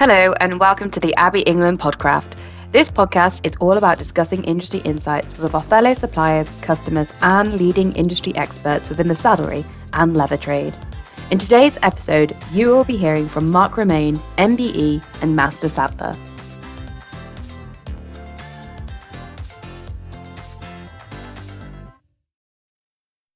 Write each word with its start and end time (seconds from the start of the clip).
Hello, 0.00 0.32
and 0.40 0.58
welcome 0.58 0.90
to 0.92 0.98
the 0.98 1.14
Abbey 1.16 1.42
England 1.42 1.78
Podcraft. 1.78 2.32
This 2.72 2.90
podcast 2.90 3.46
is 3.46 3.54
all 3.60 3.76
about 3.76 3.98
discussing 3.98 4.42
industry 4.44 4.80
insights 4.80 5.36
with 5.36 5.54
our 5.54 5.60
fellow 5.60 5.92
suppliers, 5.92 6.48
customers, 6.62 7.12
and 7.20 7.52
leading 7.60 7.92
industry 7.92 8.34
experts 8.34 8.88
within 8.88 9.08
the 9.08 9.14
saddlery 9.14 9.62
and 9.92 10.16
leather 10.16 10.38
trade. 10.38 10.74
In 11.30 11.36
today's 11.36 11.76
episode, 11.82 12.34
you 12.50 12.68
will 12.68 12.84
be 12.84 12.96
hearing 12.96 13.28
from 13.28 13.50
Mark 13.50 13.76
Romain, 13.76 14.18
MBE, 14.38 15.04
and 15.20 15.36
Master 15.36 15.68
Saddler. 15.68 16.16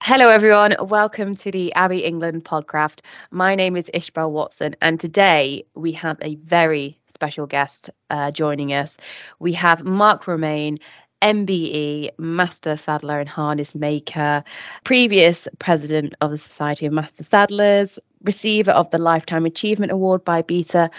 Hello, 0.07 0.29
everyone. 0.29 0.77
Welcome 0.83 1.35
to 1.37 1.51
the 1.51 1.73
Abbey 1.73 2.05
England 2.05 2.45
podcast. 2.45 2.99
My 3.31 3.55
name 3.55 3.75
is 3.75 3.91
Ishbel 3.95 4.33
Watson, 4.33 4.77
and 4.83 5.01
today 5.01 5.65
we 5.75 5.93
have 5.93 6.19
a 6.21 6.35
very 6.35 7.01
special 7.15 7.47
guest 7.47 7.89
uh, 8.11 8.31
joining 8.31 8.75
us. 8.75 8.99
We 9.39 9.55
have 9.55 9.83
Mark 9.83 10.27
Romain, 10.27 10.77
MBE, 11.23 12.11
Master 12.19 12.77
Saddler 12.77 13.19
and 13.19 13.29
Harness 13.31 13.75
Maker, 13.75 14.45
previous 14.85 15.49
president 15.59 16.13
of 16.21 16.33
the 16.33 16.37
Society 16.37 16.85
of 16.85 16.93
Master 16.93 17.23
Saddlers, 17.23 17.99
receiver 18.25 18.73
of 18.73 18.91
the 18.91 18.99
Lifetime 18.99 19.47
Achievement 19.47 19.91
Award 19.91 20.23
by 20.23 20.43
BETA. 20.43 20.91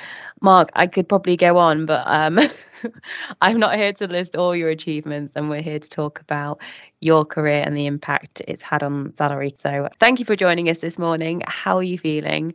Mark, 0.41 0.71
I 0.73 0.87
could 0.87 1.07
probably 1.07 1.37
go 1.37 1.59
on, 1.59 1.85
but 1.85 2.01
um, 2.07 2.39
I'm 3.41 3.59
not 3.59 3.75
here 3.75 3.93
to 3.93 4.07
list 4.07 4.35
all 4.35 4.55
your 4.55 4.69
achievements, 4.69 5.33
and 5.35 5.49
we're 5.49 5.61
here 5.61 5.79
to 5.79 5.89
talk 5.89 6.19
about 6.21 6.61
your 6.99 7.25
career 7.25 7.63
and 7.65 7.75
the 7.75 7.85
impact 7.85 8.41
it's 8.47 8.61
had 8.61 8.83
on 8.83 9.11
saddlery. 9.13 9.57
So, 9.59 9.89
thank 9.99 10.19
you 10.19 10.25
for 10.25 10.35
joining 10.35 10.69
us 10.69 10.79
this 10.79 10.97
morning. 10.97 11.41
How 11.45 11.77
are 11.77 11.83
you 11.83 11.97
feeling? 11.97 12.53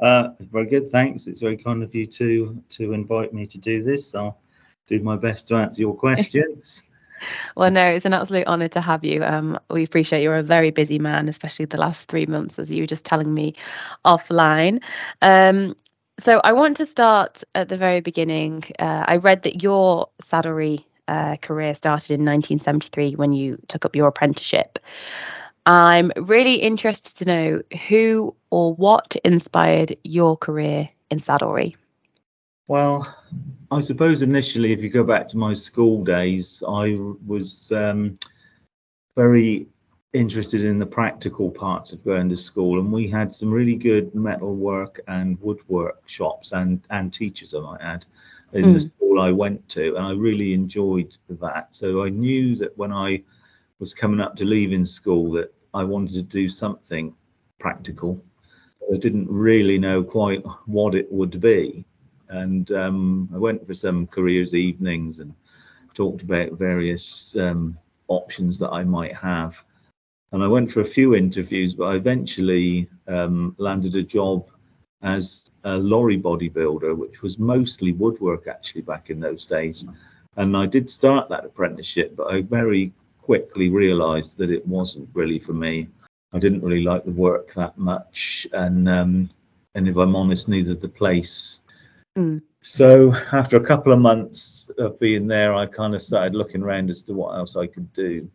Uh, 0.00 0.30
very 0.40 0.66
good, 0.66 0.90
thanks. 0.90 1.26
It's 1.26 1.40
very 1.40 1.56
kind 1.56 1.82
of 1.82 1.94
you 1.94 2.06
to 2.06 2.62
to 2.70 2.92
invite 2.92 3.32
me 3.32 3.46
to 3.46 3.58
do 3.58 3.82
this. 3.82 4.14
I'll 4.14 4.38
do 4.86 5.00
my 5.00 5.16
best 5.16 5.48
to 5.48 5.56
answer 5.56 5.80
your 5.80 5.94
questions. 5.94 6.82
well, 7.56 7.70
no, 7.70 7.86
it's 7.86 8.04
an 8.04 8.12
absolute 8.12 8.46
honour 8.46 8.68
to 8.68 8.80
have 8.80 9.04
you. 9.04 9.22
Um, 9.22 9.58
we 9.70 9.84
appreciate 9.84 10.22
you're 10.22 10.36
a 10.36 10.42
very 10.42 10.70
busy 10.70 10.98
man, 10.98 11.28
especially 11.28 11.66
the 11.66 11.80
last 11.80 12.08
three 12.08 12.26
months, 12.26 12.58
as 12.58 12.70
you 12.70 12.82
were 12.82 12.86
just 12.86 13.04
telling 13.04 13.32
me 13.32 13.54
offline. 14.04 14.82
Um, 15.22 15.76
so 16.24 16.40
I 16.42 16.54
want 16.54 16.78
to 16.78 16.86
start 16.86 17.44
at 17.54 17.68
the 17.68 17.76
very 17.76 18.00
beginning. 18.00 18.64
Uh, 18.78 19.04
I 19.06 19.16
read 19.16 19.42
that 19.42 19.62
your 19.62 20.08
saddlery 20.22 20.86
uh, 21.06 21.36
career 21.36 21.74
started 21.74 22.12
in 22.12 22.24
1973 22.24 23.16
when 23.16 23.34
you 23.34 23.58
took 23.68 23.84
up 23.84 23.94
your 23.94 24.08
apprenticeship. 24.08 24.78
I'm 25.66 26.12
really 26.16 26.54
interested 26.54 27.14
to 27.16 27.24
know 27.26 27.62
who 27.88 28.34
or 28.48 28.74
what 28.74 29.16
inspired 29.22 29.98
your 30.02 30.36
career 30.38 30.88
in 31.10 31.18
saddlery. 31.20 31.74
Well, 32.68 33.14
I 33.70 33.80
suppose 33.80 34.22
initially, 34.22 34.72
if 34.72 34.82
you 34.82 34.88
go 34.88 35.04
back 35.04 35.28
to 35.28 35.36
my 35.36 35.52
school 35.52 36.04
days, 36.04 36.62
I 36.66 36.96
was 37.26 37.70
um, 37.70 38.18
very 39.14 39.68
interested 40.14 40.64
in 40.64 40.78
the 40.78 40.86
practical 40.86 41.50
parts 41.50 41.92
of 41.92 42.04
going 42.04 42.28
to 42.28 42.36
school, 42.36 42.78
and 42.78 42.90
we 42.90 43.08
had 43.08 43.32
some 43.32 43.50
really 43.50 43.74
good 43.74 44.14
metal 44.14 44.54
work 44.54 45.00
and 45.08 45.38
woodwork 45.42 46.08
shops 46.08 46.52
and 46.52 46.80
and 46.88 47.12
teachers, 47.12 47.54
I 47.54 47.60
might 47.60 47.80
add, 47.80 48.06
in 48.52 48.66
mm. 48.66 48.72
the 48.74 48.80
school 48.80 49.20
I 49.20 49.32
went 49.32 49.68
to, 49.70 49.96
and 49.96 50.06
I 50.06 50.12
really 50.12 50.54
enjoyed 50.54 51.16
that. 51.28 51.74
So 51.74 52.04
I 52.04 52.08
knew 52.08 52.54
that 52.56 52.78
when 52.78 52.92
I 52.92 53.24
was 53.80 53.92
coming 53.92 54.20
up 54.20 54.36
to 54.36 54.44
leaving 54.44 54.84
school 54.84 55.32
that 55.32 55.52
I 55.74 55.82
wanted 55.82 56.14
to 56.14 56.22
do 56.22 56.48
something 56.48 57.14
practical. 57.58 58.24
I 58.92 58.96
didn't 58.96 59.28
really 59.28 59.78
know 59.78 60.04
quite 60.04 60.44
what 60.66 60.94
it 60.94 61.10
would 61.10 61.40
be, 61.40 61.84
and 62.28 62.70
um, 62.70 63.28
I 63.34 63.38
went 63.38 63.66
for 63.66 63.74
some 63.74 64.06
careers 64.06 64.54
evenings 64.54 65.18
and 65.18 65.34
talked 65.94 66.22
about 66.22 66.52
various 66.52 67.36
um, 67.36 67.78
options 68.08 68.58
that 68.58 68.70
I 68.70 68.84
might 68.84 69.14
have 69.14 69.64
and 70.34 70.42
I 70.42 70.48
went 70.48 70.72
for 70.72 70.80
a 70.80 70.84
few 70.84 71.14
interviews, 71.14 71.74
but 71.74 71.84
I 71.84 71.94
eventually 71.94 72.88
um, 73.06 73.54
landed 73.56 73.94
a 73.94 74.02
job 74.02 74.48
as 75.00 75.52
a 75.62 75.78
lorry 75.78 76.20
bodybuilder, 76.20 76.96
which 76.96 77.22
was 77.22 77.38
mostly 77.38 77.92
woodwork 77.92 78.48
actually 78.48 78.80
back 78.80 79.10
in 79.10 79.20
those 79.20 79.46
days. 79.46 79.86
And 80.36 80.56
I 80.56 80.66
did 80.66 80.90
start 80.90 81.28
that 81.28 81.44
apprenticeship, 81.44 82.16
but 82.16 82.34
I 82.34 82.42
very 82.42 82.92
quickly 83.22 83.70
realised 83.70 84.36
that 84.38 84.50
it 84.50 84.66
wasn't 84.66 85.08
really 85.14 85.38
for 85.38 85.52
me. 85.52 85.86
I 86.32 86.40
didn't 86.40 86.64
really 86.64 86.82
like 86.82 87.04
the 87.04 87.12
work 87.12 87.54
that 87.54 87.78
much, 87.78 88.48
and 88.52 88.88
um, 88.88 89.30
and 89.76 89.86
if 89.86 89.96
I'm 89.96 90.16
honest, 90.16 90.48
neither 90.48 90.74
the 90.74 90.88
place. 90.88 91.60
Mm. 92.18 92.42
So 92.60 93.14
after 93.30 93.56
a 93.56 93.64
couple 93.64 93.92
of 93.92 94.00
months 94.00 94.68
of 94.78 94.98
being 94.98 95.28
there, 95.28 95.54
I 95.54 95.66
kind 95.66 95.94
of 95.94 96.02
started 96.02 96.34
looking 96.34 96.64
around 96.64 96.90
as 96.90 97.02
to 97.04 97.14
what 97.14 97.36
else 97.36 97.54
I 97.54 97.68
could 97.68 97.92
do, 97.92 98.28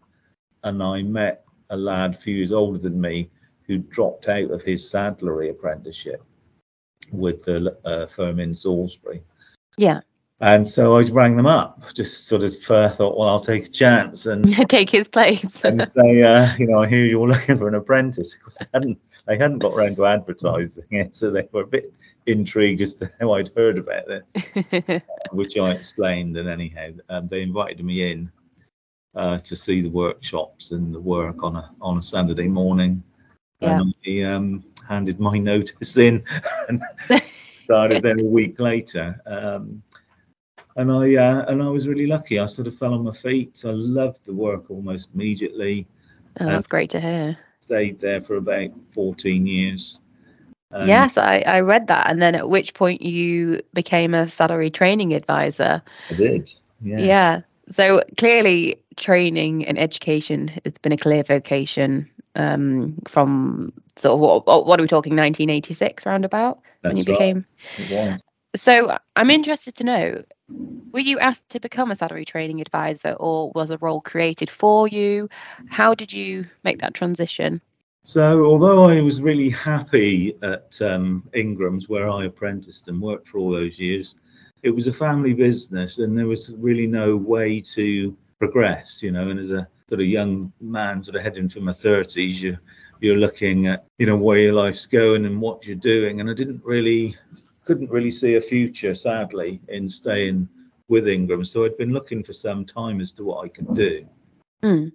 and 0.64 0.82
I 0.82 1.02
met 1.02 1.44
a 1.70 1.78
lad 1.78 2.16
a 2.16 2.18
few 2.18 2.36
years 2.36 2.52
older 2.52 2.78
than 2.78 3.00
me 3.00 3.30
who 3.64 3.78
dropped 3.78 4.28
out 4.28 4.52
of 4.52 4.64
his 4.64 4.90
saddlery 4.90 5.50
apprenticeship 5.50 6.24
with 7.12 7.44
the 7.44 7.78
uh, 7.86 8.06
firm 8.08 8.40
in 8.40 8.56
Salisbury. 8.56 9.24
Yeah. 9.78 10.02
And 10.42 10.70
so 10.70 10.98
I 10.98 11.02
rang 11.04 11.36
them 11.36 11.46
up, 11.46 11.94
just 11.94 12.28
sort 12.28 12.44
of 12.44 12.54
uh, 12.70 12.90
thought, 12.90 13.18
well, 13.18 13.28
I'll 13.28 13.42
take 13.42 13.66
a 13.66 13.70
chance 13.70 14.26
and 14.26 14.50
take 14.70 14.90
his 14.90 15.08
place 15.08 15.44
and 15.64 15.86
say, 15.88 16.24
uh, 16.24 16.56
you 16.58 16.68
know, 16.68 16.82
I 16.82 16.88
hear 16.88 17.06
you're 17.06 17.28
looking 17.28 17.58
for 17.58 17.68
an 17.68 17.76
apprentice 17.76 18.36
because 18.36 18.56
they 18.56 18.66
hadn't 18.74 19.00
they 19.28 19.38
hadn't 19.38 19.60
got 19.60 19.74
around 19.74 19.98
to 19.98 20.06
advertising 20.06 20.86
it, 20.92 21.16
so 21.16 21.30
they 21.30 21.48
were 21.52 21.64
a 21.64 21.68
bit 21.68 21.94
intrigued 22.26 22.82
as 22.82 22.96
to 22.96 23.12
how 23.20 23.34
I'd 23.34 23.50
heard 23.50 23.78
about 23.78 24.08
this, 24.08 25.04
which 25.32 25.58
I 25.58 25.72
explained. 25.72 26.38
And 26.38 26.48
anyhow, 26.48 26.92
um, 27.10 27.28
they 27.28 27.42
invited 27.42 27.84
me 27.84 28.10
in, 28.10 28.32
uh, 29.16 29.40
to 29.40 29.56
see 29.56 29.82
the 29.82 29.90
workshops 29.90 30.72
and 30.72 30.94
the 30.94 31.00
work 31.00 31.44
on 31.44 31.56
a 31.56 31.72
on 31.82 31.98
a 31.98 32.02
Saturday 32.02 32.48
morning. 32.48 33.04
Yeah. 33.60 33.82
And 33.82 33.94
I 34.08 34.22
um, 34.24 34.64
handed 34.88 35.20
my 35.20 35.38
notice 35.38 35.98
in 35.98 36.24
and 36.70 36.82
started 37.56 38.04
there 38.04 38.18
a 38.18 38.24
week 38.24 38.60
later. 38.60 39.22
Um, 39.26 39.84
and 40.76 40.92
I 40.92 41.16
uh, 41.16 41.46
and 41.48 41.62
I 41.62 41.68
was 41.68 41.88
really 41.88 42.08
lucky. 42.08 42.40
I 42.40 42.46
sort 42.46 42.68
of 42.68 42.78
fell 42.78 42.94
on 42.94 43.04
my 43.04 43.12
feet. 43.12 43.64
I 43.66 43.72
loved 43.72 44.26
the 44.26 44.34
work 44.34 44.70
almost 44.70 45.10
immediately. 45.14 45.88
Oh, 46.40 46.46
that's 46.46 46.68
great 46.68 46.92
to 46.92 47.02
hear. 47.02 47.38
Stayed 47.60 48.00
there 48.00 48.22
for 48.22 48.36
about 48.36 48.70
14 48.92 49.46
years. 49.46 50.00
Um, 50.72 50.88
yes, 50.88 51.18
I, 51.18 51.40
I 51.40 51.60
read 51.62 51.88
that. 51.88 52.10
And 52.10 52.22
then 52.22 52.36
at 52.36 52.48
which 52.48 52.74
point 52.74 53.02
you 53.02 53.62
became 53.74 54.14
a 54.14 54.28
saddlery 54.28 54.70
training 54.70 55.14
advisor. 55.14 55.82
I 56.10 56.14
did. 56.14 56.54
Yeah. 56.82 57.00
Yeah. 57.00 57.42
So 57.72 58.04
clearly, 58.18 58.82
training 58.96 59.66
and 59.66 59.78
education 59.78 60.50
has 60.64 60.74
been 60.82 60.92
a 60.92 60.98
clear 60.98 61.24
vocation 61.24 62.10
um, 62.36 62.98
from 63.08 63.74
sort 63.96 64.14
of 64.14 64.20
what, 64.20 64.66
what, 64.66 64.80
are 64.80 64.84
we 64.84 64.88
talking 64.88 65.12
1986 65.12 66.06
roundabout 66.06 66.60
That's 66.82 66.92
when 66.92 66.98
you 66.98 67.06
became. 67.06 67.46
Right. 67.92 68.20
So 68.56 68.98
I'm 69.16 69.30
interested 69.30 69.76
to 69.76 69.84
know, 69.84 70.24
were 70.92 71.00
you 71.00 71.20
asked 71.20 71.50
to 71.50 71.60
become 71.60 71.92
a 71.92 71.96
saddlery 71.96 72.26
training 72.26 72.62
advisor, 72.62 73.12
or 73.12 73.52
was 73.54 73.70
a 73.70 73.78
role 73.78 74.02
created 74.02 74.50
for 74.50 74.88
you? 74.88 75.30
How 75.68 75.94
did 75.94 76.12
you 76.12 76.46
make 76.64 76.80
that 76.82 76.96
transition? 76.96 77.62
So, 78.04 78.46
although 78.46 78.86
I 78.86 79.02
was 79.02 79.22
really 79.22 79.50
happy 79.50 80.36
at 80.42 80.82
um, 80.82 81.30
Ingram's, 81.34 81.88
where 81.88 82.10
I 82.10 82.26
apprenticed 82.26 82.88
and 82.88 83.00
worked 83.00 83.28
for 83.28 83.38
all 83.38 83.52
those 83.52 83.80
years, 83.80 84.16
it 84.64 84.72
was 84.72 84.88
a 84.88 84.94
family 84.94 85.34
business 85.34 86.00
and 86.00 86.18
there 86.18 86.28
was 86.28 86.50
really 86.58 86.88
no 86.88 87.16
way 87.16 87.62
to 87.62 88.16
progress, 88.40 89.02
you 89.04 89.12
know, 89.12 89.30
and 89.30 89.40
as 89.40 89.52
a 89.52 89.68
sort 89.88 90.02
of 90.02 90.08
young 90.08 90.52
man 90.62 91.04
sort 91.04 91.16
of 91.16 91.24
heading 91.24 91.50
to 91.50 91.62
my 91.62 91.72
30s, 91.72 92.40
you 92.40 92.58
you're 93.02 93.18
looking 93.18 93.68
at, 93.68 93.86
you 93.98 94.06
know, 94.06 94.18
where 94.18 94.40
your 94.40 94.54
life's 94.54 94.86
going 94.86 95.26
and 95.26 95.40
what 95.40 95.66
you're 95.66 95.76
doing. 95.76 96.20
And 96.20 96.30
I 96.30 96.34
didn't 96.34 96.64
really 96.64 97.16
couldn't 97.64 97.90
really 97.90 98.12
see 98.12 98.36
a 98.36 98.42
future, 98.42 98.96
sadly, 98.96 99.62
in 99.68 99.88
staying 99.88 100.50
with 100.88 101.08
Ingram. 101.08 101.46
So 101.46 101.66
I'd 101.66 101.78
been 101.78 101.94
looking 101.94 102.24
for 102.24 102.34
some 102.34 102.66
time 102.66 103.00
as 103.00 103.12
to 103.14 103.24
what 103.24 103.46
I 103.46 103.48
could 103.48 103.74
do. 103.74 104.06
Mm. 104.64 104.92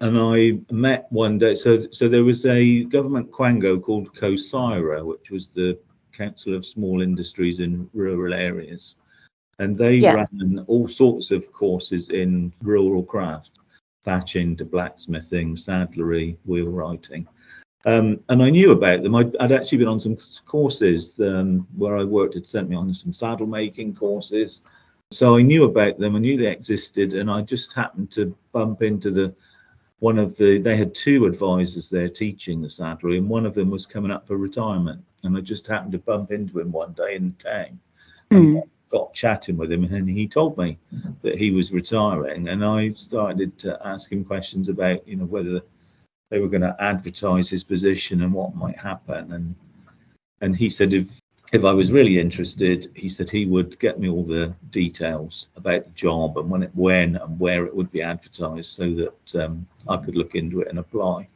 And 0.00 0.18
I 0.18 0.60
met 0.72 1.06
one 1.10 1.38
day, 1.38 1.56
so 1.56 1.80
so 1.90 2.08
there 2.08 2.22
was 2.22 2.46
a 2.46 2.84
government 2.84 3.32
quango 3.32 3.82
called 3.82 4.14
COSIRA, 4.14 5.04
which 5.04 5.30
was 5.30 5.48
the 5.48 5.76
Council 6.12 6.54
of 6.54 6.64
Small 6.64 7.02
Industries 7.02 7.58
in 7.58 7.90
Rural 7.92 8.32
Areas 8.32 8.94
and 9.58 9.76
they 9.76 9.94
yeah. 9.94 10.14
ran 10.14 10.64
all 10.66 10.88
sorts 10.88 11.30
of 11.30 11.50
courses 11.52 12.08
in 12.10 12.52
rural 12.62 13.02
craft, 13.02 13.52
thatching 14.04 14.56
to 14.56 14.64
blacksmithing, 14.64 15.56
saddlery, 15.56 16.36
wheelwrighting. 16.48 17.26
Um, 17.84 18.20
and 18.28 18.42
I 18.42 18.50
knew 18.50 18.72
about 18.72 19.02
them. 19.02 19.14
I'd, 19.14 19.36
I'd, 19.38 19.52
actually 19.52 19.78
been 19.78 19.88
on 19.88 20.00
some 20.00 20.16
courses 20.44 21.18
um, 21.20 21.66
where 21.76 21.96
I 21.96 22.04
worked, 22.04 22.34
had 22.34 22.46
sent 22.46 22.68
me 22.68 22.76
on 22.76 22.92
some 22.92 23.12
saddle 23.12 23.46
making 23.46 23.94
courses. 23.94 24.62
So 25.10 25.36
I 25.36 25.42
knew 25.42 25.64
about 25.64 25.98
them, 25.98 26.16
I 26.16 26.18
knew 26.18 26.36
they 26.36 26.50
existed, 26.50 27.14
and 27.14 27.30
I 27.30 27.40
just 27.42 27.72
happened 27.72 28.10
to 28.12 28.36
bump 28.52 28.82
into 28.82 29.10
the 29.10 29.34
one 30.00 30.18
of 30.18 30.36
the 30.36 30.58
they 30.58 30.76
had 30.76 30.94
two 30.94 31.24
advisors 31.24 31.88
there 31.88 32.08
teaching 32.08 32.60
the 32.60 32.68
saddlery, 32.68 33.18
and 33.18 33.28
one 33.28 33.46
of 33.46 33.54
them 33.54 33.70
was 33.70 33.86
coming 33.86 34.10
up 34.10 34.26
for 34.26 34.36
retirement. 34.36 35.02
And 35.24 35.36
I 35.36 35.40
just 35.40 35.66
happened 35.66 35.92
to 35.92 35.98
bump 35.98 36.30
into 36.30 36.60
him 36.60 36.70
one 36.70 36.92
day 36.92 37.16
in 37.16 37.32
town 37.34 37.80
Mm. 38.30 38.62
Got 38.90 39.14
chatting 39.14 39.56
with 39.56 39.70
him 39.70 39.84
and 39.84 40.08
he 40.08 40.26
told 40.26 40.56
me 40.56 40.78
that 41.22 41.36
he 41.36 41.50
was 41.50 41.72
retiring 41.72 42.48
and 42.48 42.64
I 42.64 42.92
started 42.92 43.58
to 43.58 43.78
ask 43.86 44.10
him 44.10 44.24
questions 44.24 44.68
about 44.68 45.06
you 45.06 45.16
know 45.16 45.24
whether 45.24 45.60
they 46.30 46.38
were 46.38 46.48
going 46.48 46.62
to 46.62 46.76
advertise 46.78 47.48
his 47.48 47.64
position 47.64 48.22
and 48.22 48.32
what 48.32 48.54
might 48.54 48.78
happen 48.78 49.32
and 49.32 49.54
and 50.40 50.56
he 50.56 50.70
said 50.70 50.92
if 50.92 51.20
if 51.52 51.64
I 51.64 51.72
was 51.72 51.92
really 51.92 52.18
interested 52.18 52.90
he 52.94 53.08
said 53.08 53.30
he 53.30 53.46
would 53.46 53.78
get 53.78 53.98
me 53.98 54.08
all 54.08 54.24
the 54.24 54.54
details 54.70 55.48
about 55.56 55.84
the 55.84 55.90
job 55.90 56.38
and 56.38 56.50
when 56.50 56.62
it 56.62 56.70
when 56.74 57.16
and 57.16 57.38
where 57.38 57.66
it 57.66 57.74
would 57.74 57.90
be 57.90 58.02
advertised 58.02 58.70
so 58.70 58.90
that 58.94 59.44
um, 59.44 59.66
I 59.88 59.98
could 59.98 60.16
look 60.16 60.34
into 60.34 60.60
it 60.60 60.68
and 60.68 60.78
apply 60.78 61.28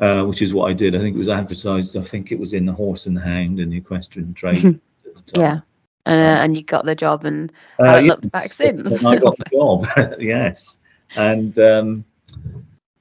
uh, 0.00 0.24
which 0.24 0.40
is 0.40 0.54
what 0.54 0.70
I 0.70 0.72
did 0.72 0.96
I 0.96 0.98
think 0.98 1.14
it 1.14 1.18
was 1.18 1.28
advertised 1.28 1.96
I 1.96 2.02
think 2.02 2.32
it 2.32 2.38
was 2.38 2.54
in 2.54 2.64
the 2.64 2.72
horse 2.72 3.06
and 3.06 3.16
the 3.16 3.20
hound 3.20 3.60
and 3.60 3.72
the 3.72 3.76
equestrian 3.76 4.32
trade 4.32 4.64
at 5.06 5.14
the 5.14 5.32
time. 5.32 5.40
Yeah. 5.40 5.60
And, 6.04 6.20
uh, 6.20 6.42
and 6.42 6.56
you 6.56 6.62
got 6.62 6.84
the 6.84 6.94
job 6.94 7.24
and 7.24 7.52
Uh, 7.78 7.98
yes, 8.02 8.08
looked 8.08 8.30
back 8.32 8.48
since. 8.48 8.92
I 9.04 9.16
got 9.16 9.38
the 9.38 9.44
job, 9.52 9.86
yes. 10.20 10.80
And 11.16 11.56
um, 11.58 12.04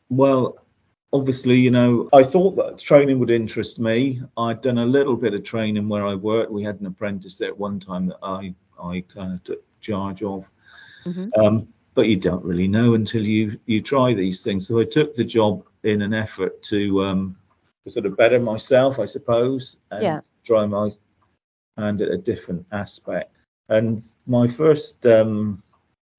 well, 0.10 0.58
obviously, 1.14 1.56
you 1.58 1.72
know, 1.72 2.10
I 2.14 2.24
thought 2.24 2.56
that 2.58 2.78
training 2.78 3.20
would 3.20 3.30
interest 3.32 3.80
me. 3.80 4.22
I'd 4.38 4.62
done 4.62 4.78
a 4.80 4.86
little 4.86 5.16
bit 5.16 5.34
of 5.34 5.44
training 5.44 5.88
where 5.90 6.06
I 6.06 6.16
worked. 6.16 6.52
We 6.52 6.64
had 6.64 6.80
an 6.80 6.86
apprentice 6.88 7.38
there 7.38 7.50
at 7.50 7.58
one 7.58 7.80
time 7.80 8.08
that 8.08 8.20
I 8.24 8.54
I 8.82 9.04
kind 9.08 9.34
of 9.34 9.44
took 9.44 9.64
charge 9.82 10.24
of. 10.24 10.50
Mhm. 11.06 11.32
Um, 11.38 11.68
but 11.94 12.08
you 12.08 12.16
don't 12.18 12.44
really 12.44 12.68
know 12.68 12.94
until 12.94 13.26
you 13.26 13.60
you 13.66 13.82
try 13.82 14.14
these 14.14 14.44
things. 14.44 14.68
So 14.68 14.80
I 14.80 14.86
took 14.86 15.14
the 15.14 15.24
job 15.24 15.64
in 15.84 16.02
an 16.02 16.14
effort 16.14 16.62
to 16.64 17.04
um, 17.04 17.36
to 17.84 17.90
sort 17.92 18.06
of 18.06 18.16
better 18.18 18.40
myself, 18.40 19.00
I 19.00 19.06
suppose, 19.06 19.78
and 19.92 20.04
Yeah. 20.04 20.22
try 20.44 20.66
my 20.66 20.90
hand 21.78 22.02
at 22.02 22.12
a 22.12 22.18
different 22.18 22.66
aspect. 22.72 23.36
And 23.70 24.04
my 24.28 24.48
first 24.48 25.06
um, 25.06 25.64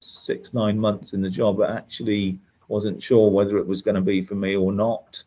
six 0.00 0.54
nine 0.54 0.78
months 0.78 1.12
in 1.12 1.22
the 1.22 1.30
job, 1.30 1.60
I 1.60 1.76
actually 1.76 2.38
wasn't 2.68 3.02
sure 3.02 3.30
whether 3.30 3.58
it 3.58 3.66
was 3.66 3.82
going 3.82 3.96
to 3.96 4.00
be 4.00 4.22
for 4.22 4.34
me 4.34 4.56
or 4.56 4.72
not. 4.72 5.22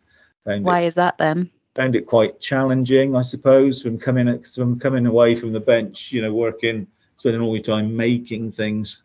Found 0.45 0.65
why 0.65 0.81
it, 0.81 0.87
is 0.87 0.93
that 0.95 1.17
then? 1.17 1.51
found 1.75 1.95
it 1.95 2.07
quite 2.07 2.39
challenging, 2.39 3.15
I 3.15 3.21
suppose, 3.21 3.83
from 3.83 3.99
coming 3.99 4.41
from 4.43 4.79
coming 4.79 5.05
away 5.05 5.35
from 5.35 5.51
the 5.51 5.59
bench, 5.59 6.11
you 6.11 6.21
know, 6.21 6.33
working, 6.33 6.87
spending 7.17 7.41
all 7.41 7.55
your 7.55 7.63
time 7.63 7.95
making 7.95 8.53
things. 8.53 9.03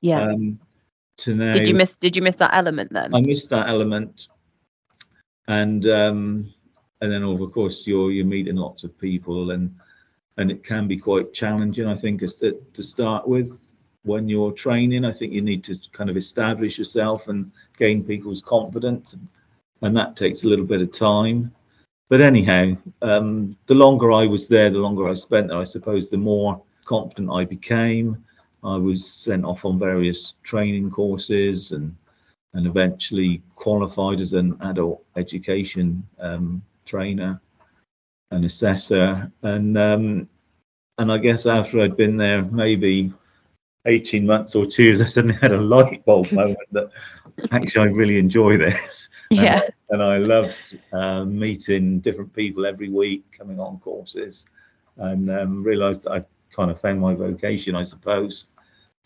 Yeah. 0.00 0.22
Um, 0.22 0.58
to 1.18 1.34
now, 1.34 1.52
did 1.52 1.68
you 1.68 1.74
miss 1.74 1.94
did 1.96 2.16
you 2.16 2.22
miss 2.22 2.36
that 2.36 2.54
element 2.54 2.92
then? 2.92 3.14
I 3.14 3.20
missed 3.20 3.50
that 3.50 3.68
element, 3.68 4.28
and 5.46 5.86
um, 5.88 6.54
and 7.00 7.12
then 7.12 7.22
of 7.22 7.52
course 7.52 7.86
you're 7.86 8.10
you're 8.10 8.24
meeting 8.24 8.56
lots 8.56 8.84
of 8.84 8.98
people, 8.98 9.50
and 9.50 9.76
and 10.38 10.52
it 10.52 10.64
can 10.64 10.86
be 10.86 10.96
quite 10.96 11.34
challenging. 11.34 11.86
I 11.86 11.96
think 11.96 12.20
to, 12.20 12.82
start 12.82 13.26
with 13.26 13.68
when 14.04 14.28
you're 14.28 14.52
training, 14.52 15.04
I 15.04 15.10
think 15.10 15.32
you 15.32 15.42
need 15.42 15.64
to 15.64 15.76
kind 15.92 16.08
of 16.08 16.16
establish 16.16 16.78
yourself 16.78 17.26
and 17.26 17.50
gain 17.76 18.04
people's 18.04 18.40
confidence, 18.40 19.18
and 19.82 19.96
that 19.96 20.16
takes 20.16 20.44
a 20.44 20.48
little 20.48 20.64
bit 20.64 20.80
of 20.80 20.92
time. 20.92 21.52
But 22.08 22.20
anyhow, 22.20 22.76
um, 23.02 23.56
the 23.66 23.74
longer 23.74 24.12
I 24.12 24.26
was 24.26 24.48
there, 24.48 24.70
the 24.70 24.78
longer 24.78 25.08
I 25.08 25.14
spent 25.14 25.48
there, 25.48 25.58
I 25.58 25.64
suppose, 25.64 26.08
the 26.08 26.16
more 26.16 26.62
confident 26.84 27.30
I 27.30 27.44
became. 27.44 28.24
I 28.62 28.76
was 28.76 29.06
sent 29.06 29.44
off 29.44 29.64
on 29.64 29.78
various 29.78 30.34
training 30.42 30.90
courses 30.90 31.72
and 31.72 31.94
and 32.54 32.66
eventually 32.66 33.42
qualified 33.54 34.20
as 34.20 34.32
an 34.32 34.56
adult 34.62 35.04
education 35.16 36.02
um, 36.18 36.62
trainer 36.86 37.40
and 38.30 38.44
assessor. 38.44 39.30
And 39.42 39.76
um, 39.78 40.28
and 40.98 41.12
I 41.12 41.18
guess 41.18 41.46
after 41.46 41.80
I'd 41.80 41.96
been 41.96 42.16
there 42.16 42.42
maybe 42.42 43.12
18 43.86 44.26
months 44.26 44.54
or 44.54 44.66
two 44.66 44.84
years, 44.84 45.00
I 45.02 45.06
suddenly 45.06 45.36
had 45.36 45.52
a 45.52 45.60
light 45.60 46.04
bulb 46.04 46.30
moment 46.32 46.58
that 46.72 46.90
actually 47.52 47.88
I 47.88 47.92
really 47.92 48.18
enjoy 48.18 48.56
this. 48.56 49.08
And 49.30 49.40
yeah. 49.40 49.60
I- 49.64 49.68
And 49.90 50.02
I 50.02 50.18
loved 50.18 50.78
uh, 50.92 51.24
meeting 51.24 52.00
different 52.00 52.34
people 52.34 52.66
every 52.66 52.90
week, 52.90 53.24
coming 53.32 53.58
on 53.58 53.78
courses, 53.78 54.44
and 54.98 55.30
um, 55.30 55.62
realised 55.64 56.02
that 56.02 56.12
I 56.12 56.24
kind 56.54 56.70
of 56.70 56.78
found 56.78 57.00
my 57.00 57.14
vocation, 57.14 57.74
I 57.74 57.84
suppose. 57.84 58.48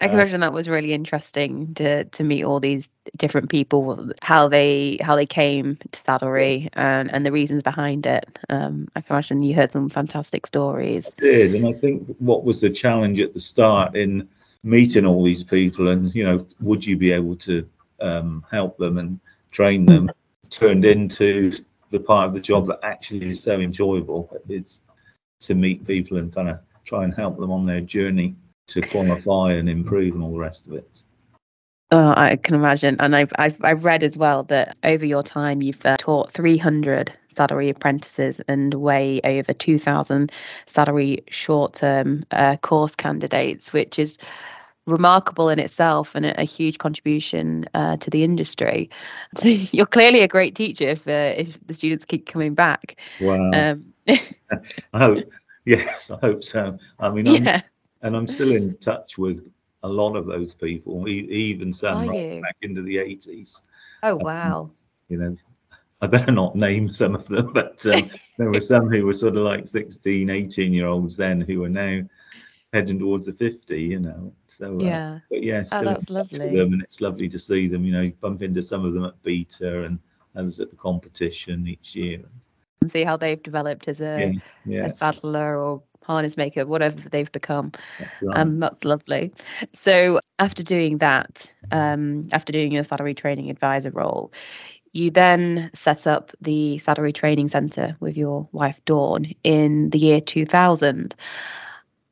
I 0.00 0.08
can 0.08 0.16
Uh, 0.18 0.22
imagine 0.22 0.40
that 0.40 0.52
was 0.52 0.68
really 0.68 0.92
interesting 0.92 1.74
to 1.74 2.04
to 2.04 2.24
meet 2.24 2.42
all 2.44 2.58
these 2.58 2.88
different 3.16 3.50
people, 3.50 4.10
how 4.20 4.48
they 4.48 4.98
how 5.00 5.14
they 5.16 5.26
came 5.26 5.76
to 5.92 6.00
saddlery 6.00 6.68
and 6.72 7.12
and 7.12 7.24
the 7.24 7.30
reasons 7.32 7.62
behind 7.62 8.06
it. 8.06 8.24
Um, 8.48 8.88
I 8.96 9.00
can 9.00 9.14
imagine 9.14 9.42
you 9.42 9.54
heard 9.54 9.72
some 9.72 9.88
fantastic 9.88 10.46
stories. 10.46 11.10
did 11.18 11.54
and 11.54 11.66
i 11.66 11.72
think 11.72 12.06
what 12.18 12.44
was 12.44 12.60
the 12.60 12.70
challenge 12.70 13.20
at 13.20 13.32
the 13.32 13.40
start 13.40 13.94
in 13.96 14.28
meeting 14.64 15.06
all 15.06 15.22
these 15.22 15.44
people 15.44 15.88
and 15.88 16.14
you 16.14 16.24
know 16.24 16.46
would 16.60 16.84
you 16.84 16.96
be 16.96 17.12
able 17.12 17.36
to 17.36 17.68
um, 18.00 18.44
help 18.50 18.76
them 18.78 18.98
and 18.98 19.20
train 19.50 19.86
them 19.86 20.10
turned 20.50 20.84
into 20.84 21.52
the 21.90 22.00
part 22.00 22.26
of 22.28 22.34
the 22.34 22.40
job 22.40 22.66
that 22.66 22.78
actually 22.82 23.30
is 23.30 23.42
so 23.42 23.60
enjoyable 23.60 24.28
it's 24.48 24.80
to 25.40 25.54
meet 25.54 25.84
people 25.86 26.16
and 26.18 26.34
kind 26.34 26.48
of 26.48 26.58
try 26.84 27.04
and 27.04 27.14
help 27.14 27.38
them 27.38 27.50
on 27.50 27.64
their 27.64 27.80
journey 27.80 28.34
to 28.69 28.81
qualify 28.82 29.53
and 29.53 29.69
improve 29.69 30.14
and 30.14 30.23
all 30.23 30.32
the 30.32 30.38
rest 30.38 30.67
of 30.67 30.75
it. 30.75 31.03
Oh, 31.91 32.14
I 32.17 32.37
can 32.37 32.55
imagine, 32.55 32.97
and 33.00 33.14
I've 33.14 33.32
I've 33.37 33.62
I've 33.62 33.85
read 33.85 34.03
as 34.03 34.17
well 34.17 34.44
that 34.44 34.76
over 34.82 35.05
your 35.05 35.23
time 35.23 35.61
you've 35.61 35.85
uh, 35.85 35.97
taught 35.99 36.32
300 36.32 37.12
saddlery 37.37 37.69
apprentices 37.69 38.41
and 38.49 38.73
way 38.75 39.20
over 39.25 39.53
2,000 39.53 40.32
saddlery 40.67 41.25
short-term 41.29 42.25
uh, 42.31 42.56
course 42.59 42.94
candidates, 42.94 43.73
which 43.73 43.99
is 43.99 44.17
remarkable 44.87 45.49
in 45.49 45.59
itself 45.59 46.14
and 46.14 46.26
a, 46.26 46.41
a 46.41 46.44
huge 46.44 46.79
contribution 46.79 47.67
uh, 47.75 47.97
to 47.99 48.11
the 48.11 48.25
industry. 48.25 48.91
So 49.37 49.49
you're 49.49 49.87
clearly 49.87 50.20
a 50.20 50.29
great 50.29 50.55
teacher 50.55 50.88
if 50.88 51.06
uh, 51.06 51.35
if 51.37 51.59
the 51.67 51.75
students 51.75 52.05
keep 52.05 52.26
coming 52.26 52.55
back. 52.55 52.97
wow. 53.20 53.50
Um, 53.53 53.93
i 54.93 54.99
hope 54.99 55.25
yes 55.64 56.11
i 56.11 56.19
hope 56.19 56.43
so. 56.43 56.79
I 56.99 57.11
mean 57.11 57.29
I'm, 57.29 57.44
yeah, 57.44 57.62
and 58.02 58.16
i'm 58.16 58.26
still 58.26 58.52
in 58.52 58.76
touch 58.78 59.19
with 59.19 59.46
a 59.84 59.88
lot 59.88 60.16
of 60.16 60.26
those 60.26 60.54
people 60.54 61.08
even 61.08 61.72
some 61.72 62.08
right 62.08 62.40
back 62.43 62.56
into 62.62 62.82
the 62.82 62.96
80s 62.96 63.62
Oh 64.02 64.16
wow. 64.16 64.70
you 65.08 65.19
know 65.19 65.34
i 66.00 66.06
better 66.06 66.32
not 66.32 66.56
name 66.56 66.88
some 66.88 67.14
of 67.14 67.26
them 67.28 67.52
but 67.54 67.84
um, 67.87 68.10
there 68.38 68.50
were 68.50 68.60
some 68.60 68.88
who 68.90 69.04
were 69.06 69.12
sort 69.12 69.37
of 69.37 69.43
like 69.44 69.66
16 69.66 70.31
18 70.31 70.72
year 70.72 70.87
olds 70.87 71.16
then 71.16 71.40
who 71.40 71.62
are 71.64 71.69
now 71.69 72.00
heading 72.72 72.99
towards 72.99 73.26
the 73.26 73.32
50 73.32 73.80
you 73.80 74.00
know 74.00 74.32
so 74.47 74.78
uh, 74.80 74.85
Yeah. 74.85 75.18
but 75.30 75.42
yeah 75.42 75.59
Oh, 75.61 75.64
still 75.64 75.88
in 75.88 75.94
that's 75.94 76.11
lovely. 76.11 76.56
them 76.56 76.73
and 76.73 76.82
it's 76.82 77.00
lovely 77.00 77.28
to 77.28 77.38
see 77.38 77.68
them 77.68 77.85
you 77.85 77.92
know 77.92 78.02
you 78.02 78.12
bump 78.21 78.42
into 78.42 78.62
some 78.62 78.85
of 78.85 78.94
them 78.94 79.04
at 79.04 79.23
BETA 79.23 79.85
and 79.85 79.99
others 80.37 80.59
at 80.61 80.71
the 80.71 80.76
competition 80.76 81.66
each 81.68 81.94
year 81.94 82.21
And 82.80 82.90
see 82.90 83.04
how 83.04 83.16
they've 83.16 83.42
developed 83.42 83.88
as 83.88 84.00
a, 84.00 84.18
yeah 84.21 84.32
a 84.66 84.88
yes 84.88 84.99
saddler 84.99 85.59
or 85.61 85.82
harness 86.04 86.37
maker, 86.37 86.66
whatever 86.66 87.09
they've 87.09 87.30
become. 87.32 87.73
that's 87.99 88.11
right. 88.23 88.37
Um, 88.38 88.61
that's 88.61 88.85
lovely. 88.85 89.32
So 89.73 90.21
after 90.38 90.62
doing 90.62 90.99
that, 90.99 91.50
um, 91.71 92.28
after 92.32 92.52
doing 92.52 92.73
your 92.73 92.85
saddlery 92.85 93.14
training 93.14 93.50
advisor 93.50 93.90
role, 93.90 94.32
you 94.92 95.11
then 95.11 95.71
set 95.75 96.06
up 96.06 96.32
the 96.40 96.78
saddlery 96.78 97.14
training 97.14 97.49
centre 97.49 97.97
with 98.00 98.16
your 98.16 98.49
wife 98.52 98.80
Dawn 98.85 99.32
in 99.42 99.90
the 99.90 99.99
year 99.99 100.21
2000. 100.21 101.14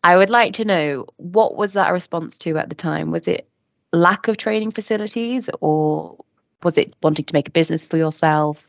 I 0.03 0.17
would 0.17 0.31
like 0.31 0.55
to 0.55 0.65
know 0.65 1.07
what 1.17 1.57
was 1.57 1.75
that 1.75 1.91
a 1.91 1.93
response 1.93 2.39
to 2.39 2.57
at 2.57 2.71
the 2.71 2.75
time? 2.75 3.11
Was 3.11 3.29
it 3.29 3.47
lack 3.93 4.29
of 4.29 4.39
training 4.39 4.71
facilities 4.71 5.51
or 5.61 6.17
was 6.63 6.79
it 6.79 6.95
wanting 7.03 7.27
to 7.27 7.35
make 7.35 7.49
a 7.49 7.53
business 7.53 7.85
for 7.85 7.99
yourself? 7.99 8.67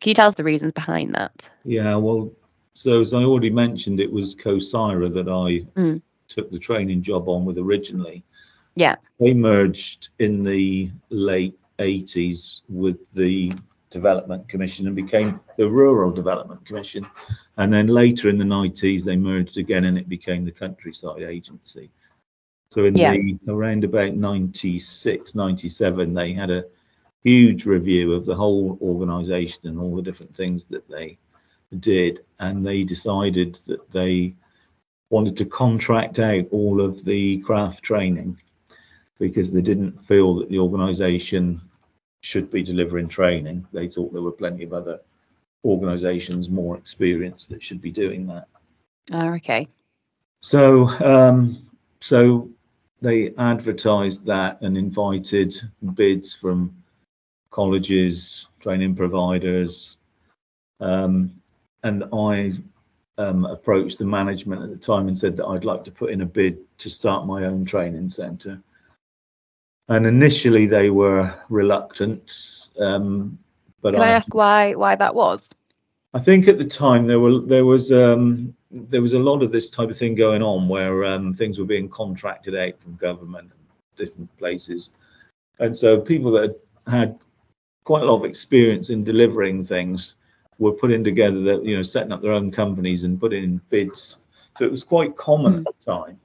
Can 0.00 0.10
you 0.10 0.14
tell 0.14 0.28
us 0.28 0.36
the 0.36 0.44
reasons 0.44 0.72
behind 0.72 1.14
that? 1.14 1.48
Yeah, 1.64 1.96
well, 1.96 2.30
so 2.78 3.00
as 3.00 3.12
I 3.12 3.24
already 3.24 3.50
mentioned, 3.50 3.98
it 3.98 4.12
was 4.12 4.36
COSIRA 4.36 5.08
that 5.10 5.28
I 5.28 5.66
Mm. 5.80 6.00
took 6.28 6.50
the 6.50 6.58
training 6.58 7.02
job 7.02 7.28
on 7.28 7.44
with 7.44 7.58
originally. 7.58 8.22
Yeah. 8.76 8.94
They 9.18 9.34
merged 9.34 10.10
in 10.20 10.44
the 10.44 10.90
late 11.10 11.58
80s 11.80 12.62
with 12.68 12.98
the 13.14 13.50
Development 13.90 14.48
Commission 14.48 14.86
and 14.86 14.94
became 14.94 15.40
the 15.56 15.68
Rural 15.68 16.12
Development 16.12 16.64
Commission. 16.64 17.04
And 17.56 17.72
then 17.72 17.88
later 17.88 18.28
in 18.28 18.38
the 18.38 18.44
90s, 18.44 19.04
they 19.04 19.16
merged 19.16 19.58
again 19.58 19.84
and 19.86 19.98
it 19.98 20.08
became 20.08 20.44
the 20.44 20.52
Countryside 20.52 21.22
Agency. 21.22 21.90
So 22.70 22.84
in 22.84 22.94
Yeah. 22.94 23.12
the 23.14 23.38
around 23.48 23.82
about 23.82 24.14
96, 24.14 25.34
97, 25.34 26.14
they 26.14 26.32
had 26.32 26.50
a 26.50 26.66
huge 27.24 27.66
review 27.66 28.12
of 28.12 28.24
the 28.24 28.36
whole 28.36 28.78
organization 28.80 29.66
and 29.66 29.80
all 29.80 29.96
the 29.96 30.02
different 30.02 30.36
things 30.36 30.66
that 30.66 30.86
they 30.88 31.18
did. 31.78 32.24
And 32.38 32.66
they 32.66 32.84
decided 32.84 33.56
that 33.66 33.90
they 33.90 34.34
wanted 35.10 35.36
to 35.38 35.44
contract 35.44 36.18
out 36.18 36.46
all 36.50 36.80
of 36.80 37.04
the 37.04 37.38
craft 37.40 37.82
training 37.82 38.38
because 39.18 39.50
they 39.50 39.62
didn't 39.62 40.00
feel 40.00 40.34
that 40.34 40.48
the 40.48 40.58
organization 40.58 41.60
should 42.22 42.50
be 42.50 42.62
delivering 42.62 43.08
training. 43.08 43.66
They 43.72 43.88
thought 43.88 44.12
there 44.12 44.22
were 44.22 44.32
plenty 44.32 44.64
of 44.64 44.72
other 44.72 45.00
organizations 45.64 46.48
more 46.48 46.76
experienced 46.76 47.48
that 47.50 47.62
should 47.62 47.80
be 47.80 47.90
doing 47.90 48.26
that. 48.26 48.46
Oh, 49.10 49.34
okay. 49.34 49.66
So, 50.42 50.88
um, 51.04 51.68
so 52.00 52.50
they 53.00 53.34
advertised 53.36 54.26
that 54.26 54.60
and 54.60 54.76
invited 54.76 55.54
bids 55.94 56.34
from 56.34 56.82
colleges, 57.50 58.46
training 58.60 58.94
providers, 58.94 59.96
um, 60.80 61.37
and 61.82 62.04
I 62.12 62.52
um, 63.18 63.44
approached 63.44 63.98
the 63.98 64.04
management 64.06 64.62
at 64.62 64.70
the 64.70 64.76
time 64.76 65.08
and 65.08 65.18
said 65.18 65.36
that 65.36 65.46
I'd 65.46 65.64
like 65.64 65.84
to 65.84 65.90
put 65.90 66.10
in 66.10 66.20
a 66.20 66.26
bid 66.26 66.58
to 66.78 66.90
start 66.90 67.26
my 67.26 67.44
own 67.44 67.64
training 67.64 68.08
centre. 68.10 68.62
And 69.88 70.06
initially 70.06 70.66
they 70.66 70.90
were 70.90 71.34
reluctant, 71.48 72.68
um, 72.78 73.38
but 73.80 73.94
Can 73.94 74.02
I 74.02 74.10
ask 74.10 74.34
why 74.34 74.74
why 74.74 74.96
that 74.96 75.14
was? 75.14 75.48
I 76.14 76.20
think 76.20 76.48
at 76.48 76.58
the 76.58 76.64
time 76.64 77.06
there 77.06 77.20
were 77.20 77.40
there 77.40 77.64
was 77.64 77.92
um, 77.92 78.54
there 78.70 79.02
was 79.02 79.14
a 79.14 79.18
lot 79.18 79.42
of 79.42 79.50
this 79.50 79.70
type 79.70 79.88
of 79.88 79.96
thing 79.96 80.14
going 80.14 80.42
on 80.42 80.68
where 80.68 81.04
um, 81.04 81.32
things 81.32 81.58
were 81.58 81.64
being 81.64 81.88
contracted 81.88 82.56
out 82.56 82.78
from 82.80 82.96
government 82.96 83.50
and 83.50 83.60
different 83.96 84.36
places, 84.36 84.90
and 85.58 85.76
so 85.76 86.00
people 86.00 86.30
that 86.32 86.58
had 86.86 87.18
quite 87.84 88.02
a 88.02 88.06
lot 88.06 88.16
of 88.16 88.24
experience 88.24 88.90
in 88.90 89.04
delivering 89.04 89.64
things 89.64 90.16
were 90.58 90.72
putting 90.72 91.04
together 91.04 91.40
that 91.40 91.64
you 91.64 91.76
know 91.76 91.82
setting 91.82 92.12
up 92.12 92.22
their 92.22 92.32
own 92.32 92.50
companies 92.50 93.04
and 93.04 93.20
putting 93.20 93.44
in 93.44 93.60
bids. 93.70 94.16
So 94.56 94.64
it 94.64 94.70
was 94.70 94.84
quite 94.84 95.16
common 95.16 95.52
Mm. 95.64 95.66
at 95.66 95.74
the 95.78 95.84
time. 95.92 96.20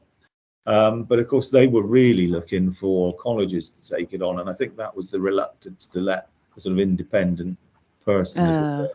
Um, 0.65 1.03
but 1.03 1.19
of 1.19 1.27
course, 1.27 1.49
they 1.49 1.67
were 1.67 1.85
really 1.85 2.27
looking 2.27 2.71
for 2.71 3.15
colleges 3.17 3.69
to 3.69 3.95
take 3.95 4.13
it 4.13 4.21
on, 4.21 4.39
and 4.39 4.49
I 4.49 4.53
think 4.53 4.77
that 4.77 4.95
was 4.95 5.09
the 5.09 5.19
reluctance 5.19 5.87
to 5.87 5.99
let 5.99 6.29
a 6.57 6.61
sort 6.61 6.73
of 6.73 6.79
independent 6.79 7.57
person. 8.05 8.43
Uh. 8.43 8.87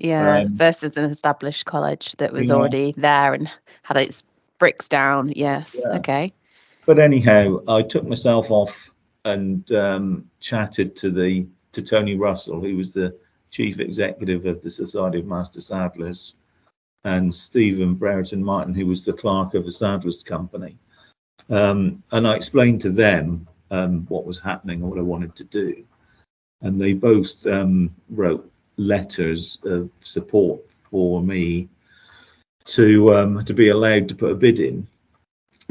Yeah, 0.00 0.42
Um, 0.42 0.56
versus 0.56 0.96
an 0.96 1.10
established 1.10 1.64
college 1.64 2.14
that 2.18 2.32
was 2.32 2.46
Yeah. 2.48 2.54
already 2.54 2.92
there 2.96 3.34
and 3.34 3.50
had 3.82 3.96
its 3.96 4.22
bricks 4.60 4.88
down. 4.88 5.32
Yes. 5.34 5.74
Yeah. 5.76 5.96
Okay. 5.96 6.32
But 6.86 7.00
anyhow, 7.00 7.62
I 7.66 7.82
took 7.82 8.06
myself 8.06 8.52
off 8.52 8.94
and 9.24 9.70
um, 9.72 10.30
chatted 10.38 10.94
to 10.96 11.10
the 11.10 11.48
to 11.72 11.82
Tony 11.82 12.14
Russell, 12.14 12.60
who 12.60 12.76
was 12.76 12.92
the 12.92 13.12
chief 13.50 13.80
executive 13.80 14.46
of 14.46 14.62
the 14.62 14.70
Society 14.70 15.20
of 15.20 15.26
Master 15.26 15.60
Saddlers, 15.60 16.34
and 17.04 17.34
Stephen 17.34 17.94
Brereton 17.94 18.44
Martin, 18.44 18.74
who 18.74 18.86
was 18.86 19.04
the 19.04 19.12
clerk 19.12 19.54
of 19.54 19.64
the 19.64 19.70
Saddlers 19.70 20.24
Company. 20.24 20.76
Um, 21.48 22.02
and 22.10 22.26
I 22.26 22.34
explained 22.34 22.82
to 22.82 22.90
them 22.90 23.46
um, 23.70 24.06
what 24.08 24.26
was 24.26 24.38
happening 24.38 24.80
and 24.80 24.90
what 24.90 24.98
I 24.98 25.02
wanted 25.02 25.34
to 25.36 25.44
do. 25.44 25.84
And 26.60 26.80
they 26.80 26.92
both 26.92 27.46
um, 27.46 27.94
wrote 28.10 28.50
letters 28.76 29.58
of 29.64 29.90
support 30.00 30.60
for 30.90 31.22
me 31.22 31.68
to 32.66 33.14
um, 33.14 33.44
to 33.44 33.54
be 33.54 33.68
allowed 33.68 34.08
to 34.08 34.14
put 34.14 34.32
a 34.32 34.34
bid 34.34 34.60
in. 34.60 34.86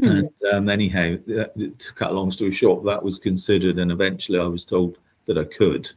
Hmm. 0.00 0.06
And 0.06 0.30
um, 0.52 0.68
anyhow, 0.68 1.16
to 1.26 1.92
cut 1.94 2.10
a 2.10 2.14
long 2.14 2.30
story 2.30 2.52
short, 2.52 2.84
that 2.84 3.02
was 3.02 3.18
considered, 3.18 3.78
and 3.78 3.92
eventually 3.92 4.38
I 4.38 4.46
was 4.46 4.64
told 4.64 4.98
that 5.26 5.38
I 5.38 5.44
could. 5.44 5.90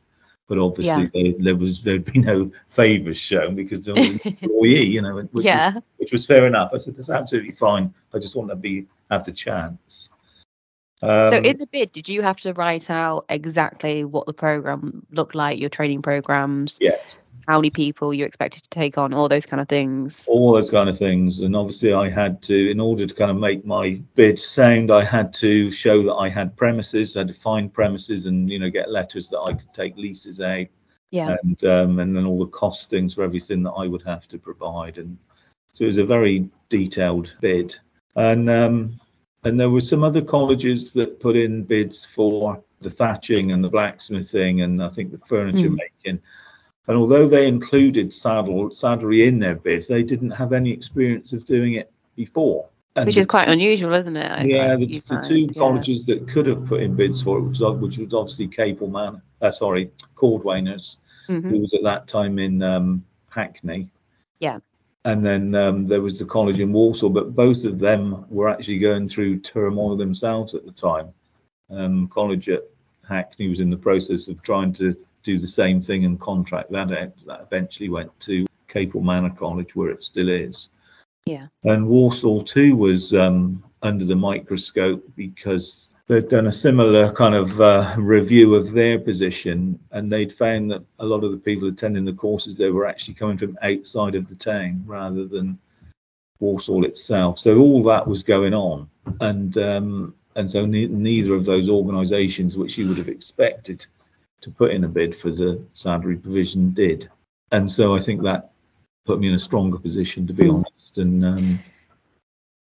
But 0.51 0.59
obviously, 0.59 1.09
there, 1.13 1.33
there 1.39 1.55
was 1.55 1.81
there'd 1.81 2.03
be 2.03 2.19
no 2.19 2.51
favours 2.67 3.17
shown 3.17 3.55
because 3.55 3.85
there 3.85 3.95
was 3.95 4.11
an 4.11 4.19
employee, 4.25 4.85
you 4.85 5.01
know, 5.01 5.15
which, 5.31 5.45
yeah. 5.45 5.75
was, 5.75 5.83
which 5.95 6.11
was 6.11 6.25
fair 6.25 6.45
enough. 6.45 6.71
I 6.73 6.77
said 6.77 6.97
that's 6.97 7.09
absolutely 7.09 7.53
fine. 7.53 7.93
I 8.13 8.19
just 8.19 8.35
want 8.35 8.49
to 8.49 8.57
be 8.57 8.87
have 9.09 9.23
the 9.23 9.31
chance. 9.31 10.09
Um, 11.01 11.31
so 11.31 11.37
in 11.37 11.57
the 11.57 11.67
bid, 11.67 11.93
did 11.93 12.09
you 12.09 12.21
have 12.21 12.35
to 12.41 12.51
write 12.51 12.89
out 12.89 13.27
exactly 13.29 14.03
what 14.03 14.25
the 14.25 14.33
program 14.33 15.05
looked 15.09 15.35
like, 15.35 15.57
your 15.57 15.69
training 15.69 16.01
programs, 16.01 16.75
yes, 16.81 17.17
how 17.47 17.57
many 17.57 17.69
people 17.69 18.13
you 18.13 18.25
expected 18.25 18.63
to 18.63 18.69
take 18.69 18.97
on, 18.97 19.13
all 19.13 19.27
those 19.29 19.45
kind 19.45 19.61
of 19.61 19.67
things? 19.67 20.25
all 20.27 20.53
those 20.53 20.69
kind 20.69 20.89
of 20.89 20.97
things. 20.97 21.39
And 21.41 21.55
obviously, 21.55 21.93
I 21.93 22.09
had 22.09 22.41
to, 22.43 22.71
in 22.71 22.79
order 22.79 23.05
to 23.05 23.15
kind 23.15 23.31
of 23.31 23.37
make 23.37 23.65
my 23.65 24.01
bid 24.15 24.39
sound, 24.39 24.91
I 24.91 25.03
had 25.03 25.33
to 25.35 25.71
show 25.71 26.03
that 26.03 26.13
I 26.13 26.29
had 26.29 26.55
premises, 26.55 27.15
I 27.15 27.21
had 27.21 27.27
to 27.29 27.33
find 27.33 27.73
premises, 27.73 28.25
and 28.25 28.49
you 28.49 28.59
know, 28.59 28.69
get 28.69 28.89
letters 28.91 29.29
that 29.29 29.39
I 29.39 29.53
could 29.53 29.73
take 29.73 29.95
leases 29.97 30.39
out. 30.41 30.67
Yeah. 31.11 31.35
and 31.43 31.63
um, 31.65 31.99
and 31.99 32.15
then 32.15 32.25
all 32.25 32.37
the 32.37 32.47
costings 32.47 33.15
for 33.15 33.23
everything 33.23 33.63
that 33.63 33.71
I 33.71 33.85
would 33.85 34.03
have 34.03 34.29
to 34.29 34.37
provide, 34.39 34.97
and 34.97 35.17
so 35.73 35.83
it 35.83 35.87
was 35.87 35.97
a 35.97 36.05
very 36.05 36.49
detailed 36.69 37.35
bid. 37.41 37.77
And 38.15 38.49
um, 38.49 38.99
and 39.43 39.59
there 39.59 39.69
were 39.69 39.81
some 39.81 40.03
other 40.03 40.21
colleges 40.21 40.93
that 40.93 41.19
put 41.19 41.35
in 41.35 41.63
bids 41.63 42.05
for 42.05 42.63
the 42.79 42.89
thatching 42.89 43.51
and 43.51 43.63
the 43.63 43.69
blacksmithing, 43.69 44.61
and 44.61 44.81
I 44.81 44.89
think 44.89 45.11
the 45.11 45.17
furniture 45.25 45.69
Mm. 45.69 45.77
making. 45.77 46.21
And 46.87 46.97
although 46.97 47.27
they 47.27 47.47
included 47.47 48.13
saddle 48.13 48.71
saddlery 48.71 49.27
in 49.27 49.39
their 49.39 49.55
bids, 49.55 49.87
they 49.87 50.03
didn't 50.03 50.31
have 50.31 50.51
any 50.53 50.71
experience 50.71 51.31
of 51.33 51.45
doing 51.45 51.73
it 51.73 51.91
before. 52.15 52.67
And 52.95 53.05
Which 53.05 53.17
is 53.17 53.25
quite 53.25 53.47
unusual, 53.47 53.93
isn't 53.93 54.17
it? 54.17 54.29
I- 54.29 54.43
yeah, 54.43 54.75
the, 54.75 54.85
the 54.85 54.99
find, 54.99 55.23
two 55.23 55.39
yeah. 55.39 55.47
colleges 55.57 56.05
that 56.05 56.27
could 56.27 56.45
have 56.47 56.65
put 56.65 56.81
in 56.81 56.95
bids 56.95 57.21
for 57.21 57.37
it, 57.37 57.41
which 57.41 57.59
was, 57.59 57.79
which 57.79 57.97
was 57.97 58.13
obviously 58.13 58.47
Capel 58.47 58.89
Manor, 58.89 59.21
uh, 59.41 59.51
sorry, 59.51 59.91
Cordwainers, 60.15 60.97
Mhm. 61.29 61.49
who 61.49 61.59
was 61.59 61.73
at 61.73 61.83
that 61.83 62.07
time 62.07 62.39
in 62.39 62.61
um, 62.61 63.05
Hackney. 63.29 63.89
Yeah. 64.39 64.59
And 65.05 65.25
then 65.25 65.55
um, 65.55 65.87
there 65.87 66.01
was 66.01 66.19
the 66.19 66.25
college 66.25 66.59
in 66.59 66.73
Walsall, 66.73 67.09
but 67.09 67.33
both 67.35 67.63
of 67.63 67.79
them 67.79 68.25
were 68.29 68.49
actually 68.49 68.79
going 68.79 69.07
through 69.07 69.39
turmoil 69.39 69.95
themselves 69.95 70.53
at 70.53 70.65
the 70.65 70.71
time. 70.71 71.13
Um, 71.69 72.07
college 72.07 72.49
at 72.49 72.63
Hackney 73.07 73.47
was 73.47 73.59
in 73.61 73.69
the 73.69 73.77
process 73.77 74.27
of 74.27 74.41
trying 74.41 74.73
to 74.73 74.95
do 75.23 75.39
the 75.39 75.47
same 75.47 75.81
thing 75.81 76.05
and 76.05 76.19
contract 76.19 76.71
that 76.71 76.91
out. 76.91 77.13
That 77.25 77.41
eventually 77.41 77.89
went 77.89 78.17
to 78.21 78.45
Capel 78.67 79.01
Manor 79.01 79.31
College, 79.31 79.75
where 79.75 79.89
it 79.89 80.03
still 80.03 80.29
is. 80.29 80.69
Yeah. 81.25 81.47
And 81.63 81.87
Walsall 81.87 82.43
too 82.43 82.75
was 82.75 83.13
um, 83.13 83.63
under 83.81 84.05
the 84.05 84.15
microscope 84.15 85.03
because 85.15 85.95
they'd 86.07 86.27
done 86.27 86.47
a 86.47 86.51
similar 86.51 87.13
kind 87.13 87.35
of 87.35 87.61
uh, 87.61 87.95
review 87.97 88.55
of 88.55 88.71
their 88.71 88.99
position, 88.99 89.79
and 89.91 90.11
they'd 90.11 90.33
found 90.33 90.71
that 90.71 90.83
a 90.99 91.05
lot 91.05 91.23
of 91.23 91.31
the 91.31 91.37
people 91.37 91.67
attending 91.67 92.05
the 92.05 92.13
courses 92.13 92.57
they 92.57 92.69
were 92.69 92.85
actually 92.85 93.13
coming 93.13 93.37
from 93.37 93.57
outside 93.61 94.15
of 94.15 94.27
the 94.27 94.35
town 94.35 94.83
rather 94.85 95.25
than 95.25 95.59
Walsall 96.39 96.85
itself. 96.85 97.37
So 97.37 97.59
all 97.59 97.83
that 97.83 98.07
was 98.07 98.23
going 98.23 98.53
on, 98.53 98.89
and 99.19 99.55
um, 99.57 100.15
and 100.35 100.49
so 100.49 100.65
ne- 100.65 100.87
neither 100.87 101.33
of 101.33 101.45
those 101.45 101.69
organisations, 101.69 102.57
which 102.57 102.77
you 102.77 102.87
would 102.87 102.97
have 102.97 103.09
expected 103.09 103.85
to 104.41 104.51
put 104.51 104.71
in 104.71 104.83
a 104.83 104.87
bid 104.87 105.15
for 105.15 105.29
the 105.31 105.61
saddlery 105.73 106.17
provision, 106.17 106.71
did. 106.71 107.09
And 107.51 107.69
so 107.69 107.95
I 107.95 107.99
think 107.99 108.23
that 108.23 108.51
put 109.05 109.19
me 109.19 109.27
in 109.27 109.33
a 109.33 109.39
stronger 109.39 109.77
position, 109.77 110.27
to 110.27 110.33
be 110.33 110.47
Hmm. 110.47 110.49
honest. 110.49 110.97
And 110.97 111.25
um, 111.25 111.63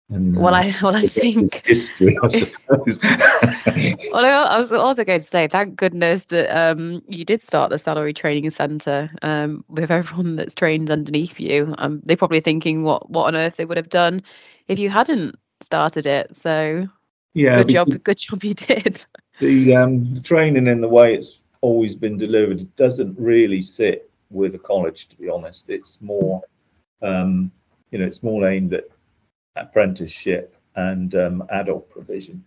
and 0.09 0.37
Well, 0.37 0.53
uh, 0.53 0.55
I 0.55 0.75
well 0.81 0.95
I 0.95 1.05
think 1.07 1.63
history, 1.65 2.15
I 2.23 2.27
suppose. 2.29 2.99
Well, 4.11 4.25
I 4.25 4.29
I 4.29 4.57
was 4.57 4.71
also 4.71 5.03
going 5.03 5.19
to 5.19 5.25
say, 5.25 5.47
thank 5.47 5.75
goodness 5.75 6.25
that 6.25 6.49
um, 6.55 7.01
you 7.07 7.25
did 7.25 7.41
start 7.41 7.69
the 7.69 7.77
saddlery 7.77 8.13
training 8.15 8.49
centre 8.49 9.09
um, 9.21 9.63
with 9.67 9.91
everyone 9.91 10.35
that's 10.35 10.55
trained 10.55 10.89
underneath 10.89 11.39
you. 11.39 11.73
Um, 11.77 12.01
they're 12.05 12.17
probably 12.17 12.39
thinking 12.41 12.83
what 12.83 13.09
what 13.09 13.25
on 13.27 13.35
earth 13.35 13.55
they 13.57 13.65
would 13.65 13.77
have 13.77 13.89
done 13.89 14.23
if 14.67 14.79
you 14.79 14.89
hadn't 14.89 15.35
started 15.61 16.05
it. 16.05 16.35
So 16.37 16.87
yeah, 17.33 17.63
good 17.63 17.69
job, 17.69 17.89
good 18.03 18.17
job 18.17 18.43
you 18.43 18.53
did. 18.53 19.05
the 19.39 19.75
um, 19.75 20.13
the 20.13 20.21
training 20.21 20.67
in 20.67 20.81
the 20.81 20.87
way 20.87 21.15
it's 21.15 21.39
always 21.61 21.95
been 21.95 22.17
delivered 22.17 22.61
it 22.61 22.75
doesn't 22.75 23.17
really 23.19 23.61
sit 23.61 24.09
with 24.29 24.55
a 24.55 24.59
college, 24.59 25.07
to 25.09 25.17
be 25.17 25.29
honest. 25.29 25.69
It's 25.69 26.01
more, 26.01 26.41
um, 27.01 27.51
you 27.91 27.99
know, 27.99 28.05
it's 28.05 28.23
more 28.23 28.47
aimed 28.47 28.73
at 28.73 28.85
apprenticeship 29.55 30.55
and 30.75 31.13
um, 31.15 31.43
adult 31.49 31.89
provision. 31.89 32.43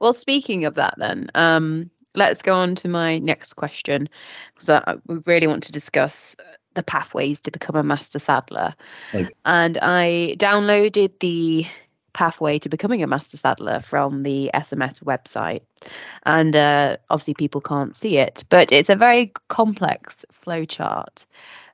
Well, 0.00 0.12
speaking 0.12 0.64
of 0.64 0.74
that, 0.74 0.94
then 0.98 1.30
um, 1.34 1.90
let's 2.14 2.42
go 2.42 2.54
on 2.54 2.74
to 2.76 2.88
my 2.88 3.18
next 3.18 3.54
question 3.54 4.08
because 4.54 4.68
I, 4.68 4.96
we 5.06 5.18
really 5.26 5.46
want 5.46 5.62
to 5.64 5.72
discuss 5.72 6.36
the 6.74 6.82
pathways 6.82 7.40
to 7.40 7.50
become 7.50 7.76
a 7.76 7.82
master 7.82 8.18
saddler. 8.18 8.74
Okay. 9.14 9.28
And 9.44 9.78
I 9.80 10.36
downloaded 10.38 11.18
the 11.20 11.66
pathway 12.12 12.58
to 12.58 12.68
becoming 12.68 13.02
a 13.02 13.06
master 13.06 13.36
saddler 13.36 13.80
from 13.80 14.22
the 14.22 14.50
SMS 14.54 15.02
website. 15.02 15.62
And 16.24 16.54
uh, 16.54 16.96
obviously, 17.10 17.34
people 17.34 17.60
can't 17.60 17.96
see 17.96 18.18
it, 18.18 18.44
but 18.48 18.70
it's 18.72 18.90
a 18.90 18.96
very 18.96 19.32
complex 19.48 20.16
flowchart. 20.44 21.24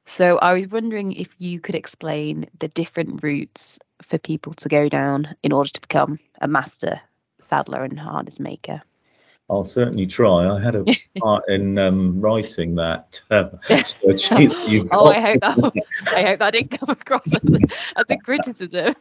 So 0.07 0.39
I 0.39 0.55
was 0.55 0.69
wondering 0.69 1.13
if 1.13 1.29
you 1.39 1.61
could 1.61 1.75
explain 1.75 2.49
the 2.59 2.69
different 2.69 3.23
routes 3.23 3.79
for 4.03 4.19
people 4.19 4.55
to 4.55 4.69
go 4.69 4.89
down 4.89 5.35
in 5.43 5.53
order 5.53 5.71
to 5.71 5.81
become 5.81 6.19
a 6.41 6.49
master 6.49 7.01
saddler 7.49 7.85
and 7.85 7.99
harness 7.99 8.41
maker. 8.41 8.83
I'll 9.51 9.65
certainly 9.65 10.07
try. 10.07 10.49
I 10.49 10.61
had 10.61 10.77
a 10.77 10.85
part 11.19 11.49
in 11.49 11.79
um, 11.79 12.21
writing 12.21 12.75
that 12.77 13.21
um, 13.31 13.51
spreadsheet. 13.69 14.89
Oh, 14.93 15.07
I 15.07 15.21
hope 15.21 15.41
that 15.41 15.73
I 16.15 16.23
hope 16.23 16.39
that 16.41 16.53
didn't 16.53 16.79
come 16.79 16.91
across 16.91 17.27
as, 17.27 17.73
as 17.97 18.05
a 18.09 18.17
criticism. 18.19 18.95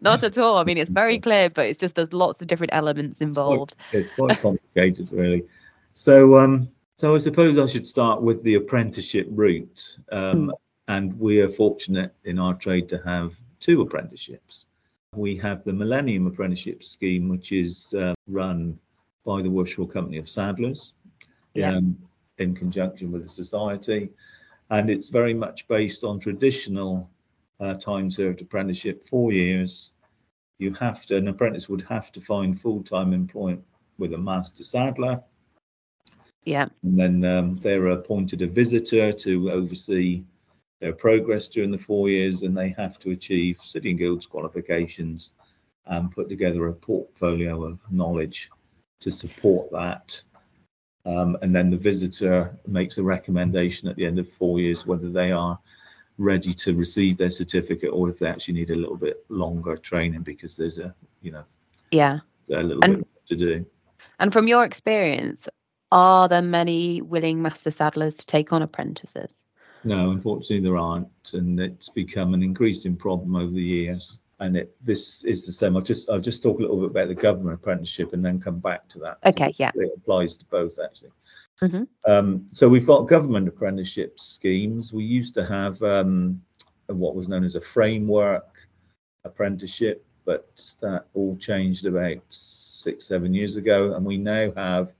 Not 0.00 0.22
at 0.22 0.38
all. 0.38 0.56
I 0.56 0.64
mean, 0.64 0.78
it's 0.78 0.90
very 0.90 1.18
clear, 1.18 1.50
but 1.50 1.66
it's 1.66 1.78
just 1.78 1.94
there's 1.94 2.12
lots 2.12 2.40
of 2.40 2.48
different 2.48 2.72
elements 2.72 3.20
involved. 3.20 3.74
It's 3.92 4.12
quite 4.12 4.40
complicated, 4.40 5.12
really. 5.12 5.44
So, 5.92 6.38
um, 6.38 6.70
so 6.96 7.14
I 7.14 7.18
suppose 7.18 7.58
I 7.58 7.66
should 7.66 7.86
start 7.86 8.22
with 8.22 8.42
the 8.42 8.54
apprenticeship 8.54 9.26
route. 9.30 9.96
Um, 10.10 10.44
Hmm. 10.44 10.50
And 10.88 11.18
we 11.18 11.40
are 11.40 11.48
fortunate 11.48 12.12
in 12.24 12.38
our 12.38 12.54
trade 12.54 12.88
to 12.90 13.00
have 13.04 13.38
two 13.60 13.82
apprenticeships. 13.82 14.66
We 15.14 15.36
have 15.36 15.64
the 15.64 15.72
Millennium 15.72 16.26
Apprenticeship 16.26 16.82
Scheme, 16.82 17.28
which 17.28 17.52
is 17.52 17.94
uh, 17.94 18.14
run 18.26 18.78
by 19.24 19.42
the 19.42 19.50
Worshipful 19.50 19.86
Company 19.86 20.18
of 20.18 20.28
Saddlers 20.28 20.94
Yeah. 21.54 21.76
um, 21.76 21.96
in 22.38 22.54
conjunction 22.54 23.12
with 23.12 23.22
the 23.22 23.28
society. 23.28 24.10
And 24.70 24.88
it's 24.90 25.10
very 25.10 25.34
much 25.34 25.68
based 25.68 26.02
on 26.02 26.18
traditional 26.18 27.08
uh, 27.60 27.74
time 27.74 28.10
served 28.10 28.40
apprenticeship, 28.40 29.02
four 29.02 29.32
years. 29.32 29.92
You 30.58 30.72
have 30.74 31.04
to, 31.06 31.16
an 31.16 31.28
apprentice 31.28 31.68
would 31.68 31.82
have 31.82 32.10
to 32.12 32.20
find 32.20 32.58
full 32.58 32.82
time 32.82 33.12
employment 33.12 33.64
with 33.98 34.14
a 34.14 34.18
master 34.18 34.64
saddler. 34.64 35.22
Yeah. 36.44 36.68
And 36.82 36.98
then 36.98 37.24
um, 37.24 37.56
they're 37.58 37.88
appointed 37.88 38.42
a 38.42 38.46
visitor 38.46 39.12
to 39.12 39.50
oversee 39.50 40.24
their 40.80 40.92
progress 40.92 41.48
during 41.48 41.70
the 41.70 41.78
four 41.78 42.08
years, 42.08 42.42
and 42.42 42.56
they 42.56 42.70
have 42.70 42.98
to 43.00 43.10
achieve 43.10 43.58
City 43.58 43.90
and 43.90 43.98
Guilds 43.98 44.26
qualifications 44.26 45.30
and 45.86 46.10
put 46.10 46.28
together 46.28 46.66
a 46.66 46.72
portfolio 46.72 47.62
of 47.64 47.78
knowledge 47.90 48.50
to 49.02 49.10
support 49.10 49.70
that. 49.72 50.20
Um, 51.04 51.36
and 51.42 51.54
then 51.54 51.70
the 51.70 51.76
visitor 51.76 52.56
makes 52.66 52.96
a 52.98 53.02
recommendation 53.02 53.88
at 53.88 53.96
the 53.96 54.06
end 54.06 54.18
of 54.18 54.28
four 54.28 54.60
years 54.60 54.86
whether 54.86 55.08
they 55.10 55.32
are 55.32 55.58
ready 56.18 56.54
to 56.54 56.74
receive 56.76 57.16
their 57.16 57.30
certificate 57.30 57.90
or 57.92 58.08
if 58.08 58.18
they 58.20 58.28
actually 58.28 58.54
need 58.54 58.70
a 58.70 58.76
little 58.76 58.96
bit 58.96 59.24
longer 59.28 59.76
training 59.76 60.22
because 60.22 60.56
there's 60.56 60.78
a 60.78 60.94
you 61.20 61.32
know 61.32 61.44
Yeah. 61.90 62.20
a 62.50 62.62
little 62.62 62.84
And- 62.84 62.98
bit 62.98 63.06
to 63.28 63.36
do. 63.36 63.66
And 64.20 64.32
from 64.32 64.46
your 64.46 64.64
experience, 64.64 65.48
are 65.90 66.28
there 66.28 66.42
many 66.42 67.02
willing 67.02 67.42
master 67.42 67.72
saddlers 67.72 68.14
to 68.14 68.26
take 68.26 68.52
on 68.52 68.62
apprentices? 68.62 69.30
No, 69.84 70.12
unfortunately 70.12 70.60
there 70.60 70.76
aren't, 70.76 71.08
and 71.32 71.58
it's 71.58 71.88
become 71.88 72.34
an 72.34 72.42
increasing 72.42 72.94
problem 72.94 73.34
over 73.34 73.50
the 73.50 73.60
years. 73.60 74.20
And 74.42 74.56
it 74.56 74.74
this 74.82 75.22
is 75.24 75.46
the 75.46 75.52
same. 75.52 75.76
I'll 75.76 75.82
just 75.82 76.10
I'll 76.10 76.18
just 76.18 76.42
talk 76.42 76.58
a 76.58 76.62
little 76.62 76.80
bit 76.80 76.90
about 76.90 77.06
the 77.06 77.14
government 77.14 77.54
apprenticeship 77.54 78.12
and 78.12 78.24
then 78.24 78.40
come 78.40 78.58
back 78.58 78.88
to 78.88 78.98
that. 78.98 79.18
Okay, 79.24 79.54
yeah. 79.56 79.70
It 79.76 79.92
applies 79.96 80.36
to 80.38 80.44
both 80.46 80.78
actually. 80.84 81.12
Mhm. 81.60 81.86
Um, 82.04 82.48
so 82.50 82.68
we've 82.68 82.86
got 82.86 83.06
government 83.06 83.46
apprenticeship 83.46 84.18
schemes. 84.18 84.92
We 84.92 85.04
used 85.04 85.34
to 85.34 85.46
have 85.46 85.80
um, 85.82 86.42
what 86.88 87.14
was 87.14 87.28
known 87.28 87.44
as 87.44 87.54
a 87.54 87.60
framework 87.60 88.66
apprenticeship, 89.24 90.04
but 90.24 90.74
that 90.80 91.06
all 91.14 91.36
changed 91.36 91.86
about 91.86 92.20
six, 92.28 93.06
seven 93.06 93.32
years 93.32 93.54
ago, 93.54 93.94
and 93.94 94.04
we 94.04 94.18
now 94.18 94.52
have 94.56 94.92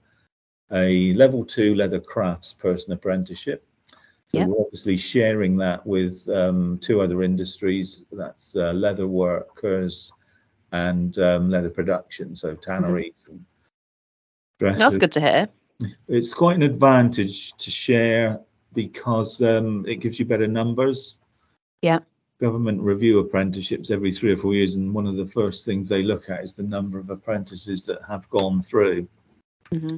a 0.71 1.13
level 1.15 1.43
two 1.43 1.75
leather 1.75 1.99
crafts 1.99 2.53
person 2.53 2.93
apprenticeship. 2.93 3.65
So 4.33 4.39
Yeah. 4.39 4.45
we're 4.47 4.61
obviously 4.61 4.97
sharing 4.97 5.57
that 5.57 5.85
with 5.85 6.27
um, 6.27 6.79
two 6.79 7.01
other 7.01 7.21
industries. 7.21 8.03
That's 8.11 8.55
uh, 8.55 8.73
leather 8.73 9.05
workers 9.05 10.11
and 10.71 11.15
um, 11.19 11.51
leather 11.51 11.69
production, 11.69 12.35
so 12.35 12.55
tanneries. 12.55 13.13
and 13.27 13.45
That's 14.59 14.97
good 14.97 15.11
to 15.11 15.21
hear. 15.21 15.49
it's 16.07 16.33
quite 16.33 16.55
an 16.55 16.63
advantage 16.63 17.53
to 17.57 17.69
share 17.69 18.39
because 18.73 19.39
um, 19.43 19.85
it 19.87 19.97
gives 19.97 20.17
you 20.17 20.25
better 20.25 20.47
numbers. 20.47 21.17
Yeah. 21.83 21.99
Government 22.39 22.81
review 22.81 23.19
apprenticeships 23.19 23.91
every 23.91 24.11
three 24.11 24.31
or 24.31 24.37
four 24.37 24.55
years, 24.55 24.73
and 24.73 24.95
one 24.95 25.05
of 25.05 25.15
the 25.15 25.27
first 25.27 25.63
things 25.63 25.87
they 25.87 26.01
look 26.01 26.31
at 26.31 26.41
is 26.41 26.53
the 26.53 26.63
number 26.63 26.97
of 26.97 27.11
apprentices 27.11 27.85
that 27.85 27.99
have 28.07 28.27
gone 28.31 28.63
through. 28.63 29.07
Mm-hmm. 29.71 29.97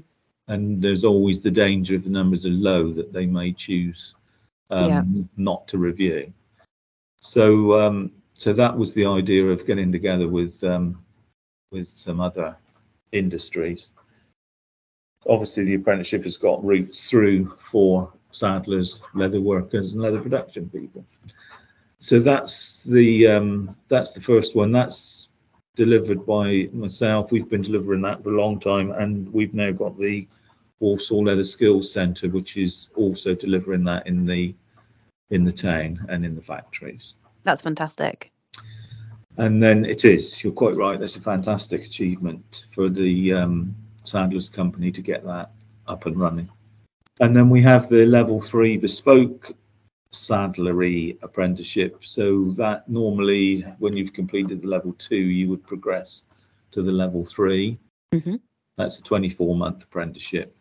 And 0.49 0.81
there's 0.81 1.05
always 1.05 1.41
the 1.41 1.51
danger 1.51 1.95
if 1.95 2.03
the 2.03 2.09
numbers 2.09 2.45
are 2.45 2.49
low 2.49 2.91
that 2.91 3.13
they 3.13 3.25
may 3.25 3.53
choose 3.53 4.13
um, 4.69 4.89
Yeah. 4.89 5.03
not 5.37 5.67
to 5.69 5.77
review. 5.77 6.33
So, 7.21 7.79
um, 7.79 8.11
so 8.33 8.53
that 8.53 8.77
was 8.77 8.93
the 8.93 9.05
idea 9.05 9.45
of 9.47 9.65
getting 9.65 9.91
together 9.91 10.27
with 10.27 10.63
um, 10.63 11.03
with 11.71 11.87
some 11.87 12.19
other 12.21 12.57
industries. 13.11 13.91
Obviously, 15.27 15.65
the 15.65 15.75
apprenticeship 15.75 16.23
has 16.23 16.37
got 16.37 16.63
roots 16.63 17.09
through 17.09 17.55
for 17.57 18.13
saddlers, 18.31 19.01
leather 19.13 19.41
workers, 19.41 19.93
and 19.93 20.01
leather 20.01 20.21
production 20.21 20.69
people. 20.69 21.05
So 21.99 22.19
that's 22.19 22.83
the 22.83 23.27
um, 23.27 23.75
that's 23.87 24.11
the 24.11 24.21
first 24.21 24.55
one. 24.55 24.71
That's 24.71 25.29
delivered 25.75 26.25
by 26.25 26.69
myself. 26.71 27.31
We've 27.31 27.49
been 27.49 27.61
delivering 27.61 28.01
that 28.03 28.23
for 28.23 28.33
a 28.33 28.39
long 28.39 28.59
time, 28.59 28.91
and 28.91 29.31
we've 29.33 29.53
now 29.53 29.71
got 29.71 29.97
the 29.97 30.27
Walsall 30.79 31.25
Leather 31.25 31.43
Skills 31.43 31.91
Centre, 31.91 32.29
which 32.29 32.57
is 32.57 32.89
also 32.95 33.33
delivering 33.33 33.83
that 33.85 34.07
in 34.07 34.25
the 34.25 34.55
in 35.29 35.43
the 35.43 35.51
town 35.51 36.05
and 36.09 36.25
in 36.25 36.35
the 36.35 36.41
factories. 36.41 37.15
That's 37.43 37.61
fantastic. 37.61 38.31
And 39.37 39.61
then 39.61 39.85
it 39.85 40.05
is, 40.05 40.43
you're 40.43 40.53
quite 40.53 40.75
right, 40.75 40.99
that's 40.99 41.17
a 41.17 41.21
fantastic 41.21 41.83
achievement 41.83 42.65
for 42.69 42.89
the 42.89 43.33
um, 43.33 43.75
Saddlers' 44.03 44.49
company 44.49 44.91
to 44.91 45.01
get 45.01 45.25
that 45.25 45.51
up 45.87 46.05
and 46.05 46.19
running. 46.19 46.49
And 47.19 47.33
then 47.33 47.49
we 47.49 47.61
have 47.61 47.89
the 47.89 48.05
level 48.05 48.39
three 48.39 48.77
bespoke 48.77 49.53
saddlery 50.11 51.17
apprenticeship. 51.21 51.97
So 52.01 52.51
that 52.53 52.87
normally, 52.87 53.61
when 53.79 53.95
you've 53.95 54.13
completed 54.13 54.61
the 54.61 54.67
level 54.67 54.93
two, 54.93 55.15
you 55.15 55.49
would 55.49 55.65
progress 55.65 56.23
to 56.71 56.81
the 56.81 56.91
level 56.91 57.25
three. 57.25 57.77
Mhm. 58.13 58.39
That's 58.77 58.99
a 58.99 59.03
24 59.03 59.55
month 59.55 59.83
apprenticeship. 59.83 60.55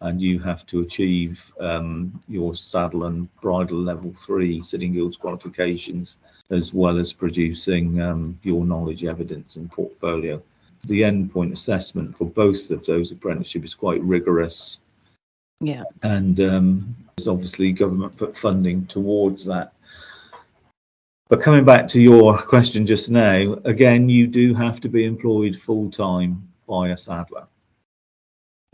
And 0.00 0.20
you 0.20 0.38
have 0.40 0.66
to 0.66 0.80
achieve 0.80 1.52
um, 1.60 2.20
your 2.28 2.54
saddle 2.54 3.04
and 3.04 3.34
bridle 3.40 3.78
level 3.78 4.12
three 4.18 4.62
City 4.62 4.86
and 4.86 4.94
Guilds 4.94 5.16
qualifications 5.16 6.16
as 6.50 6.74
well 6.74 6.98
as 6.98 7.12
producing 7.12 8.00
um, 8.00 8.38
your 8.42 8.64
knowledge, 8.66 9.04
evidence, 9.04 9.56
and 9.56 9.70
portfolio. 9.70 10.42
The 10.86 11.02
endpoint 11.02 11.52
assessment 11.52 12.16
for 12.16 12.26
both 12.26 12.70
of 12.70 12.84
those 12.84 13.12
apprenticeships 13.12 13.68
is 13.68 13.74
quite 13.74 14.02
rigorous, 14.02 14.80
Yeah. 15.60 15.84
and 16.02 16.38
um, 16.40 16.96
there's 17.16 17.28
obviously 17.28 17.72
government 17.72 18.16
put 18.18 18.36
funding 18.36 18.84
towards 18.86 19.46
that. 19.46 19.72
But 21.30 21.40
coming 21.40 21.64
back 21.64 21.88
to 21.88 22.00
your 22.00 22.36
question 22.42 22.84
just 22.84 23.10
now, 23.10 23.58
again, 23.64 24.10
you 24.10 24.26
do 24.26 24.52
have 24.52 24.80
to 24.82 24.90
be 24.90 25.06
employed 25.06 25.56
full 25.56 25.90
time 25.90 26.46
by 26.68 26.90
a 26.90 26.96
saddler, 26.98 27.46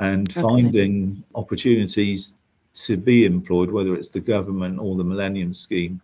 and 0.00 0.30
Okay. 0.30 0.40
finding 0.40 1.22
opportunities 1.34 2.34
to 2.72 2.96
be 2.96 3.26
employed, 3.26 3.70
whether 3.70 3.94
it's 3.94 4.08
the 4.08 4.20
government 4.20 4.80
or 4.80 4.96
the 4.96 5.04
Millennium 5.04 5.52
Scheme, 5.52 6.00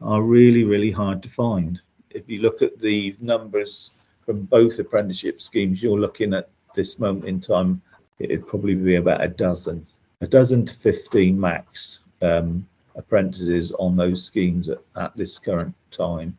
are 0.00 0.22
really, 0.22 0.64
really 0.64 0.90
hard 0.90 1.22
to 1.22 1.28
find. 1.28 1.80
If 2.10 2.28
you 2.28 2.40
look 2.42 2.60
at 2.60 2.80
the 2.80 3.16
numbers 3.20 3.92
from 4.26 4.42
both 4.42 4.78
apprenticeship 4.80 5.40
schemes, 5.40 5.82
you're 5.82 6.00
looking 6.00 6.34
at 6.34 6.50
this 6.74 6.98
moment 6.98 7.26
in 7.26 7.40
time, 7.40 7.80
it'd 8.18 8.46
probably 8.46 8.74
be 8.74 8.96
about 8.96 9.22
a 9.22 9.28
dozen, 9.28 9.86
a 10.20 10.26
dozen 10.26 10.64
to 10.64 10.74
15 10.74 11.38
max 11.38 12.02
um, 12.22 12.66
apprentices 12.96 13.70
on 13.72 13.96
those 13.96 14.24
schemes 14.24 14.68
at, 14.68 14.80
at 14.96 15.16
this 15.16 15.38
current 15.38 15.74
time. 15.92 16.36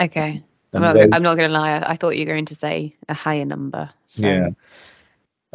Okay. 0.00 0.44
I'm 0.74 0.82
not, 0.82 0.96
I'm 0.96 1.22
not 1.22 1.36
going 1.36 1.48
to 1.48 1.54
lie. 1.54 1.78
I, 1.78 1.92
I 1.92 1.96
thought 1.96 2.16
you 2.16 2.26
were 2.26 2.32
going 2.32 2.44
to 2.46 2.54
say 2.54 2.94
a 3.08 3.14
higher 3.14 3.46
number. 3.46 3.88
So 4.08 4.28
Yeah. 4.28 4.48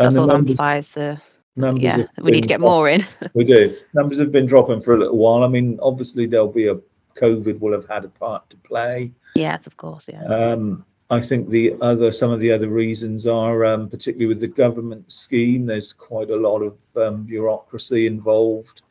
That's 0.04 0.18
all 0.18 0.28
numbers, 0.28 0.52
amplifies 0.52 0.90
the. 0.90 1.22
numbers 1.56 1.84
Yeah. 1.84 2.06
We 2.20 2.32
need 2.32 2.44
to 2.44 2.50
get 2.50 2.62
more 2.62 2.90
in. 2.90 3.06
We 3.34 3.44
do. 3.44 3.78
Numbers 3.94 4.20
have 4.20 4.32
been 4.32 4.46
dropping 4.46 4.82
for 4.82 4.96
a 4.96 5.00
little 5.00 5.18
while. 5.18 5.44
I 5.44 5.48
mean, 5.48 5.80
obviously 5.82 6.26
there'll 6.26 6.52
be 6.52 6.68
a 6.68 6.80
COVID 7.16 7.60
will 7.60 7.74
have 7.74 7.88
had 7.88 8.06
a 8.06 8.10
part 8.10 8.50
to 8.50 8.58
play. 8.58 9.14
yes, 9.36 9.68
of 9.68 9.78
course. 9.78 10.08
Yeah. 10.12 10.24
Um, 10.24 10.86
I 11.10 11.20
think 11.20 11.50
the 11.50 11.76
other, 11.82 12.12
some 12.12 12.32
of 12.32 12.40
the 12.40 12.54
other 12.54 12.70
reasons 12.70 13.28
are, 13.28 13.66
um, 13.66 13.90
particularly 13.90 14.28
with 14.28 14.40
the 14.40 14.48
government 14.48 15.12
scheme, 15.12 15.66
there's 15.66 15.92
quite 15.92 16.30
a 16.30 16.38
lot 16.38 16.62
of 16.62 16.78
um, 16.96 17.24
bureaucracy 17.24 18.08
involved. 18.08 18.82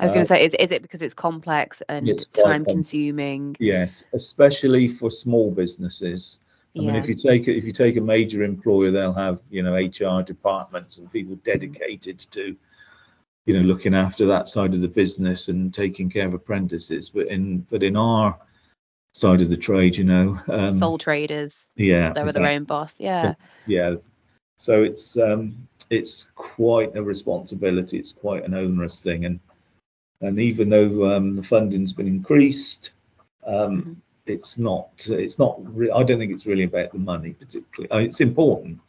I 0.00 0.06
was 0.06 0.12
going 0.12 0.22
uh, 0.22 0.24
to 0.24 0.28
say, 0.28 0.44
is, 0.44 0.54
is 0.58 0.72
it 0.72 0.82
because 0.82 1.02
it's 1.02 1.14
complex 1.14 1.80
and 1.88 2.08
It's 2.08 2.26
time 2.26 2.64
com- 2.64 2.74
consuming? 2.74 3.54
Yes, 3.60 4.02
especially 4.12 4.88
for 4.88 5.08
small 5.08 5.52
businesses. 5.52 6.40
I 6.78 6.80
mean, 6.80 6.96
if 6.96 7.08
you 7.08 7.14
take 7.14 7.48
if 7.48 7.64
you 7.64 7.72
take 7.72 7.96
a 7.96 8.00
major 8.00 8.42
employer, 8.42 8.90
they'll 8.90 9.12
have 9.12 9.40
you 9.50 9.62
know 9.62 9.74
HR 9.74 10.22
departments 10.22 10.98
and 10.98 11.12
people 11.12 11.36
dedicated 11.36 12.18
to, 12.30 12.56
you 13.44 13.54
know, 13.54 13.60
looking 13.60 13.94
after 13.94 14.26
that 14.26 14.48
side 14.48 14.72
of 14.74 14.80
the 14.80 14.88
business 14.88 15.48
and 15.48 15.72
taking 15.74 16.08
care 16.08 16.26
of 16.26 16.34
apprentices. 16.34 17.10
But 17.10 17.28
in 17.28 17.58
but 17.70 17.82
in 17.82 17.96
our 17.96 18.38
side 19.12 19.42
of 19.42 19.50
the 19.50 19.56
trade, 19.56 19.96
you 19.96 20.04
know, 20.04 20.40
um, 20.48 20.72
Sole 20.72 20.98
traders, 20.98 21.66
yeah, 21.76 22.12
they're 22.14 22.32
their 22.32 22.46
own 22.46 22.64
boss. 22.64 22.94
Yeah. 22.98 23.34
yeah. 23.66 23.96
So 24.58 24.82
it's 24.82 25.18
um, 25.18 25.68
it's 25.90 26.30
quite 26.34 26.96
a 26.96 27.02
responsibility. 27.02 27.98
It's 27.98 28.14
quite 28.14 28.44
an 28.44 28.54
onerous 28.54 29.00
thing, 29.00 29.26
and 29.26 29.40
and 30.22 30.40
even 30.40 30.70
though 30.70 31.14
um, 31.14 31.36
the 31.36 31.42
funding's 31.42 31.92
been 31.92 32.06
increased, 32.06 32.92
um, 33.44 33.82
Mhm. 33.82 33.96
It's 34.26 34.58
not. 34.58 35.06
It's 35.08 35.38
not. 35.38 35.60
I 35.94 36.02
don't 36.02 36.18
think 36.18 36.32
it's 36.32 36.46
really 36.46 36.64
about 36.64 36.92
the 36.92 36.98
money 36.98 37.32
particularly. 37.32 38.06
It's 38.06 38.20
important, 38.20 38.80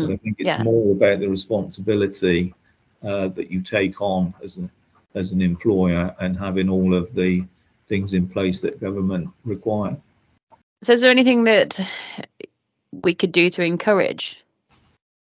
but 0.00 0.10
I 0.10 0.16
Mm, 0.16 0.16
think 0.16 0.36
it's 0.38 0.56
yeah. 0.56 0.58
more 0.58 0.92
about 0.92 1.20
the 1.20 1.28
responsibility 1.28 2.54
uh, 3.02 3.28
that 3.28 3.50
you 3.50 3.62
take 3.62 4.00
on 4.00 4.34
as 4.42 4.56
an 4.56 4.70
as 5.14 5.32
an 5.32 5.42
employer 5.42 6.14
and 6.20 6.36
having 6.38 6.68
all 6.68 6.94
of 6.94 7.14
the 7.14 7.44
things 7.86 8.14
in 8.14 8.28
place 8.28 8.60
that 8.60 8.80
government 8.80 9.28
require. 9.44 9.96
So, 10.84 10.92
is 10.92 11.00
there 11.00 11.10
anything 11.10 11.44
that 11.44 11.78
we 12.92 13.14
could 13.14 13.32
do 13.32 13.50
to 13.50 13.62
encourage 13.64 14.38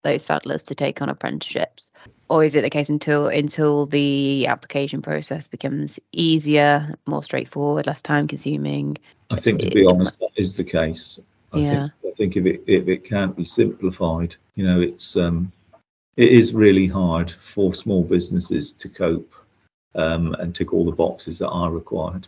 those 0.03 0.25
saddlers 0.25 0.63
to 0.65 0.75
take 0.75 1.03
on 1.03 1.09
apprenticeships, 1.09 1.91
or 2.29 2.45
is 2.45 2.55
it 2.55 2.63
the 2.63 2.71
case 2.71 2.89
until 2.89 3.27
until 3.29 3.87
the 3.87 4.47
application 4.47 5.03
process 5.03 5.47
becomes 5.49 5.99
easier, 6.13 6.95
more 7.07 7.23
straightforward, 7.25 7.87
less 7.87 8.01
time 8.03 8.27
consuming? 8.29 8.97
I 9.31 9.37
think, 9.37 9.61
to 9.61 9.71
be 9.71 9.87
honest, 9.87 10.19
that 10.21 10.31
is 10.37 10.57
the 10.57 10.65
case. 10.65 11.21
I 11.53 11.61
Yeah. 11.61 11.69
think 11.71 11.93
I 12.07 12.11
think 12.15 12.37
if 12.37 12.47
it 12.47 12.65
if 12.67 12.89
it 12.89 13.05
can't 13.05 13.37
be 13.37 13.45
simplified, 13.45 14.37
you 14.55 14.65
know, 14.67 14.81
it's 14.81 15.17
um, 15.17 15.53
it 16.17 16.31
is 16.33 16.55
really 16.55 16.87
hard 16.87 17.31
for 17.31 17.75
small 17.75 18.03
businesses 18.03 18.73
to 18.73 18.89
cope 18.89 19.33
um, 19.95 20.35
and 20.35 20.55
tick 20.55 20.73
all 20.73 20.85
the 20.85 20.93
boxes 20.93 21.39
that 21.39 21.49
are 21.49 21.71
required. 21.71 22.27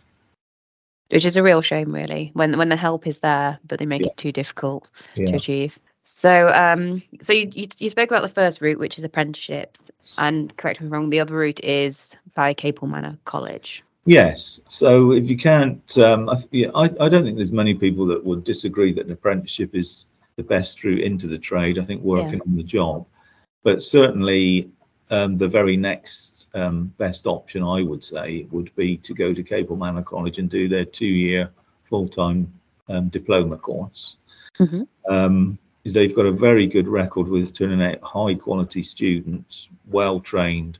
Which 1.09 1.25
is 1.25 1.37
a 1.37 1.43
real 1.43 1.61
shame, 1.61 1.93
really, 1.93 2.31
when 2.33 2.57
when 2.57 2.69
the 2.69 2.75
help 2.75 3.05
is 3.07 3.19
there, 3.19 3.59
but 3.65 3.79
they 3.79 3.85
make 3.85 4.01
Yeah. 4.01 4.07
it 4.07 4.17
too 4.17 4.31
difficult 4.31 4.89
to 5.15 5.35
achieve. 5.35 5.77
So, 6.05 6.49
um, 6.49 7.03
so 7.21 7.33
you, 7.33 7.51
you 7.53 7.67
you 7.77 7.89
spoke 7.89 8.09
about 8.09 8.21
the 8.23 8.33
first 8.33 8.61
route, 8.61 8.79
which 8.79 8.97
is 8.97 9.03
apprenticeship, 9.03 9.77
and 10.17 10.55
correct 10.57 10.79
me 10.79 10.87
if 10.87 10.93
I'm 10.93 10.93
wrong, 10.93 11.09
the 11.09 11.19
other 11.19 11.35
route 11.35 11.63
is 11.63 12.15
via 12.35 12.53
Capel 12.53 12.87
Manor 12.87 13.17
College. 13.25 13.83
Yes. 14.05 14.61
So 14.69 15.11
if 15.11 15.29
you 15.29 15.37
can't, 15.37 15.97
um, 15.97 16.29
I, 16.29 16.35
th- 16.35 16.47
yeah, 16.51 16.69
I, 16.75 16.85
I 16.99 17.09
don't 17.09 17.23
think 17.23 17.37
there's 17.37 17.51
many 17.51 17.73
people 17.73 18.05
that 18.07 18.23
would 18.23 18.43
disagree 18.43 18.91
that 18.93 19.05
an 19.05 19.11
apprenticeship 19.11 19.73
is 19.73 20.07
the 20.35 20.43
best 20.43 20.83
route 20.83 20.99
into 20.99 21.27
the 21.27 21.37
trade. 21.37 21.79
I 21.79 21.83
think 21.83 22.01
working 22.01 22.41
on 22.41 22.55
the 22.55 22.63
job, 22.63 23.05
but 23.63 23.81
certainly 23.81 24.69
um, 25.09 25.37
the 25.37 25.47
very 25.47 25.77
next 25.77 26.47
um, 26.53 26.91
best 26.97 27.27
option, 27.27 27.63
I 27.63 27.81
would 27.81 28.03
say, 28.03 28.47
would 28.51 28.75
be 28.75 28.97
to 28.97 29.13
go 29.13 29.33
to 29.33 29.43
Capel 29.43 29.75
Manor 29.75 30.01
College 30.01 30.39
and 30.39 30.49
do 30.49 30.67
their 30.67 30.85
two-year 30.85 31.51
full-time 31.83 32.51
um, 32.89 33.09
diploma 33.09 33.57
course. 33.57 34.17
Mhm. 34.59 34.87
Um, 35.07 35.57
they've 35.85 36.15
got 36.15 36.25
a 36.25 36.31
very 36.31 36.67
good 36.67 36.87
record 36.87 37.27
with 37.27 37.53
turning 37.53 37.81
out 37.81 38.01
high-quality 38.01 38.83
students, 38.83 39.69
well 39.87 40.19
trained, 40.19 40.79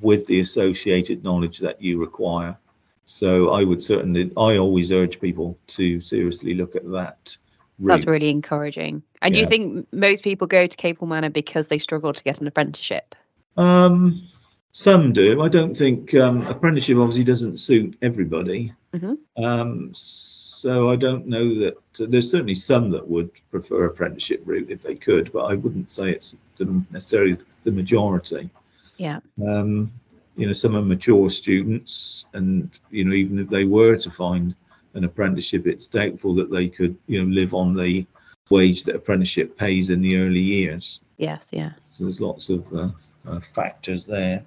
with 0.00 0.26
the 0.26 0.40
associated 0.40 1.24
knowledge 1.24 1.58
that 1.58 1.82
you 1.82 1.98
require. 1.98 2.56
So 3.04 3.50
I 3.50 3.64
would 3.64 3.82
certainly, 3.82 4.30
I 4.36 4.58
always 4.58 4.92
urge 4.92 5.20
people 5.20 5.58
to 5.68 6.00
seriously 6.00 6.54
look 6.54 6.76
at 6.76 6.90
that 6.90 7.36
That's 7.78 8.06
really 8.06 8.30
encouraging. 8.30 9.02
And 9.22 9.32
do 9.34 9.40
you 9.40 9.46
think 9.46 9.86
most 9.92 10.24
people 10.24 10.46
go 10.46 10.66
to 10.66 10.76
Capel 10.76 11.06
Manor 11.06 11.30
because 11.30 11.68
they 11.68 11.78
struggle 11.78 12.12
to 12.12 12.22
get 12.22 12.40
an 12.40 12.46
apprenticeship? 12.46 13.14
Um, 13.56 14.28
some 14.72 15.12
do. 15.12 15.42
I 15.42 15.48
don't 15.48 15.76
think 15.76 16.14
um, 16.14 16.46
apprenticeship 16.46 16.98
obviously 16.98 17.24
doesn't 17.24 17.58
suit 17.58 17.96
everybody. 18.02 18.74
Mhm. 18.94 19.18
Um, 19.36 19.90
so 19.94 20.90
I 20.90 20.96
don't 20.96 21.26
know 21.28 21.54
that 21.60 21.76
there's 21.98 22.30
certainly 22.30 22.54
some 22.54 22.90
that 22.90 23.08
would 23.08 23.30
prefer 23.50 23.86
apprenticeship 23.86 24.42
route 24.44 24.70
if 24.70 24.82
they 24.82 24.96
could, 24.96 25.32
but 25.32 25.44
I 25.44 25.54
wouldn't 25.54 25.92
say 25.92 26.10
it's 26.10 26.34
the, 26.56 26.82
necessarily 26.90 27.38
the 27.64 27.70
majority. 27.70 28.50
Yeah. 28.98 29.20
Um, 29.46 29.92
you 30.36 30.46
know, 30.46 30.52
some 30.52 30.76
are 30.76 30.82
mature 30.82 31.30
students, 31.30 32.26
and 32.32 32.70
you 32.90 33.04
know, 33.04 33.14
even 33.14 33.38
if 33.38 33.48
they 33.48 33.64
were 33.64 33.96
to 33.96 34.10
find 34.10 34.54
an 34.94 35.04
apprenticeship, 35.04 35.66
it's 35.66 35.86
doubtful 35.86 36.34
that 36.34 36.50
they 36.50 36.68
could, 36.68 36.96
you 37.06 37.22
know, 37.22 37.28
live 37.28 37.54
on 37.54 37.74
the 37.74 38.06
wage 38.50 38.84
that 38.84 38.96
apprenticeship 38.96 39.56
pays 39.56 39.90
in 39.90 40.00
the 40.00 40.18
early 40.18 40.40
years. 40.40 41.00
Yes, 41.16 41.48
yeah. 41.52 41.72
So 41.92 42.04
there's 42.04 42.20
lots 42.20 42.50
of 42.50 42.72
uh, 42.72 42.90
uh, 43.26 43.40
factors 43.40 44.06
there. 44.06 44.44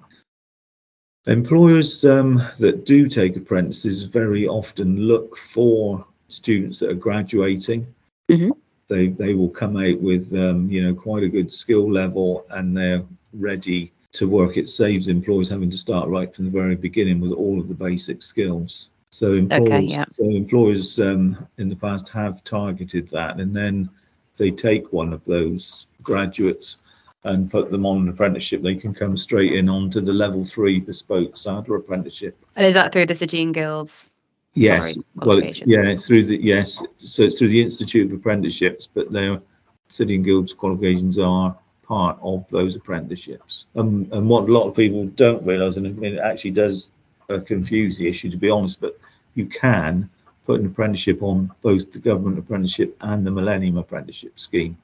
Employers 1.28 2.04
um, 2.06 2.42
that 2.60 2.86
do 2.86 3.08
take 3.08 3.36
apprentices 3.36 4.04
very 4.04 4.48
often 4.48 4.98
look 4.98 5.38
for 5.38 6.06
students 6.30 6.80
that 6.80 6.90
are 6.90 6.96
graduating. 6.96 7.94
Mhm. 8.30 8.52
They 8.88 9.08
they 9.08 9.34
will 9.34 9.50
come 9.50 9.78
out 9.78 10.02
with 10.02 10.34
um, 10.34 10.70
you 10.70 10.84
know 10.84 10.96
quite 10.96 11.24
a 11.24 11.30
good 11.30 11.52
skill 11.52 11.92
level 11.92 12.46
and 12.50 12.76
they're 12.76 13.04
ready 13.34 13.92
to 14.14 14.28
work. 14.28 14.58
It 14.58 14.70
saves 14.70 15.08
employers 15.08 15.50
having 15.50 15.70
to 15.70 15.78
start 15.78 16.10
right 16.10 16.34
from 16.34 16.46
the 16.46 16.52
very 16.52 16.76
beginning 16.76 17.20
with 17.20 17.32
all 17.32 17.60
of 17.60 17.68
the 17.68 17.74
basic 17.74 18.22
skills. 18.22 18.90
So 19.10 19.34
employers, 19.34 19.92
yeah. 19.92 20.06
so 20.14 20.24
employers 20.24 21.00
um, 21.00 21.48
in 21.58 21.70
the 21.70 21.76
past 21.76 22.10
have 22.10 22.44
targeted 22.44 23.10
that, 23.10 23.40
and 23.40 23.56
then 23.56 23.90
they 24.38 24.52
take 24.52 24.94
one 24.94 25.12
of 25.12 25.24
those 25.26 25.88
graduates 26.02 26.78
and 27.24 27.52
put 27.52 27.70
them 27.70 27.86
on 27.86 28.02
an 28.02 28.10
apprenticeship, 28.10 28.64
they 28.64 28.76
can 28.76 28.94
come 28.94 29.16
straight 29.16 29.54
in 29.54 29.70
onto 29.70 30.02
the 30.02 30.14
level 30.14 30.44
three 30.44 30.80
bespoke 30.80 31.38
saddler 31.38 31.76
apprenticeship. 31.76 32.36
And 32.56 32.66
is 32.66 32.74
that 32.74 32.92
through 32.92 33.06
the 33.06 33.16
City 33.16 33.42
and 33.44 33.54
Guilds? 33.54 34.10
Yes, 34.54 34.94
Sorry, 34.94 35.06
well, 35.16 35.38
it's 35.38 35.62
yeah, 35.62 35.84
it's 35.84 36.08
through 36.08 36.26
the 36.26 36.38
yes, 36.38 36.84
so 36.98 37.24
it's 37.24 37.38
through 37.38 37.50
the 37.50 37.62
Institute 37.62 38.12
of 38.12 38.18
Apprenticeships, 38.18 38.88
but 38.92 39.12
their 39.12 39.40
City 39.88 40.16
and 40.16 40.26
Guilds 40.26 40.54
qualifications 40.54 41.18
are 41.18 41.56
part 41.92 42.18
of 42.22 42.48
those 42.48 42.78
apprenticeships. 42.78 43.66
Um, 43.76 44.08
and 44.14 44.30
what 44.30 44.48
a 44.48 44.54
lot 44.54 44.66
of 44.66 44.78
people 44.78 45.08
don't 45.08 45.46
realise, 45.46 45.76
and 45.76 46.02
it 46.06 46.20
actually 46.20 46.52
does 46.52 46.90
uh, 47.30 47.42
confuse 47.42 47.98
the 47.98 48.08
issue, 48.08 48.30
to 48.32 48.38
be 48.38 48.50
honest, 48.50 48.80
but 48.80 48.96
you 49.36 49.46
can 49.46 50.10
put 50.46 50.62
an 50.62 50.68
apprenticeship 50.68 51.22
on 51.22 51.52
both 51.62 51.92
the 51.92 52.00
government 52.00 52.40
apprenticeship 52.40 52.96
and 53.02 53.28
the 53.28 53.32
Millennium 53.32 53.78
Apprenticeship 53.78 54.40
Scheme, 54.40 54.78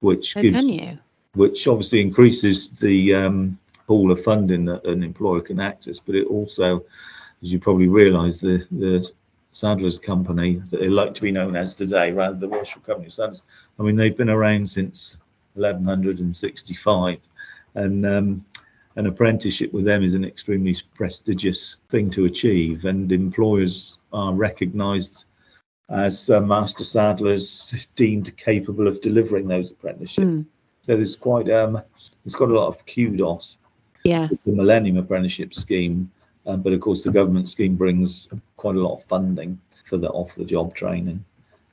which 0.00 0.36
Oh, 0.36 0.42
gives 0.42 0.64
which 1.34 1.68
obviously 1.68 2.00
increases 2.00 2.70
the 2.70 3.14
um, 3.14 3.56
pool 3.86 4.10
of 4.10 4.20
funding 4.20 4.64
that 4.64 4.84
an 4.86 5.04
employer 5.04 5.40
can 5.40 5.60
access, 5.60 6.00
but 6.00 6.16
it 6.16 6.26
also, 6.26 6.84
as 7.44 7.52
you 7.52 7.60
probably 7.60 7.86
realise, 7.86 8.40
the 8.40 8.66
the 8.72 9.08
Saddlers' 9.52 10.00
Company 10.00 10.54
that 10.70 10.80
they 10.80 10.88
like 10.88 11.14
to 11.14 11.22
be 11.22 11.30
known 11.30 11.54
as 11.54 11.76
today, 11.76 12.10
rather 12.10 12.34
than 12.34 12.50
the 12.50 12.56
Worship 12.56 12.84
Company 12.84 13.06
of 13.06 13.12
Saddlers. 13.12 13.42
I 13.78 13.84
mean, 13.84 13.94
they've 13.94 14.16
been 14.16 14.30
around 14.30 14.68
since 14.68 15.16
1165, 15.58 17.18
and 17.74 18.06
um, 18.06 18.44
an 18.96 19.06
apprenticeship 19.06 19.72
with 19.72 19.84
them 19.84 20.02
is 20.02 20.14
an 20.14 20.24
extremely 20.24 20.76
prestigious 20.94 21.76
thing 21.88 22.10
to 22.10 22.24
achieve, 22.24 22.84
and 22.84 23.10
employers 23.12 23.98
are 24.12 24.32
recognised 24.34 25.26
as 25.90 26.28
uh, 26.30 26.40
master 26.40 26.84
saddlers 26.84 27.88
deemed 27.96 28.36
capable 28.36 28.86
of 28.88 29.00
delivering 29.00 29.48
those 29.48 29.70
apprenticeships. 29.70 30.26
Mm, 30.26 30.46
So 30.82 30.96
there's 30.96 31.16
quite 31.16 31.50
um, 31.50 31.82
it's 32.26 32.34
got 32.34 32.50
a 32.50 32.54
lot 32.54 32.68
of 32.68 32.84
kudos 32.84 33.56
yeah. 34.04 34.28
the 34.44 34.52
Millennium 34.52 34.96
Apprenticeship 34.96 35.54
Scheme, 35.54 36.10
um, 36.46 36.62
but 36.62 36.72
of 36.72 36.80
course 36.80 37.04
the 37.04 37.10
government 37.10 37.48
scheme 37.48 37.76
brings 37.76 38.28
quite 38.56 38.76
a 38.76 38.80
lot 38.80 38.94
of 38.94 39.04
funding 39.04 39.60
for 39.84 39.96
the 39.96 40.08
off-the-job 40.08 40.74
training. 40.74 41.24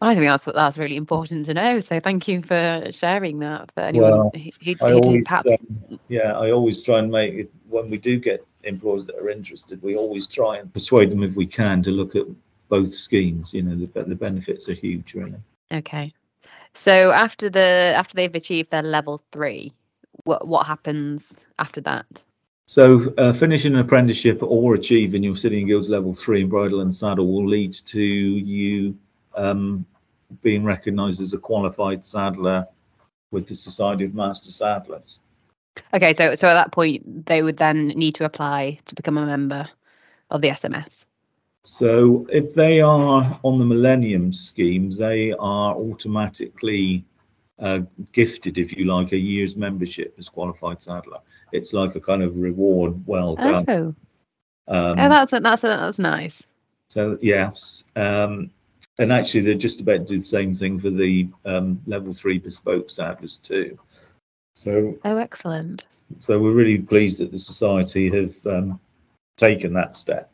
I 0.02 0.14
think 0.14 0.26
that's 0.26 0.46
that's 0.46 0.78
really 0.78 0.98
important 0.98 1.46
to 1.46 1.54
know. 1.54 1.80
So 1.80 2.00
thank 2.00 2.28
you 2.28 2.42
for 2.42 2.88
sharing 2.92 3.40
that 3.40 3.72
for 3.74 3.82
anyone 3.82 4.12
Well, 4.12 4.32
who, 4.34 4.52
who, 4.64 4.86
I 4.86 4.94
always, 4.94 5.26
perhaps 5.26 5.52
um, 5.52 6.00
yeah, 6.10 6.38
I 6.38 6.52
always 6.52 6.84
try 6.84 7.00
and 7.00 7.12
make 7.12 7.34
it, 7.34 7.52
when 7.70 7.90
we 7.90 7.98
do 7.98 8.20
get 8.20 8.46
employers 8.64 9.06
that 9.08 9.16
are 9.16 9.30
interested, 9.30 9.82
we 9.82 9.96
always 9.96 10.28
try 10.28 10.58
and 10.58 10.72
persuade 10.74 11.12
them 11.12 11.24
if 11.24 11.36
we 11.36 11.46
can 11.46 11.82
to 11.84 11.92
look 11.92 12.16
at 12.16 12.26
both 12.68 12.94
schemes. 12.94 13.54
You 13.54 13.64
know, 13.64 13.76
the 13.76 14.04
the 14.04 14.16
benefits 14.16 14.68
are 14.70 14.74
huge, 14.74 15.14
really. 15.14 15.36
Okay. 15.72 16.14
So 16.74 17.12
after 17.12 17.50
the 17.50 17.94
after 17.96 18.16
they've 18.16 18.36
achieved 18.36 18.72
their 18.72 18.84
level 18.84 19.22
three, 19.32 19.72
what 20.26 20.46
what 20.46 20.68
happens 20.68 21.24
after 21.58 21.80
that? 21.82 22.06
So, 22.68 23.14
uh, 23.18 23.32
finishing 23.32 23.76
an 23.76 23.80
apprenticeship 23.80 24.40
or 24.42 24.74
achieving 24.74 25.24
your 25.24 25.36
City 25.36 25.60
and 25.60 25.68
Guilds 25.68 25.90
level 25.90 26.16
three 26.16 26.42
in 26.42 26.50
bridle 26.50 26.82
and 26.82 26.94
saddle 26.94 27.32
will 27.32 27.48
lead 27.48 27.74
to 27.74 28.02
you 28.02 28.98
um, 29.36 29.86
being 30.42 30.64
recognised 30.64 31.22
as 31.22 31.34
a 31.34 31.38
qualified 31.38 32.06
saddler 32.06 32.68
with 33.32 33.48
the 33.48 33.56
Society 33.56 34.06
of 34.06 34.14
Master 34.14 34.52
Saddlers. 34.52 35.20
Okay, 35.94 36.14
so 36.14 36.36
so 36.36 36.48
at 36.48 36.54
that 36.54 36.72
point 36.72 37.26
they 37.26 37.44
would 37.44 37.58
then 37.58 37.88
need 37.90 38.16
to 38.16 38.26
apply 38.26 38.80
to 38.86 38.96
become 38.96 39.18
a 39.18 39.26
member 39.26 39.68
of 40.32 40.42
the 40.42 40.50
SMS. 40.50 41.06
So, 41.64 42.28
if 42.32 42.54
they 42.54 42.80
are 42.80 43.40
on 43.44 43.58
the 43.58 43.66
Millennium 43.66 44.32
scheme, 44.32 44.92
they 44.92 45.32
are 45.34 45.74
automatically 45.74 47.04
uh, 47.58 47.82
gifted, 48.12 48.60
if 48.60 48.78
you 48.78 48.86
like, 48.86 49.14
a 49.14 49.18
year's 49.18 49.56
membership 49.56 50.14
as 50.20 50.30
qualified 50.30 50.84
saddler. 50.84 51.20
It's 51.52 51.74
like 51.74 51.96
a 51.96 52.00
kind 52.00 52.22
of 52.22 52.38
reward. 52.38 53.08
Well 53.08 53.36
done. 53.36 53.66
Oh, 53.68 53.96
Um, 54.68 55.00
oh, 55.00 55.10
that's 55.10 55.32
that's 55.32 55.62
that's 55.62 56.00
nice. 56.00 56.46
So 56.90 57.18
yes, 57.22 57.84
um, 57.96 58.52
and 58.98 59.12
actually 59.12 59.42
they're 59.42 59.56
just 59.56 59.82
about 59.82 59.98
to 59.98 60.06
do 60.06 60.18
the 60.18 60.24
same 60.24 60.54
thing 60.54 60.80
for 60.80 60.90
the 60.90 61.30
um, 61.46 61.82
level 61.86 62.14
three 62.14 62.40
bespoke 62.40 62.90
saddlers 62.90 63.38
too. 63.38 63.80
So 64.56 64.98
Oh, 65.04 65.18
excellent. 65.18 65.84
so 66.18 66.40
we're 66.40 66.54
really 66.54 66.78
pleased 66.78 67.20
that 67.20 67.32
the 67.32 67.38
society 67.38 68.10
have 68.10 68.46
um, 68.46 68.80
taken 69.38 69.74
that 69.74 69.98
step. 69.98 70.32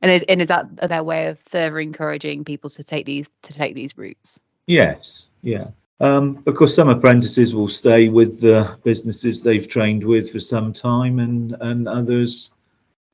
And 0.00 0.12
is 0.12 0.22
and 0.28 0.40
is 0.40 0.48
that 0.48 0.88
their 0.88 1.02
way 1.02 1.26
of 1.26 1.38
further 1.50 1.80
encouraging 1.80 2.44
people 2.44 2.70
to 2.70 2.84
take 2.84 3.04
these 3.04 3.26
to 3.42 3.52
take 3.52 3.74
these 3.74 3.98
routes? 3.98 4.38
Yes, 4.66 5.28
yeah. 5.42 5.68
Um, 6.00 6.34
because 6.34 6.72
some 6.74 6.88
apprentices 6.88 7.54
will 7.54 7.68
stay 7.68 8.08
with 8.08 8.40
the 8.40 8.78
businesses 8.84 9.42
they've 9.42 9.66
trained 9.66 10.04
with 10.04 10.30
for 10.30 10.38
some 10.38 10.72
time, 10.72 11.18
and 11.18 11.56
and 11.60 11.88
others, 11.88 12.52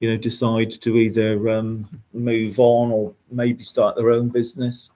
you 0.00 0.10
know, 0.10 0.16
decide 0.16 0.70
to 0.70 0.96
either 0.96 1.48
um, 1.50 1.88
move 2.12 2.58
on 2.58 2.90
or 2.90 3.14
maybe 3.30 3.64
start 3.64 3.96
their 3.96 4.10
own 4.10 4.28
business. 4.28 4.90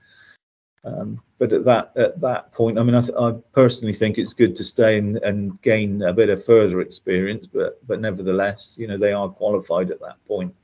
Um, 0.84 1.20
but 1.38 1.52
at 1.52 1.64
that 1.64 1.92
at 1.96 2.20
that 2.20 2.52
point, 2.52 2.78
I 2.78 2.82
mean, 2.82 2.94
I, 2.94 3.00
th- 3.00 3.18
I 3.18 3.32
personally 3.52 3.92
think 3.92 4.18
it's 4.18 4.34
good 4.34 4.56
to 4.56 4.64
stay 4.64 4.98
and, 4.98 5.16
and 5.18 5.60
gain 5.62 6.02
a 6.02 6.12
bit 6.12 6.30
of 6.30 6.44
further 6.44 6.80
experience. 6.80 7.46
But 7.46 7.86
but 7.86 8.00
nevertheless, 8.00 8.76
you 8.78 8.86
know, 8.86 8.96
they 8.96 9.12
are 9.12 9.28
qualified 9.28 9.90
at 9.90 10.00
that 10.00 10.24
point, 10.26 10.54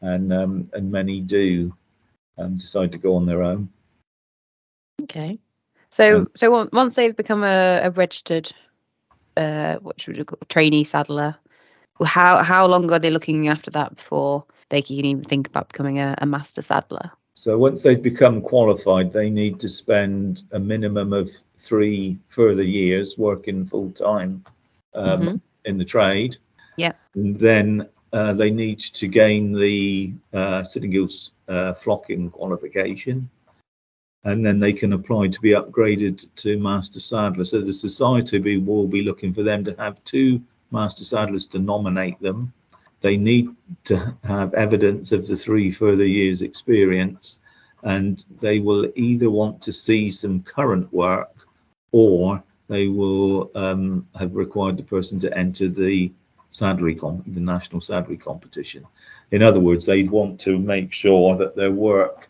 and 0.00 0.32
um, 0.32 0.70
and 0.72 0.90
many 0.90 1.20
do 1.20 1.74
um, 2.38 2.54
decide 2.54 2.92
to 2.92 2.98
go 2.98 3.16
on 3.16 3.26
their 3.26 3.42
own. 3.42 3.68
Okay. 5.02 5.38
So 5.90 6.18
Um, 6.18 6.30
so 6.36 6.68
once 6.72 6.94
they've 6.94 7.16
become 7.16 7.44
a, 7.44 7.82
a 7.84 7.90
registered 7.90 8.52
uh 9.36 9.76
what 9.76 9.98
should 10.00 10.16
we 10.18 10.24
call 10.24 10.38
trainee 10.48 10.84
saddler, 10.84 11.36
how 12.04 12.42
how 12.42 12.66
long 12.66 12.90
are 12.90 12.98
they 12.98 13.10
looking 13.10 13.48
after 13.48 13.70
that 13.72 13.96
before 13.96 14.44
they 14.70 14.82
can 14.82 15.04
even 15.04 15.24
think 15.24 15.48
about 15.48 15.68
becoming 15.68 15.98
a, 15.98 16.14
a 16.18 16.26
master 16.26 16.62
saddler? 16.62 17.10
So 17.34 17.58
once 17.58 17.82
they've 17.82 18.02
become 18.02 18.40
qualified, 18.42 19.12
they 19.12 19.30
need 19.30 19.60
to 19.60 19.68
spend 19.68 20.42
a 20.52 20.58
minimum 20.58 21.12
of 21.12 21.30
three 21.56 22.18
further 22.28 22.62
years 22.62 23.18
working 23.18 23.66
full 23.66 23.90
time 23.90 24.44
um, 24.94 25.20
Mhm. 25.20 25.40
in 25.64 25.78
the 25.78 25.84
trade. 25.84 26.36
Yeah. 26.76 26.92
And 27.14 27.38
then 27.38 27.88
uh, 28.12 28.34
they 28.34 28.50
need 28.50 28.78
to 28.78 29.08
gain 29.08 29.52
the 29.52 30.12
uh, 30.32 30.64
City 30.64 30.86
and 30.86 30.92
Guilds 30.92 31.32
uh, 31.48 31.72
flocking 31.74 32.30
qualification. 32.30 33.30
And 34.24 34.46
then 34.46 34.60
they 34.60 34.72
can 34.72 34.92
apply 34.92 35.28
to 35.28 35.40
be 35.40 35.50
upgraded 35.50 36.28
to 36.36 36.58
Master 36.58 37.00
Saddler. 37.00 37.44
So 37.44 37.60
the 37.60 37.72
society 37.72 38.38
be, 38.38 38.56
will 38.58 38.86
be 38.86 39.02
looking 39.02 39.34
for 39.34 39.42
them 39.42 39.64
to 39.64 39.74
have 39.74 40.02
two 40.04 40.42
Master 40.72 41.04
Saddlers 41.04 41.46
to 41.50 41.58
nominate 41.58 42.20
them. 42.20 42.52
They 43.00 43.16
need 43.16 43.50
to 43.84 44.16
have 44.24 44.54
evidence 44.54 45.12
of 45.12 45.26
the 45.26 45.36
three 45.36 45.70
further 45.70 46.06
years' 46.06 46.42
experience, 46.42 47.40
and 47.82 48.24
they 48.40 48.60
will 48.60 48.90
either 48.94 49.28
want 49.28 49.62
to 49.62 49.72
see 49.72 50.10
some 50.10 50.42
current 50.42 50.92
work 50.92 51.46
or 51.90 52.42
they 52.68 52.88
will 52.88 53.50
um, 53.54 54.08
have 54.18 54.34
required 54.34 54.76
the 54.76 54.82
person 54.82 55.20
to 55.20 55.36
enter 55.36 55.68
the 55.68 56.12
saddlery 56.50 56.94
the 56.94 57.40
national 57.40 57.80
saddlery 57.80 58.16
competition. 58.16 58.86
In 59.30 59.42
other 59.42 59.60
words, 59.60 59.86
they'd 59.86 60.10
want 60.10 60.40
to 60.40 60.58
make 60.58 60.92
sure 60.92 61.36
that 61.36 61.56
their 61.56 61.70
work 61.70 62.28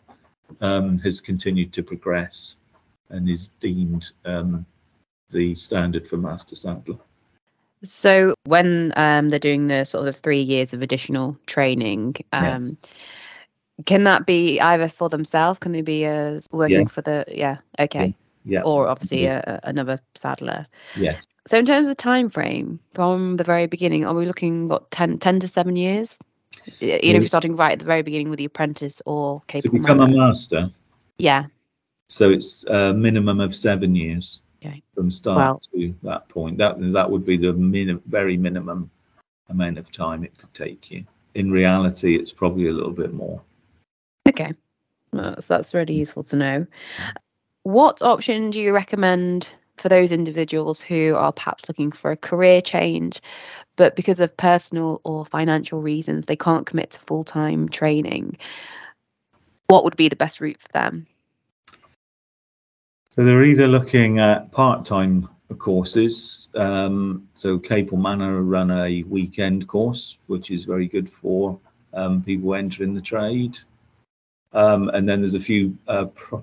um, 0.61 0.99
has 0.99 1.21
continued 1.21 1.73
to 1.73 1.83
progress 1.83 2.57
and 3.09 3.29
is 3.29 3.49
deemed 3.59 4.11
um, 4.25 4.65
the 5.29 5.55
standard 5.55 6.07
for 6.07 6.17
master 6.17 6.55
saddler. 6.55 6.97
So 7.85 8.35
when 8.45 8.93
um 8.95 9.29
they're 9.29 9.39
doing 9.39 9.67
the 9.67 9.85
sort 9.85 10.07
of 10.07 10.13
the 10.15 10.19
three 10.21 10.41
years 10.41 10.73
of 10.73 10.81
additional 10.81 11.37
training, 11.45 12.15
um 12.31 12.63
Yes. 12.63 12.73
can 13.85 14.03
that 14.05 14.25
be 14.25 14.59
either 14.59 14.87
for 14.87 15.09
themselves? 15.09 15.59
Can 15.59 15.71
they 15.71 15.81
be 15.81 16.05
uh, 16.05 16.39
working 16.51 16.79
Yeah. 16.79 16.85
for 16.87 17.01
the 17.01 17.25
yeah 17.27 17.57
okay, 17.79 18.15
Yeah. 18.45 18.61
or 18.63 18.87
obviously 18.87 19.25
a, 19.25 19.39
a- 19.39 19.69
another 19.69 19.99
saddler? 20.15 20.67
Yes. 20.95 21.23
So 21.47 21.57
in 21.57 21.65
terms 21.65 21.89
of 21.89 21.97
time 21.97 22.29
frame 22.29 22.79
from 22.93 23.35
the 23.35 23.43
very 23.43 23.67
beginning, 23.67 24.05
are 24.05 24.13
we 24.13 24.25
looking 24.25 24.69
what 24.69 24.89
10, 24.91 25.17
10 25.19 25.39
to 25.41 25.47
seven 25.47 25.75
years? 25.75 26.17
You 26.79 26.87
know, 26.87 26.97
if 26.97 27.21
you're 27.21 27.27
starting 27.27 27.55
right 27.57 27.73
at 27.73 27.79
the 27.79 27.85
very 27.85 28.01
beginning 28.03 28.29
with 28.29 28.39
the 28.39 28.45
apprentice 28.45 29.01
or 29.05 29.35
To 29.37 29.43
capable. 29.47 29.79
become 29.79 29.99
a 29.99 30.07
master, 30.07 30.71
yeah, 31.17 31.47
so 32.07 32.29
it's 32.29 32.63
a 32.65 32.93
minimum 32.93 33.39
of 33.41 33.53
seven 33.55 33.95
years 33.95 34.41
Okay. 34.65 34.83
from 34.95 35.11
start 35.11 35.37
Wow. 35.37 35.59
to 35.73 35.93
that 36.03 36.27
point. 36.29 36.57
That 36.57 36.75
that 36.93 37.09
would 37.09 37.25
be 37.25 37.37
the 37.37 37.53
min- 37.53 38.01
very 38.05 38.37
minimum 38.37 38.89
amount 39.49 39.77
of 39.77 39.91
time 39.91 40.23
it 40.23 40.37
could 40.37 40.53
take 40.53 40.91
you. 40.91 41.05
In 41.35 41.51
reality, 41.51 42.15
it's 42.15 42.31
probably 42.31 42.67
a 42.67 42.71
little 42.73 42.91
bit 42.91 43.13
more. 43.13 43.41
okay, 44.29 44.53
that's 45.11 45.47
that's 45.47 45.73
really 45.73 45.93
useful 45.95 46.23
to 46.25 46.35
know. 46.35 46.67
What 47.63 48.01
option 48.01 48.51
do 48.51 48.59
you 48.59 48.73
recommend 48.73 49.47
for 49.77 49.89
those 49.89 50.11
individuals 50.11 50.79
who 50.79 51.15
are 51.15 51.31
perhaps 51.31 51.67
looking 51.67 51.91
for 51.91 52.11
a 52.11 52.17
career 52.17 52.61
change, 52.61 53.21
but 53.75 53.95
because 53.95 54.19
of 54.19 54.35
personal 54.37 55.01
or 55.03 55.25
financial 55.25 55.81
reasons 55.81 56.25
they 56.25 56.35
can't 56.35 56.65
commit 56.65 56.91
to 56.91 56.99
full 56.99 57.23
time 57.23 57.69
training? 57.69 58.37
What 59.67 59.83
would 59.83 59.97
be 59.97 60.09
the 60.09 60.15
best 60.15 60.39
route 60.41 60.61
for 60.61 60.71
them? 60.73 61.07
So 63.15 63.23
they're 63.23 63.43
either 63.43 63.67
looking 63.67 64.19
at 64.19 64.51
part-time 64.51 65.29
courses. 65.59 66.49
Um, 66.55 67.27
so 67.35 67.59
Capel 67.59 67.97
Manor 67.97 68.41
run 68.41 68.71
a 68.71 69.03
weekend 69.03 69.67
course, 69.67 70.17
which 70.25 70.49
is 70.49 70.65
very 70.65 70.87
good 70.87 71.07
for 71.07 71.59
um, 71.93 72.23
people 72.23 72.55
entering 72.55 72.95
the 72.95 73.01
trade. 73.01 73.59
Um, 74.51 74.89
and 74.89 75.07
then 75.07 75.21
there's 75.21 75.35
a 75.35 75.39
few 75.39 75.77
uh, 75.87 76.05
pr- 76.05 76.37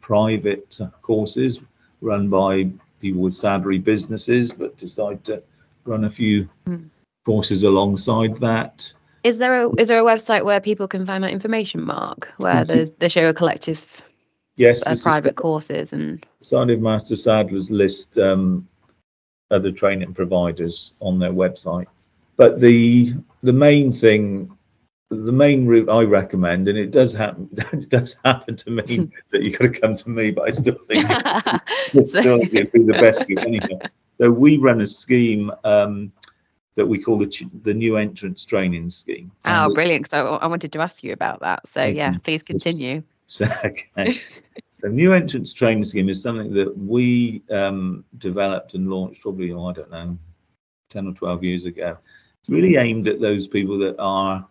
private 0.00 0.80
courses 1.00 1.62
run 2.00 2.28
by 2.28 2.70
people 3.00 3.22
with 3.22 3.34
saddlery 3.34 3.78
businesses, 3.78 4.52
but 4.52 4.76
decide 4.76 5.22
to 5.24 5.42
run 5.84 6.04
a 6.04 6.10
few 6.10 6.48
Mm. 6.66 6.90
courses 7.24 7.62
alongside 7.62 8.36
that. 8.38 8.92
Is 9.22 9.38
there 9.38 9.62
a 9.62 9.70
is 9.74 9.86
there 9.88 10.00
a 10.00 10.04
website 10.04 10.44
where 10.44 10.60
people 10.60 10.88
can 10.88 11.06
find 11.06 11.22
that 11.22 11.30
information, 11.30 11.84
Mark, 11.84 12.32
where 12.38 12.64
there's 12.64 12.90
they 12.98 13.08
show 13.08 13.28
a 13.28 13.34
collective 13.34 14.02
Yes, 14.56 14.86
uh, 14.86 14.92
is 14.92 15.02
private 15.02 15.36
courses 15.36 15.92
and 15.92 16.26
of 16.52 16.80
Master 16.80 17.14
Saddlers 17.14 17.70
list 17.70 18.18
um, 18.18 18.66
other 19.50 19.70
training 19.70 20.14
providers 20.14 20.92
on 21.00 21.18
their 21.18 21.32
website. 21.32 21.86
But 22.36 22.60
the 22.60 23.12
the 23.42 23.52
main 23.52 23.92
thing, 23.92 24.56
the 25.10 25.32
main 25.32 25.66
route 25.66 25.88
I 25.88 26.02
recommend, 26.02 26.68
and 26.68 26.78
it 26.78 26.90
does 26.90 27.12
happen, 27.12 27.48
it 27.72 27.88
does 27.88 28.16
happen 28.24 28.56
to 28.56 28.70
me 28.70 29.10
that 29.30 29.42
you 29.42 29.50
got 29.52 29.74
to 29.74 29.80
come 29.80 29.94
to 29.94 30.10
me, 30.10 30.30
but 30.30 30.48
I 30.48 30.50
still 30.50 30.74
think 30.74 31.04
it 31.10 31.94
would 31.94 32.08
still 32.10 32.38
be 32.38 32.62
the 32.72 32.96
best 33.00 33.28
route 33.28 33.38
anyway. 33.38 33.80
So 34.14 34.30
we 34.30 34.56
run 34.56 34.80
a 34.80 34.86
scheme 34.86 35.50
um, 35.64 36.12
that 36.74 36.86
we 36.86 36.98
call 36.98 37.18
the 37.18 37.30
the 37.62 37.74
new 37.74 37.96
entrance 37.96 38.44
training 38.44 38.90
scheme. 38.90 39.30
Oh, 39.44 39.66
And 39.66 39.74
brilliant! 39.74 40.08
So 40.08 40.36
I 40.40 40.46
wanted 40.46 40.72
to 40.72 40.80
ask 40.80 41.04
you 41.04 41.12
about 41.12 41.40
that. 41.40 41.64
So 41.74 41.84
yeah, 41.84 42.16
please 42.22 42.42
continue. 42.42 43.02
So, 43.26 43.48
okay. 43.64 44.20
so 44.70 44.88
new 44.88 45.12
entrance 45.12 45.52
training 45.52 45.84
scheme 45.84 46.08
is 46.08 46.22
something 46.22 46.52
that 46.54 46.76
we 46.76 47.42
um, 47.50 48.04
developed 48.18 48.74
and 48.74 48.88
launched 48.88 49.22
probably, 49.22 49.52
oh, 49.52 49.66
I 49.66 49.72
don't 49.72 49.90
know, 49.90 50.18
10 50.90 51.08
or 51.08 51.12
12 51.12 51.44
years 51.44 51.64
ago. 51.64 51.98
It's 52.40 52.50
really 52.50 52.76
aimed 52.76 53.08
at 53.08 53.20
those 53.20 53.48
people 53.48 53.78
that 53.78 53.98
are 53.98 54.46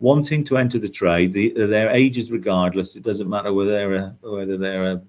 wanting 0.00 0.44
to 0.44 0.56
enter 0.56 0.78
the 0.78 0.88
trade, 0.88 1.32
the, 1.32 1.50
their 1.50 1.90
ages 1.90 2.30
regardless. 2.30 2.96
It 2.96 3.02
doesn't 3.02 3.28
matter 3.28 3.52
whether 3.52 3.70
they're 3.70 3.94
a, 3.94 4.16
whether 4.22 4.56
they're 4.56 4.92
a 4.92 5.02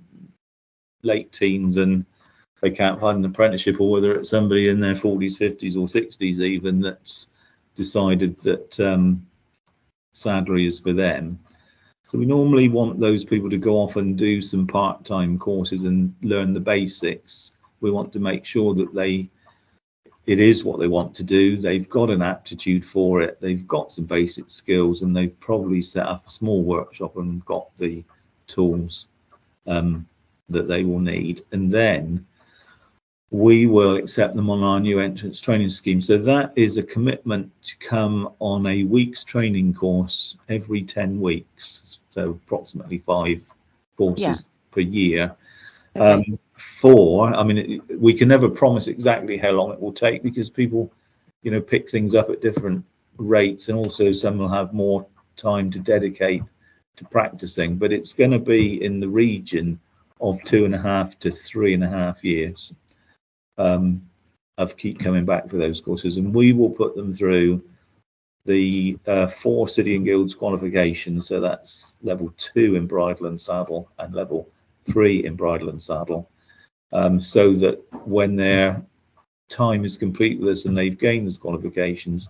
late 1.04 1.32
teens 1.32 1.78
and 1.78 2.06
they 2.62 2.72
can't 2.72 3.00
find 3.00 3.20
an 3.20 3.32
apprenticeship 3.32 3.80
or 3.80 3.92
whether 3.92 4.16
it's 4.16 4.30
somebody 4.30 4.68
in 4.68 4.80
their 4.80 4.94
40s, 4.94 5.40
50s 5.40 5.76
or 5.76 5.88
60s 5.88 6.40
even 6.40 6.82
that's 6.82 7.28
decided 7.76 8.40
that 8.42 8.80
um, 8.80 9.28
saddlery 10.14 10.68
is 10.68 10.80
for 10.80 10.94
them. 10.94 11.40
So 12.10 12.18
we 12.18 12.26
normally 12.26 12.70
want 12.70 13.00
those 13.00 13.24
people 13.24 13.52
to 13.52 13.58
go 13.60 13.76
off 13.76 13.96
and 13.96 14.18
do 14.18 14.42
some 14.42 14.66
part-time 14.66 15.38
courses 15.38 15.86
and 15.86 16.16
learn 16.24 16.54
the 16.54 16.60
basics. 16.60 17.52
We 17.82 17.92
want 17.92 18.12
to 18.14 18.20
make 18.20 18.46
sure 18.46 18.74
that 18.74 18.96
they 18.96 19.30
it 20.26 20.40
is 20.40 20.64
what 20.64 20.80
they 20.80 20.88
want 20.88 21.14
to 21.16 21.24
do. 21.24 21.58
They've 21.58 21.88
got 21.88 22.10
an 22.10 22.24
aptitude 22.24 22.84
for 22.84 23.22
it. 23.22 23.40
They've 23.40 23.68
got 23.68 23.92
some 23.92 24.06
basic 24.06 24.50
skills 24.50 25.04
and 25.04 25.16
they've 25.16 25.40
probably 25.40 25.84
set 25.84 26.08
up 26.08 26.26
a 26.26 26.32
small 26.32 26.64
workshop 26.64 27.18
and 27.18 27.46
got 27.46 27.76
the 27.78 28.04
tools 28.48 29.08
um, 29.68 30.08
that 30.50 30.68
they 30.68 30.84
will 30.84 31.00
need. 31.00 31.44
And 31.52 31.72
then 31.72 32.26
we 33.32 33.68
will 33.68 33.96
accept 33.96 34.36
them 34.36 34.50
on 34.50 34.64
our 34.64 34.80
new 34.80 35.00
entrance 35.00 35.40
training 35.40 35.70
scheme. 35.70 36.02
So 36.02 36.18
that 36.18 36.52
is 36.56 36.78
a 36.78 36.84
commitment 36.84 37.52
to 37.64 37.78
come 37.78 38.34
on 38.40 38.66
a 38.66 38.84
week's 38.84 39.24
training 39.24 39.74
course 39.74 40.38
every 40.50 40.82
10 40.82 41.22
weeks. 41.22 42.00
So 42.10 42.32
approximately 42.32 42.98
five 42.98 43.42
courses 43.98 44.24
Yeah. 44.26 44.36
per 44.72 44.82
year. 44.82 45.36
Okay. 45.96 46.12
Um, 46.12 46.40
for, 46.54 47.34
I 47.34 47.44
mean, 47.44 47.58
it, 47.58 48.00
we 48.00 48.14
can 48.14 48.28
never 48.28 48.50
promise 48.50 48.88
exactly 48.88 49.38
how 49.38 49.52
long 49.52 49.72
it 49.72 49.80
will 49.80 49.94
take 49.94 50.24
because 50.24 50.50
people, 50.50 50.92
you 51.44 51.52
know, 51.52 51.62
pick 51.62 51.90
things 51.90 52.16
up 52.16 52.32
at 52.32 52.42
different 52.42 52.84
rates 53.18 53.70
and 53.70 53.78
also 53.78 54.12
some 54.12 54.40
will 54.40 54.50
have 54.50 54.74
more 54.74 55.06
time 55.36 55.70
to 55.72 55.80
dedicate 55.80 56.42
to 56.96 57.06
practicing, 57.06 57.78
but 57.78 57.94
it's 57.94 58.14
going 58.14 58.32
to 58.32 58.40
be 58.40 58.84
in 58.84 59.00
the 59.00 59.08
region 59.08 59.80
of 60.20 60.44
two 60.44 60.66
and 60.66 60.74
a 60.74 60.82
half 60.82 61.18
to 61.20 61.32
three 61.32 61.74
and 61.74 61.84
a 61.84 61.90
half 61.90 62.24
years 62.24 62.74
um, 63.60 64.10
of 64.58 64.76
keep 64.76 65.00
coming 65.00 65.26
back 65.26 65.50
for 65.50 65.58
those 65.58 65.82
courses, 65.82 66.18
and 66.18 66.34
we 66.34 66.54
will 66.54 66.72
put 66.72 66.96
them 66.96 67.14
through 67.14 67.62
the 68.46 68.98
uh, 69.06 69.28
four 69.28 69.68
city 69.68 69.96
and 69.96 70.06
guilds 70.06 70.34
qualifications. 70.34 71.28
So 71.28 71.40
that's 71.40 71.96
level 72.02 72.34
two 72.38 72.76
in 72.76 72.88
bridle 72.88 73.28
and 73.28 73.40
saddle 73.40 73.92
and 74.00 74.16
level 74.16 74.50
three 74.86 75.24
in 75.24 75.36
bridle 75.36 75.70
and 75.70 75.84
saddle, 75.84 76.30
um, 76.92 77.20
so 77.20 77.54
that 77.54 77.84
when 78.08 78.36
their 78.36 78.82
time 79.50 79.86
is 79.86 79.98
complete 79.98 80.40
with 80.40 80.50
us 80.50 80.66
and 80.66 80.78
they've 80.78 80.98
gained 80.98 81.28
those 81.28 81.38
qualifications, 81.38 82.30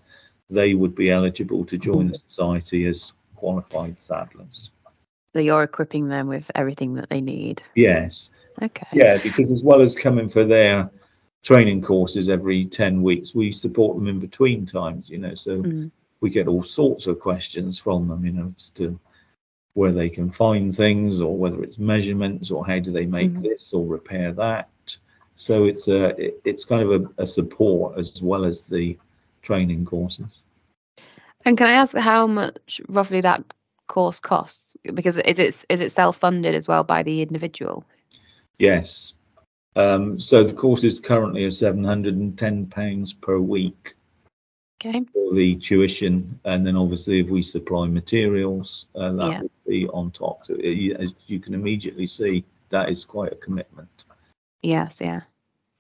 they 0.50 0.74
would 0.74 0.96
be 0.96 1.12
eligible 1.12 1.66
to 1.66 1.78
join 1.78 2.08
the 2.08 2.16
society 2.16 2.86
as 2.86 3.14
qualified 3.36 4.02
saddlers. 4.02 4.72
So 5.34 5.40
you're 5.40 5.64
equipping 5.64 6.10
them 6.10 6.28
with 6.28 6.50
everything 6.56 6.96
that 6.96 7.10
they 7.10 7.22
need. 7.22 7.62
Yes. 7.76 8.32
Okay. 8.62 8.88
Yeah, 8.94 9.18
because 9.18 9.52
as 9.52 9.64
well 9.64 9.82
as 9.82 9.98
coming 9.98 10.28
for 10.28 10.44
their 10.44 10.90
training 11.44 11.82
courses 11.82 12.30
every 12.30 12.66
10 12.66 13.02
weeks, 13.02 13.34
we 13.34 13.52
support 13.52 13.98
them 13.98 14.08
in 14.08 14.20
between 14.20 14.66
times, 14.66 15.10
you 15.10 15.18
know, 15.18 15.36
so 15.36 15.62
Mm. 15.64 15.92
we 16.22 16.30
get 16.30 16.48
all 16.48 16.64
sorts 16.64 17.08
of 17.08 17.20
questions 17.20 17.80
from 17.80 18.08
them, 18.08 18.26
you 18.26 18.32
know, 18.32 18.54
as 18.58 18.70
to 18.72 19.00
where 19.74 19.92
they 19.92 20.10
can 20.10 20.32
find 20.32 20.76
things 20.76 21.22
or 21.22 21.38
whether 21.38 21.64
it's 21.64 21.80
measurements 21.80 22.52
or 22.52 22.66
how 22.66 22.80
do 22.80 22.92
they 22.92 23.06
make 23.06 23.34
Mhm. 23.34 23.44
this 23.44 23.74
or 23.74 23.86
repair 23.86 24.34
that. 24.34 24.70
So 25.36 25.66
it's 25.66 25.88
a 25.88 26.14
it's 26.44 26.66
kind 26.66 26.84
of 26.84 26.92
a, 26.92 27.24
a 27.24 27.28
support 27.28 27.98
as 27.98 28.22
well 28.22 28.44
as 28.44 28.68
the 28.68 28.98
training 29.42 29.86
courses. 29.86 30.42
And 31.46 31.58
can 31.58 31.68
I 31.68 31.74
ask 31.74 31.96
how 31.96 32.28
much 32.28 32.82
roughly 32.90 33.22
that 33.22 33.44
course 33.88 34.20
costs? 34.20 34.76
Because 34.84 35.18
is 35.18 35.40
it 35.40 35.66
is 35.70 35.82
it 35.82 35.92
self 35.94 36.18
funded 36.18 36.56
as 36.56 36.68
well 36.68 36.84
by 36.84 37.04
the 37.04 37.22
individual? 37.22 37.86
Yes. 38.58 39.14
Um, 39.76 40.20
so 40.20 40.44
the 40.44 40.54
course 40.54 40.84
is 40.84 41.00
currently 41.00 41.46
are 41.46 41.52
seven 41.52 41.84
hundred 41.84 42.16
and 42.16 42.38
ten 42.38 42.66
pounds 42.66 43.14
per 43.14 43.38
week. 43.40 43.94
Okay. 44.82 45.04
for 45.12 45.34
the 45.34 45.58
tuition, 45.58 46.40
and 46.46 46.66
then 46.66 46.78
obviously 46.78 47.20
if 47.20 47.28
we 47.28 47.42
supply 47.42 47.86
materials, 47.88 48.86
uh, 48.96 49.12
that 49.12 49.30
Yeah. 49.32 49.42
would 49.42 49.52
be 49.68 49.88
on 49.90 50.10
top. 50.12 50.46
So 50.46 50.56
it, 50.58 50.94
as 50.94 51.14
you 51.28 51.42
can 51.42 51.54
immediately 51.54 52.06
see, 52.06 52.46
that 52.70 52.88
is 52.88 53.04
quite 53.04 53.34
a 53.34 53.36
commitment. 53.36 53.90
Yes. 54.64 54.96
Yeah. 55.02 55.24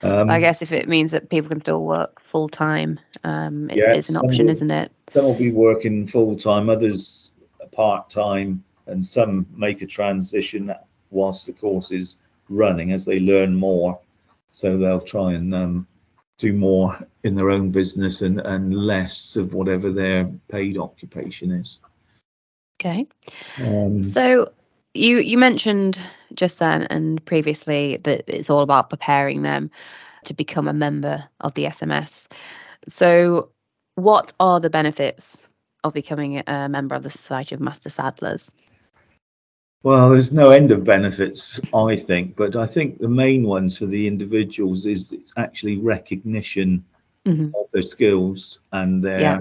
Um, 0.02 0.30
I 0.30 0.42
guess 0.42 0.62
if 0.62 0.74
it 0.74 0.90
means 0.90 1.12
that 1.12 1.30
people 1.30 1.48
can 1.48 1.62
still 1.62 1.82
work 1.86 2.20
full 2.22 2.50
time, 2.50 3.00
um, 3.24 3.70
it 3.70 3.78
Yeah, 3.78 3.94
is 3.96 4.10
an 4.10 4.18
option, 4.18 4.48
will- 4.48 4.56
isn't 4.56 4.72
it? 4.72 4.92
some 5.14 5.24
will 5.24 5.34
be 5.34 5.52
working 5.52 6.06
full 6.06 6.36
time, 6.36 6.70
others 6.70 7.32
part 7.72 8.10
time, 8.10 8.66
and 8.86 9.06
some 9.06 9.46
make 9.56 9.82
a 9.82 9.86
transition 9.88 10.74
whilst 11.10 11.46
the 11.48 11.54
course 11.54 11.92
is 11.92 12.16
running 12.50 12.92
as 12.92 13.06
they 13.06 13.20
learn 13.20 13.56
more. 13.56 14.00
So 14.52 14.78
they'll 14.78 15.02
try 15.02 15.34
and 15.34 15.54
um, 15.54 15.88
do 16.38 16.54
more 16.54 16.98
in 17.24 17.36
their 17.36 17.50
own 17.50 17.72
business 17.72 18.22
and, 18.22 18.40
and 18.40 18.74
less 18.74 19.36
of 19.36 19.54
whatever 19.54 19.92
their 19.92 20.26
paid 20.48 20.78
occupation 20.78 21.52
is. 21.52 21.80
Okay. 22.80 23.08
Um, 23.58 24.10
So 24.10 24.52
you 24.94 25.18
you 25.18 25.38
mentioned 25.38 26.02
just 26.34 26.60
then 26.60 26.84
and 26.84 27.24
previously 27.26 27.98
that 28.04 28.24
it's 28.28 28.50
all 28.50 28.62
about 28.62 28.90
preparing 28.90 29.42
them 29.42 29.70
to 30.26 30.34
become 30.34 30.68
a 30.68 30.74
member 30.74 31.26
of 31.40 31.54
the 31.54 31.66
SMS. 31.66 32.28
So 32.88 33.50
what 33.96 34.34
are 34.40 34.60
the 34.60 34.70
benefits 34.70 35.48
of 35.84 35.94
becoming 35.94 36.42
a 36.48 36.70
member 36.70 36.96
of 36.96 37.04
the 37.04 37.12
Society 37.12 37.56
of 37.56 37.62
Master 37.62 37.90
Saddlers? 37.90 38.50
Well, 39.84 40.10
there's 40.10 40.34
no 40.34 40.50
end 40.50 40.72
of 40.72 40.84
benefits, 40.84 41.62
I 41.74 41.96
think, 41.96 42.36
but 42.36 42.56
I 42.58 42.66
think 42.66 43.00
the 43.00 43.08
main 43.08 43.44
ones 43.44 43.78
for 43.78 43.86
the 43.86 44.08
individuals 44.08 44.86
is 44.86 45.14
it's 45.14 45.34
actually 45.38 45.78
recognition 45.78 46.84
Mhm. 47.26 47.54
of 47.56 47.72
their 47.72 47.82
skills 47.82 48.60
and 48.74 49.04
their 49.04 49.22
Yeah. 49.22 49.40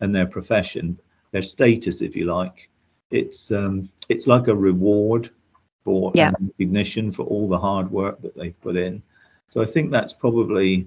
and 0.00 0.14
their 0.14 0.26
profession, 0.26 0.98
their 1.32 1.42
status, 1.42 2.02
if 2.02 2.14
you 2.16 2.26
like. 2.26 2.68
It's 3.10 3.50
um, 3.50 3.88
it's 4.08 4.26
like 4.26 4.48
a 4.48 4.54
reward 4.54 5.30
for 5.84 6.12
Yeah. 6.14 6.32
recognition 6.40 7.10
for 7.10 7.24
all 7.24 7.48
the 7.48 7.58
hard 7.58 7.90
work 7.90 8.20
that 8.22 8.34
they've 8.36 8.60
put 8.60 8.76
in. 8.76 9.02
So 9.50 9.60
I 9.60 9.66
think 9.66 9.90
that's 9.90 10.12
probably 10.12 10.86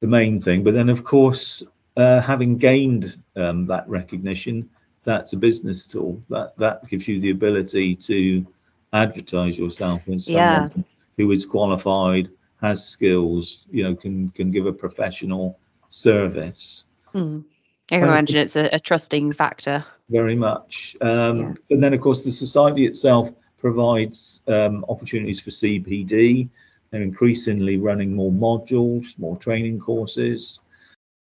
the 0.00 0.08
main 0.08 0.40
thing. 0.40 0.62
But 0.64 0.74
then, 0.74 0.88
of 0.88 1.04
course, 1.04 1.62
uh, 1.96 2.20
having 2.20 2.56
gained 2.56 3.16
um, 3.36 3.66
that 3.66 3.88
recognition, 3.88 4.70
that's 5.04 5.32
a 5.32 5.36
business 5.36 5.86
tool. 5.86 6.22
That 6.30 6.56
that 6.58 6.88
gives 6.88 7.06
you 7.06 7.20
the 7.20 7.30
ability 7.30 7.96
to 7.96 8.46
advertise 8.92 9.58
yourself 9.58 10.08
as 10.08 10.26
someone 10.26 10.42
Yeah. 10.42 10.68
who 11.16 11.30
is 11.30 11.46
qualified, 11.46 12.30
has 12.60 12.86
skills, 12.86 13.66
you 13.70 13.84
know, 13.84 13.94
can 13.94 14.30
can 14.30 14.50
give 14.50 14.66
a 14.66 14.72
professional 14.72 15.58
service. 15.88 16.84
Mm. 17.14 17.44
I 17.90 17.98
can 17.98 18.08
imagine 18.08 18.38
it's 18.38 18.56
a, 18.56 18.70
a 18.72 18.80
trusting 18.80 19.32
factor. 19.34 19.84
Very 20.08 20.34
much. 20.34 20.96
Um, 21.00 21.38
Yeah. 21.38 21.54
And 21.70 21.82
then, 21.82 21.94
of 21.94 22.00
course, 22.00 22.24
the 22.24 22.32
society 22.32 22.86
itself 22.86 23.32
provides 23.58 24.40
um, 24.46 24.84
opportunities 24.88 25.40
for 25.40 25.50
CPD. 25.50 26.48
They're 26.90 27.02
increasingly 27.02 27.78
running 27.78 28.14
more 28.14 28.30
modules, 28.32 29.18
more 29.18 29.36
training 29.36 29.80
courses. 29.80 30.60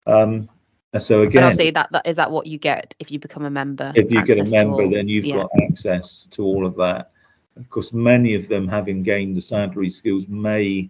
Um, 0.07 0.49
and 0.93 1.03
so 1.03 1.21
And 1.23 1.29
again, 1.29 1.45
obviously 1.45 1.71
that, 1.73 1.89
that 1.93 2.07
is 2.07 2.17
that 2.17 2.31
what 2.31 2.47
you 2.47 2.59
get 2.59 2.95
if 2.99 3.11
you 3.11 3.19
become 3.19 3.45
a 3.45 3.51
member. 3.51 3.93
if 3.95 4.11
you 4.11 4.25
get 4.25 4.39
a 4.39 4.45
member, 4.45 4.83
all- 4.83 4.91
then 4.91 5.09
you've 5.09 5.27
yeah. 5.27 5.37
got 5.37 5.51
access 5.63 6.27
to 6.33 6.45
all 6.45 6.67
of 6.67 6.77
that. 6.77 7.11
Of 7.57 7.69
course, 7.69 7.93
many 7.93 8.35
of 8.35 8.49
them, 8.49 8.69
having 8.69 9.03
gained 9.03 9.37
the 9.37 9.41
saddlery 9.41 9.91
skills, 9.91 10.27
may 10.29 10.89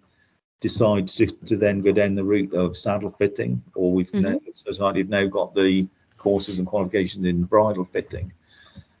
decide 0.59 1.07
to, 1.07 1.25
to 1.25 1.57
then 1.57 1.81
go 1.81 1.91
down 1.91 2.15
the 2.15 2.23
route 2.23 2.53
of 2.53 2.77
saddle 2.77 3.09
fitting, 3.11 3.61
or 3.75 3.91
we've 3.91 4.13
now, 4.13 4.29
Mm-hmm. 4.29 4.51
society 4.53 4.99
have 4.99 5.09
now 5.09 5.25
got 5.25 5.55
the 5.55 5.87
courses 6.17 6.59
and 6.59 6.67
qualifications 6.67 7.25
in 7.25 7.43
bridle 7.43 7.83
fitting. 7.83 8.31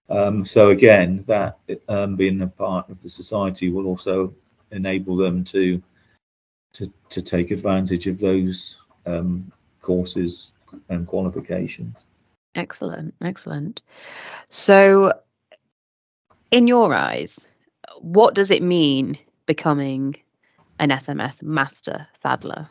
Um, 0.09 0.43
so 0.43 0.69
again, 0.69 1.23
that 1.27 1.59
um, 1.87 2.15
being 2.15 2.41
a 2.41 2.47
part 2.47 2.89
of 2.89 3.01
the 3.01 3.09
society 3.09 3.69
will 3.69 3.85
also 3.87 4.33
enable 4.71 5.15
them 5.15 5.43
to 5.45 5.81
to, 6.73 6.91
to 7.09 7.21
take 7.21 7.51
advantage 7.51 8.07
of 8.07 8.19
those 8.19 8.81
um, 9.05 9.51
courses 9.81 10.51
and 10.89 11.07
qualifications. 11.07 12.05
Excellent, 12.55 13.13
excellent. 13.21 13.81
So, 14.49 15.13
in 16.51 16.67
your 16.67 16.93
eyes, 16.93 17.39
what 17.99 18.33
does 18.35 18.51
it 18.51 18.61
mean 18.61 19.17
becoming 19.45 20.15
an 20.79 20.89
SMS 20.89 21.41
master 21.41 22.07
saddler? 22.21 22.69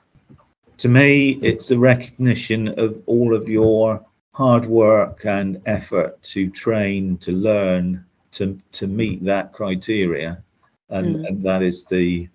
to 0.80 0.88
me, 0.88 1.38
it's 1.42 1.70
a 1.70 1.78
recognition 1.78 2.68
of 2.80 3.02
all 3.04 3.34
of 3.36 3.48
your 3.50 4.02
hard 4.32 4.64
work 4.64 5.26
and 5.26 5.60
effort 5.66 6.22
to 6.22 6.48
train, 6.48 7.18
to 7.18 7.32
learn, 7.32 8.02
to 8.32 8.58
to 8.72 8.86
meet 8.86 9.22
that 9.24 9.52
criteria, 9.52 10.42
and 10.88 11.16
Mm. 11.16 11.28
and 11.28 11.42
that 11.44 11.62
is 11.62 11.84
the 11.84 12.28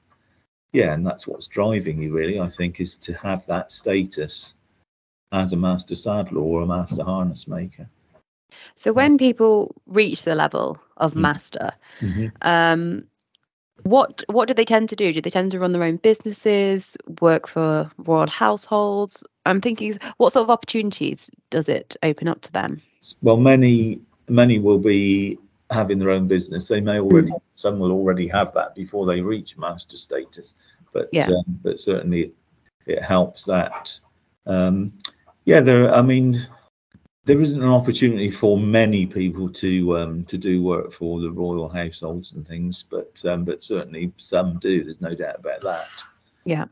yeah, 0.73 0.93
and 0.93 1.06
that's 1.08 1.25
what's 1.28 1.47
driving 1.47 2.01
you 2.01 2.13
really. 2.13 2.39
I 2.39 2.49
think 2.49 2.80
is 2.80 2.95
to 2.97 3.13
have 3.13 3.45
that 3.47 3.71
status 3.71 4.54
as 5.31 5.53
a 5.53 5.57
master 5.57 5.95
saddler 5.95 6.41
or 6.41 6.61
a 6.61 6.65
master 6.65 7.03
harness 7.03 7.47
maker. 7.47 7.89
So, 8.75 8.93
when 8.93 9.17
people 9.17 9.75
reach 9.88 10.23
the 10.23 10.35
level 10.35 10.79
of 10.97 11.13
Mm. 11.13 11.21
master, 11.21 11.71
um, 12.41 13.07
what 13.83 14.23
what 14.29 14.47
do 14.47 14.53
they 14.53 14.65
tend 14.65 14.89
to 14.89 14.95
do? 14.95 15.13
Do 15.13 15.21
they 15.21 15.29
tend 15.29 15.51
to 15.51 15.59
run 15.59 15.71
their 15.71 15.83
own 15.83 15.97
businesses, 15.97 16.97
work 17.21 17.47
for 17.47 17.89
royal 17.97 18.27
households? 18.27 19.23
I'm 19.45 19.61
thinking, 19.61 19.93
what 20.17 20.33
sort 20.33 20.43
of 20.43 20.49
opportunities 20.49 21.29
does 21.49 21.69
it 21.69 21.95
open 22.01 22.27
up 22.27 22.41
to 22.41 22.51
them? 22.51 22.81
Well, 23.21 23.38
many 23.38 24.01
many 24.27 24.59
will 24.59 24.79
be 24.79 25.38
having 25.69 25.99
their 25.99 26.11
own 26.11 26.27
business. 26.27 26.67
They 26.67 26.81
may 26.81 26.99
already 26.99 27.31
some 27.55 27.79
will 27.79 27.91
already 27.91 28.27
have 28.27 28.53
that 28.53 28.75
before 28.75 29.05
they 29.05 29.21
reach 29.21 29.57
master 29.57 29.97
status, 29.97 30.55
but 30.93 31.09
Yeah. 31.11 31.27
um, 31.29 31.59
but 31.61 31.79
certainly 31.79 32.33
it 32.85 33.01
helps 33.01 33.43
that. 33.45 33.99
Um, 34.45 34.93
yeah, 35.45 35.62
there. 35.62 35.93
I 35.93 36.01
mean, 36.01 36.39
there 37.25 37.41
isn't 37.41 37.62
an 37.62 37.69
opportunity 37.69 38.29
for 38.29 38.58
many 38.58 39.05
people 39.05 39.49
to 39.49 39.97
um, 39.97 40.25
to 40.25 40.38
do 40.38 40.62
work 40.62 40.91
for 40.91 41.19
the 41.19 41.31
royal 41.31 41.69
households 41.69 42.34
and 42.34 42.47
things, 42.47 42.84
but 42.84 43.23
um, 43.25 43.45
but 43.45 43.63
certainly 43.63 44.12
some 44.17 44.60
do. 44.60 44.84
There's 44.84 45.01
no 45.01 45.15
doubt 45.15 45.39
about 45.39 45.62
that. 45.62 45.88
Yeah. 46.45 46.65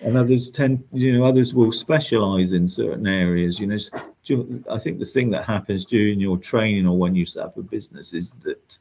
And 0.00 0.16
others 0.16 0.50
tend, 0.50 0.84
you 0.92 1.18
know, 1.18 1.24
others 1.24 1.52
will 1.52 1.72
specialize 1.72 2.52
in 2.52 2.68
certain 2.68 3.08
areas. 3.08 3.58
You 3.58 3.66
know, 3.66 4.64
I 4.70 4.78
think 4.78 5.00
the 5.00 5.04
thing 5.04 5.30
that 5.30 5.44
happens 5.44 5.86
during 5.86 6.20
your 6.20 6.38
training 6.38 6.86
or 6.86 6.96
when 6.96 7.16
you 7.16 7.26
set 7.26 7.46
up 7.46 7.56
a 7.56 7.62
business 7.62 8.14
is 8.14 8.34
that 8.44 8.78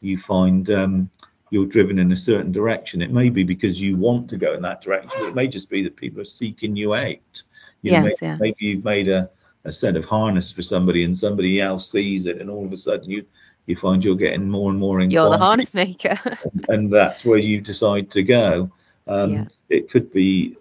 you 0.00 0.18
find 0.18 0.68
um, 0.70 1.10
you're 1.50 1.66
driven 1.66 2.00
in 2.00 2.10
a 2.10 2.16
certain 2.16 2.50
direction. 2.50 3.00
It 3.00 3.12
may 3.12 3.30
be 3.30 3.44
because 3.44 3.80
you 3.80 3.96
want 3.96 4.30
to 4.30 4.38
go 4.38 4.54
in 4.54 4.62
that 4.62 4.82
direction, 4.82 5.12
but 5.20 5.28
it 5.28 5.34
may 5.36 5.46
just 5.46 5.70
be 5.70 5.84
that 5.84 5.94
people 5.94 6.20
are 6.20 6.24
seeking 6.24 6.74
you 6.74 6.94
out. 6.94 7.42
You 7.82 7.92
know, 7.92 8.06
Yes, 8.06 8.16
yeah. 8.22 8.36
maybe 8.40 8.56
you've 8.60 8.84
made 8.84 9.08
a, 9.08 9.30
a 9.64 9.72
set 9.72 9.96
of 9.96 10.04
harness 10.04 10.52
for 10.52 10.62
somebody 10.62 11.04
and 11.04 11.16
somebody 11.16 11.60
else 11.60 11.90
sees 11.90 12.26
it, 12.26 12.40
and 12.40 12.50
all 12.50 12.64
of 12.64 12.72
a 12.72 12.76
sudden 12.76 13.10
you 13.10 13.24
you 13.66 13.76
find 13.76 14.04
you're 14.04 14.14
getting 14.16 14.48
more 14.48 14.70
and 14.70 14.78
more 14.78 15.00
You're 15.00 15.30
the 15.30 15.38
harness 15.38 15.74
maker. 15.74 16.18
and 16.68 16.92
that's 16.92 17.24
where 17.24 17.38
you 17.38 17.60
decide 17.60 18.10
to 18.12 18.22
go. 18.22 18.70
Um, 19.06 19.32
Yeah. 19.32 19.44
It 19.68 19.90
could 19.90 20.12
be, 20.12 20.56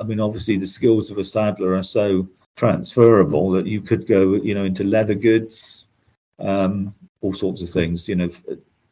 I 0.00 0.04
mean, 0.04 0.18
obviously 0.20 0.56
the 0.56 0.66
skills 0.66 1.10
of 1.10 1.18
a 1.18 1.24
saddler 1.24 1.74
are 1.74 1.82
so 1.82 2.26
transferable 2.56 3.50
that 3.52 3.66
you 3.66 3.82
could 3.82 4.06
go, 4.06 4.34
you 4.34 4.54
know, 4.54 4.64
into 4.64 4.84
leather 4.84 5.14
goods, 5.14 5.84
um, 6.38 6.94
all 7.20 7.34
sorts 7.34 7.62
of 7.62 7.68
things. 7.68 8.08
You 8.08 8.16
know, 8.16 8.30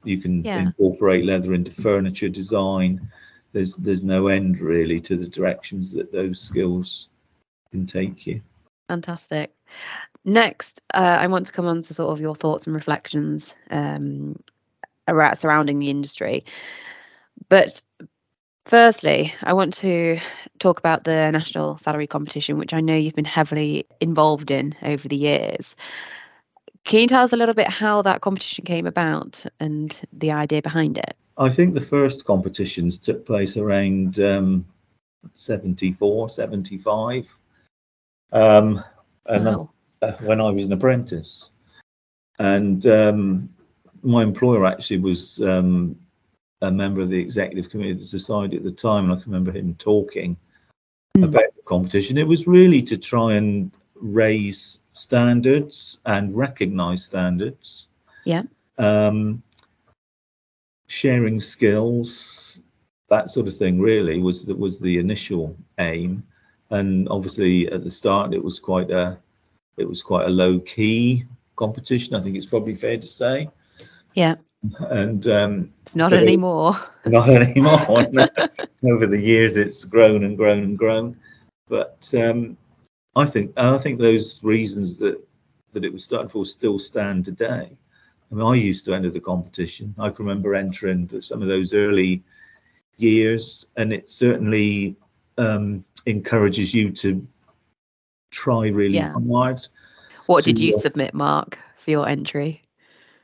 you 0.04 0.18
can 0.18 0.44
Yeah. 0.44 0.60
incorporate 0.60 1.24
leather 1.24 1.54
into 1.54 1.72
furniture 1.72 2.28
design. 2.28 3.10
There's 3.52 3.74
there's 3.76 4.02
no 4.02 4.26
end 4.28 4.60
really 4.60 5.00
to 5.00 5.16
the 5.16 5.28
directions 5.28 5.92
that 5.92 6.12
those 6.12 6.40
skills 6.40 7.08
can 7.70 7.86
take 7.86 8.26
you. 8.26 8.40
Fantastic. 8.88 9.52
Next, 10.24 10.80
uh, 10.94 11.18
I 11.20 11.26
want 11.26 11.46
to 11.46 11.52
come 11.52 11.66
on 11.66 11.82
to 11.82 11.94
sort 11.94 12.12
of 12.12 12.20
your 12.20 12.34
thoughts 12.34 12.66
and 12.66 12.74
reflections 12.74 13.54
um, 13.70 14.38
around 15.08 15.38
surrounding 15.38 15.78
the 15.78 15.90
industry. 15.90 16.44
But 17.48 17.80
firstly, 18.66 19.32
I 19.42 19.52
want 19.52 19.74
to 19.74 20.18
talk 20.58 20.78
about 20.78 21.04
the 21.04 21.30
national 21.30 21.78
saddlery 21.78 22.08
competition, 22.08 22.58
which 22.58 22.72
I 22.72 22.80
know 22.80 22.96
you've 22.96 23.14
been 23.14 23.24
heavily 23.24 23.86
involved 24.00 24.50
in 24.50 24.74
over 24.82 25.06
the 25.06 25.16
years. 25.16 25.76
Can 26.84 27.00
you 27.00 27.06
tell 27.08 27.24
us 27.24 27.32
a 27.32 27.36
little 27.36 27.54
bit 27.54 27.68
how 27.68 28.02
that 28.02 28.20
competition 28.20 28.64
came 28.64 28.86
about 28.86 29.44
and 29.58 29.98
the 30.12 30.30
idea 30.30 30.62
behind 30.62 30.98
it? 30.98 31.16
I 31.36 31.50
think 31.50 31.74
the 31.74 31.80
first 31.80 32.24
competitions 32.24 32.98
took 32.98 33.26
place 33.26 33.56
around 33.56 34.20
um, 34.20 34.64
74, 35.34 36.30
75. 36.30 37.36
Um, 38.32 38.82
and 39.26 39.46
Wow. 39.46 39.70
uh, 40.02 40.12
when 40.20 40.40
I 40.40 40.50
was 40.50 40.66
an 40.66 40.72
apprentice. 40.72 41.50
And 42.38 42.86
um, 42.86 43.48
my 44.02 44.22
employer 44.22 44.66
actually 44.66 44.98
was 44.98 45.40
um, 45.40 45.96
a 46.60 46.70
member 46.70 47.00
of 47.00 47.08
the 47.08 47.20
executive 47.20 47.70
committee 47.70 47.92
of 47.92 47.98
the 47.98 48.04
society 48.04 48.56
at 48.56 48.64
the 48.64 48.70
time, 48.70 49.04
and 49.04 49.12
I 49.12 49.22
can 49.22 49.32
remember 49.32 49.52
him 49.52 49.74
talking 49.78 50.36
Mm. 51.16 51.24
about 51.24 51.54
the 51.56 51.62
competition. 51.62 52.18
It 52.18 52.28
was 52.28 52.46
really 52.46 52.82
to 52.82 52.98
try 52.98 53.34
and 53.34 53.70
raise 53.94 54.80
standards 54.92 55.98
and 56.04 56.36
recognise 56.36 57.04
standards. 57.04 57.88
Yeah. 58.24 58.42
Um, 58.76 59.42
sharing 60.88 61.40
skills, 61.40 62.60
that 63.08 63.30
sort 63.30 63.48
of 63.48 63.56
thing. 63.56 63.80
Really 63.80 64.20
was 64.20 64.44
that 64.44 64.58
was 64.58 64.78
the 64.78 64.98
initial 64.98 65.56
aim, 65.78 66.22
and 66.70 67.08
obviously 67.08 67.70
at 67.70 67.84
the 67.84 67.90
start 67.90 68.34
it 68.34 68.42
was 68.42 68.58
quite 68.58 68.90
a 68.90 69.18
it 69.76 69.88
was 69.88 70.02
quite 70.02 70.26
a 70.26 70.30
low 70.30 70.58
key 70.60 71.24
competition. 71.54 72.14
I 72.16 72.20
think 72.20 72.36
it's 72.36 72.46
probably 72.46 72.74
fair 72.74 72.96
to 72.96 73.06
say. 73.06 73.50
Yeah. 74.14 74.36
And 74.88 75.26
um, 75.28 75.72
Not 75.94 76.12
it- 76.12 76.22
anymore. 76.22 76.76
not 77.06 77.28
anymore. 77.28 77.80
Over 78.84 79.06
the 79.06 79.20
years, 79.20 79.56
it's 79.56 79.84
grown 79.84 80.24
and 80.24 80.36
grown 80.36 80.60
and 80.62 80.78
grown. 80.78 81.16
But 81.68 82.12
um, 82.16 82.56
I 83.14 83.26
think 83.26 83.52
I 83.56 83.76
think 83.78 83.98
those 83.98 84.42
reasons 84.42 84.98
that 84.98 85.20
that 85.72 85.84
it 85.84 85.92
was 85.92 86.04
starting 86.04 86.28
for 86.30 86.46
still 86.46 86.78
stand 86.78 87.24
today. 87.26 87.70
I 88.30 88.34
mean, 88.34 88.44
I 88.44 88.54
used 88.54 88.86
to 88.86 88.94
enter 88.94 89.10
the 89.10 89.20
competition. 89.20 89.94
I 89.98 90.08
can 90.10 90.24
remember 90.26 90.54
entering 90.54 91.08
some 91.20 91.42
of 91.42 91.48
those 91.48 91.74
early 91.74 92.22
years, 92.96 93.66
and 93.76 93.92
it 93.92 94.10
certainly 94.10 94.96
um, 95.38 95.84
encourages 96.06 96.74
you 96.74 96.90
to 96.90 97.26
try 98.30 98.68
really 98.68 98.96
Yeah. 98.96 99.14
hard. 99.30 99.66
What 100.26 100.44
did 100.44 100.58
you 100.58 100.78
submit, 100.78 101.14
Mark, 101.14 101.58
for 101.76 101.90
your 101.90 102.08
entry? 102.08 102.62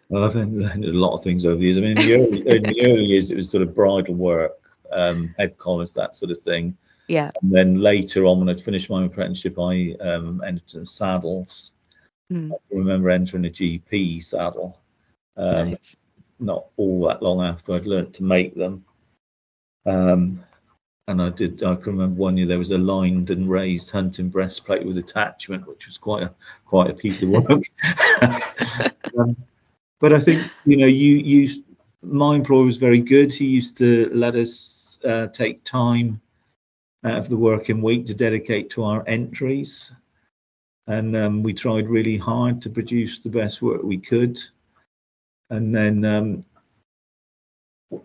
Well, 0.09 0.25
I've 0.25 0.35
learned 0.35 0.85
a 0.85 0.93
lot 0.93 1.15
of 1.15 1.23
things 1.23 1.47
over 1.47 1.57
the 1.57 1.65
years. 1.65 1.79
I 1.79 1.81
mean, 1.81 1.99
in 1.99 2.07
the 2.07 2.15
early, 2.15 2.49
in 2.49 2.63
the 2.63 2.83
early 2.87 3.05
years, 3.05 3.31
it 3.31 3.37
was 3.37 3.51
sort 3.51 3.63
of 3.63 3.75
bridle 3.75 4.15
work, 4.15 4.71
um, 4.91 5.35
head 5.39 5.57
collars, 5.59 5.95
that 5.95 6.15
sort 6.15 6.31
of 6.31 6.39
thing. 6.39 6.77
Yeah. 7.09 7.31
And 7.43 7.53
then 7.53 7.81
later 7.81 8.27
on, 8.27 8.39
when 8.39 8.49
I'd 8.49 8.61
finished 8.61 8.91
my 8.91 9.05
apprenticeship, 9.05 9.59
I 9.59 9.97
um, 10.01 10.43
entered 10.47 10.75
in 10.75 10.87
saddles. 10.87 11.73
Mm. 12.33 12.53
I 12.53 12.57
remember 12.71 13.11
entering 13.11 13.47
a 13.47 13.51
GP 13.51 14.23
saddle, 14.23 14.81
um, 15.37 15.71
Nice. 15.71 15.97
not 16.39 16.67
all 16.77 17.07
that 17.07 17.23
long 17.23 17.43
after 17.43 17.75
I'd 17.75 17.87
learnt 17.87 18.15
to 18.15 18.23
make 18.23 18.55
them. 18.55 18.85
Um, 19.85 20.45
and 21.09 21.21
I 21.21 21.31
did. 21.31 21.63
I 21.63 21.75
can 21.75 21.93
remember 21.93 22.21
one 22.21 22.37
year 22.37 22.47
there 22.47 22.59
was 22.59 22.71
a 22.71 22.79
lined 22.79 23.31
and 23.31 23.49
raised 23.49 23.91
hunting 23.91 24.29
breastplate 24.29 24.87
with 24.87 24.99
attachment, 24.99 25.67
which 25.67 25.87
was 25.87 25.99
quite 25.99 26.23
a 26.23 26.33
quite 26.65 26.91
a 26.91 26.95
piece 26.95 27.23
of 27.23 27.31
work. 27.31 27.63
um, 29.19 29.37
but 30.01 30.13
I 30.13 30.21
think 30.21 30.51
you 30.65 30.77
know, 30.77 30.87
you 30.87 31.17
you 31.17 31.65
my 32.03 32.37
employer 32.37 32.65
was 32.65 32.79
very 32.79 33.01
good. 33.01 33.33
He 33.33 33.47
used 33.47 33.77
to 33.79 34.11
let 34.13 34.37
us 34.37 35.01
uh, 35.05 35.27
take 35.29 35.65
time 35.65 36.21
out 37.05 37.19
of 37.19 37.29
the 37.29 37.37
working 37.37 37.83
week 37.83 38.07
to 38.07 38.15
dedicate 38.15 38.71
to 38.71 38.85
our 38.85 39.05
entries, 39.09 39.93
and 40.87 41.17
um, 41.17 41.43
we 41.43 41.53
tried 41.53 41.89
really 41.89 42.17
hard 42.17 42.63
to 42.63 42.71
produce 42.71 43.19
the 43.19 43.29
best 43.29 43.61
work 43.61 43.83
we 43.83 43.99
could. 43.99 44.39
And 45.51 45.75
then 45.75 46.05
um, 46.05 46.45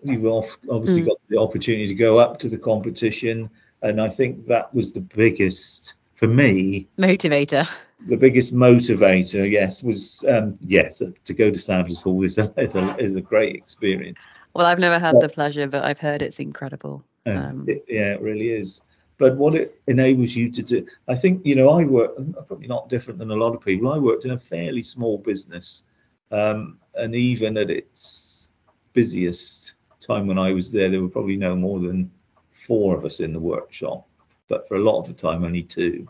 you 0.04 0.44
obviously 0.70 1.02
Mm. 1.02 1.06
got 1.08 1.18
the 1.30 1.38
opportunity 1.38 1.88
to 1.88 1.96
go 1.96 2.18
up 2.18 2.40
to 2.40 2.50
the 2.50 2.58
competition, 2.58 3.50
and 3.82 4.02
I 4.02 4.10
think 4.10 4.48
that 4.48 4.74
was 4.74 4.92
the 4.92 5.02
biggest 5.02 5.94
for 6.16 6.28
me 6.28 6.88
Motivator. 6.98 7.68
the 8.08 8.18
biggest 8.18 8.54
motivator, 8.54 9.50
yes, 9.50 9.84
was 9.84 10.24
um, 10.28 10.58
yes 10.66 11.02
to 11.26 11.34
go 11.34 11.52
to 11.52 11.60
Saddlers' 11.60 12.02
Hall 12.02 12.24
is 12.24 12.38
a, 12.38 12.54
is 12.58 12.76
a 12.76 12.96
is 12.98 13.16
a 13.16 13.22
great 13.22 13.56
experience. 13.56 14.28
Well, 14.54 14.66
I've 14.66 14.80
never 14.80 15.00
had 15.00 15.16
Yeah. 15.16 15.22
the 15.28 15.30
pleasure, 15.30 15.68
but 15.68 15.84
I've 15.84 16.00
heard 16.00 16.22
it's 16.22 16.40
incredible. 16.40 17.04
Um, 17.26 17.66
it- 17.68 17.86
yeah, 17.88 18.14
it 18.14 18.22
really 18.22 18.50
is. 18.50 18.82
But 19.20 19.36
what 19.38 19.56
it 19.56 19.80
enables 19.88 20.36
you 20.36 20.52
to 20.52 20.62
do, 20.62 20.86
I 21.08 21.16
think, 21.16 21.44
you 21.46 21.56
know, 21.56 21.70
I 21.70 21.84
work 21.86 22.12
probably 22.48 22.68
not 22.68 22.88
different 22.90 23.18
than 23.20 23.32
a 23.32 23.36
lot 23.36 23.56
of 23.56 23.62
people. 23.62 23.92
I 23.92 23.98
worked 23.98 24.26
in 24.26 24.32
a 24.32 24.38
fairly 24.38 24.84
small 24.84 25.18
business, 25.18 25.84
um, 26.32 26.78
and 26.96 27.16
even 27.16 27.58
at 27.58 27.70
its 27.72 28.52
busiest 28.94 29.74
time 30.08 30.28
when 30.28 30.39
I 30.39 30.53
was 30.53 30.72
there, 30.72 30.89
there 30.89 31.01
were 31.01 31.10
probably 31.10 31.38
no 31.38 31.55
more 31.55 31.80
than 31.80 32.12
four 32.51 32.95
of 32.97 33.05
us 33.05 33.20
in 33.20 33.34
the 33.34 33.39
workshop. 33.39 34.08
But 34.47 34.68
for 34.68 34.76
a 34.76 34.84
lot 34.84 34.99
of 34.99 35.08
the 35.08 35.14
time, 35.14 35.43
only 35.43 35.64
two. 35.64 36.08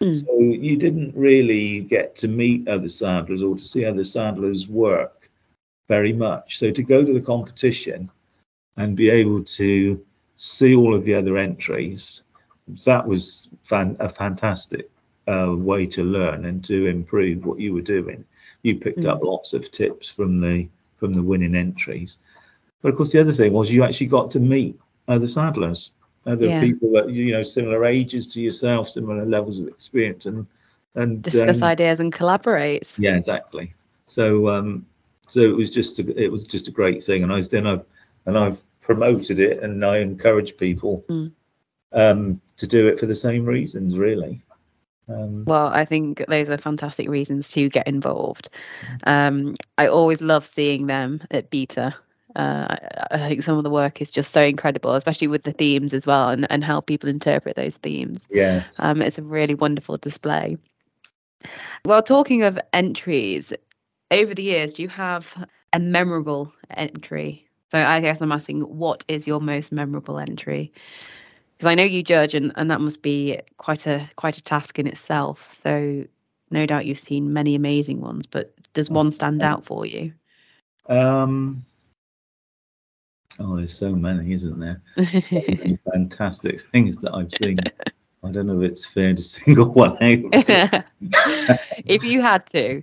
Mm. 0.00 0.14
So 0.14 0.38
you 0.38 0.76
didn't 0.76 1.14
really 1.16 1.80
get 1.80 2.16
to 2.16 2.28
meet 2.28 2.68
other 2.68 2.88
saddlers 2.88 3.42
or 3.42 3.56
to 3.56 3.62
see 3.62 3.84
other 3.84 4.04
saddlers 4.04 4.68
work 4.68 5.30
very 5.88 6.12
much. 6.12 6.58
So 6.58 6.70
to 6.70 6.82
go 6.82 7.04
to 7.04 7.12
the 7.12 7.20
competition 7.20 8.10
and 8.76 8.96
be 8.96 9.08
able 9.10 9.44
to 9.44 10.04
see 10.36 10.74
all 10.74 10.94
of 10.94 11.04
the 11.04 11.14
other 11.14 11.38
entries, 11.38 12.22
that 12.84 13.06
was 13.06 13.48
fan- 13.62 13.96
a 14.00 14.08
fantastic 14.08 14.90
uh, 15.28 15.54
way 15.56 15.86
to 15.86 16.02
learn 16.04 16.44
and 16.44 16.62
to 16.64 16.86
improve 16.86 17.46
what 17.46 17.60
you 17.60 17.72
were 17.72 17.80
doing. 17.80 18.24
You 18.62 18.76
picked 18.76 19.00
Mm. 19.00 19.06
up 19.08 19.22
lots 19.22 19.54
of 19.54 19.70
tips 19.70 20.08
from 20.10 20.40
the 20.40 20.68
from 20.98 21.12
the 21.14 21.22
winning 21.22 21.54
entries. 21.54 22.18
But 22.82 22.90
of 22.90 22.96
course, 22.96 23.12
the 23.12 23.20
other 23.20 23.32
thing 23.32 23.52
was 23.52 23.72
you 23.72 23.82
actually 23.84 24.06
got 24.08 24.30
to 24.32 24.40
meet 24.40 24.78
other 25.08 25.26
saddlers, 25.26 25.92
other 26.26 26.46
Yeah. 26.46 26.60
people 26.60 26.92
that 26.92 27.10
you 27.10 27.32
know 27.32 27.42
similar 27.42 27.84
ages 27.84 28.26
to 28.34 28.42
yourself, 28.42 28.88
similar 28.88 29.24
levels 29.24 29.60
of 29.60 29.68
experience, 29.68 30.26
and 30.26 30.46
and 30.94 31.22
discuss 31.22 31.58
um, 31.58 31.64
ideas 31.64 32.00
and 32.00 32.12
collaborate. 32.12 32.94
yeah, 32.98 33.16
exactly. 33.16 33.74
So 34.06 34.48
um, 34.48 34.86
so 35.28 35.40
it 35.40 35.56
was 35.56 35.70
just 35.70 35.98
a, 35.98 36.22
it 36.22 36.30
was 36.30 36.44
just 36.44 36.68
a 36.68 36.72
great 36.72 37.02
thing, 37.02 37.22
and 37.22 37.32
I 37.32 37.36
was 37.36 37.48
then 37.50 37.66
I've 37.66 37.84
and 38.26 38.36
I've 38.36 38.60
promoted 38.80 39.40
it, 39.40 39.62
and 39.62 39.84
I 39.84 39.98
encourage 39.98 40.56
people 40.56 41.04
Mm. 41.08 41.32
um, 41.92 42.40
to 42.56 42.66
do 42.66 42.88
it 42.88 42.98
for 42.98 43.06
the 43.06 43.14
same 43.14 43.44
reasons, 43.44 43.96
really. 43.98 44.42
Um, 45.08 45.44
Well, 45.46 45.68
I 45.68 45.84
think 45.84 46.24
those 46.28 46.48
are 46.48 46.58
fantastic 46.58 47.08
reasons 47.08 47.50
to 47.52 47.68
get 47.68 47.86
involved. 47.86 48.48
Um, 49.04 49.54
I 49.78 49.86
always 49.86 50.20
love 50.20 50.46
seeing 50.46 50.86
them 50.86 51.22
at 51.30 51.50
BETA. 51.50 51.94
Uh, 52.36 52.76
I, 53.10 53.28
think 53.28 53.42
some 53.42 53.56
of 53.56 53.64
the 53.64 53.70
work 53.70 54.02
is 54.02 54.10
just 54.10 54.30
so 54.30 54.42
incredible, 54.42 54.92
especially 54.92 55.28
with 55.28 55.42
the 55.44 55.52
themes 55.52 55.94
as 55.94 56.04
well, 56.04 56.28
and, 56.28 56.46
and 56.50 56.62
how 56.62 56.80
people 56.80 57.08
interpret 57.08 57.56
those 57.56 57.74
themes. 57.76 58.20
yes. 58.30 58.76
Um, 58.78 59.00
it's 59.00 59.16
a 59.16 59.22
really 59.22 59.54
wonderful 59.54 59.96
display. 59.96 60.58
Well, 61.86 62.02
talking 62.02 62.42
of 62.42 62.58
entries, 62.74 63.54
over 64.10 64.34
the 64.34 64.42
years, 64.42 64.74
do 64.74 64.82
you 64.82 64.88
have 64.88 65.48
a 65.72 65.78
memorable 65.78 66.52
entry? 66.70 67.48
So 67.70 67.78
I 67.78 68.00
guess 68.00 68.20
I'm 68.20 68.32
asking, 68.32 68.60
what 68.60 69.02
is 69.08 69.26
your 69.26 69.40
most 69.40 69.72
memorable 69.72 70.18
entry? 70.18 70.72
Because 71.56 71.70
I 71.70 71.74
know 71.74 71.84
you 71.84 72.02
judge, 72.02 72.34
and, 72.34 72.52
and 72.56 72.70
that 72.70 72.82
must 72.82 73.00
be 73.00 73.40
quite 73.56 73.86
a 73.86 74.06
quite 74.16 74.36
a 74.36 74.42
task 74.42 74.78
in 74.78 74.86
itself. 74.86 75.58
So 75.62 76.04
no 76.50 76.66
doubt 76.66 76.84
you've 76.84 76.98
seen 76.98 77.32
many 77.32 77.54
amazing 77.54 78.02
ones, 78.02 78.26
but 78.26 78.54
does 78.74 78.90
one 78.90 79.10
stand 79.10 79.42
out 79.42 79.64
for 79.64 79.86
you? 79.86 80.12
Um, 80.86 81.64
oh, 83.38 83.56
there's 83.56 83.76
so 83.76 83.94
many, 83.94 84.32
isn't 84.32 84.58
there? 84.58 84.82
Many 84.96 85.78
fantastic 85.92 86.60
things 86.60 87.00
that 87.02 87.14
I've 87.14 87.32
seen. 87.32 87.58
I 88.24 88.30
don't 88.32 88.46
know 88.46 88.60
if 88.62 88.70
it's 88.72 88.86
fair 88.86 89.14
to 89.14 89.22
single 89.22 89.72
one 89.72 89.92
out. 89.92 89.98
if 91.86 92.02
you 92.02 92.22
had 92.22 92.46
to, 92.48 92.82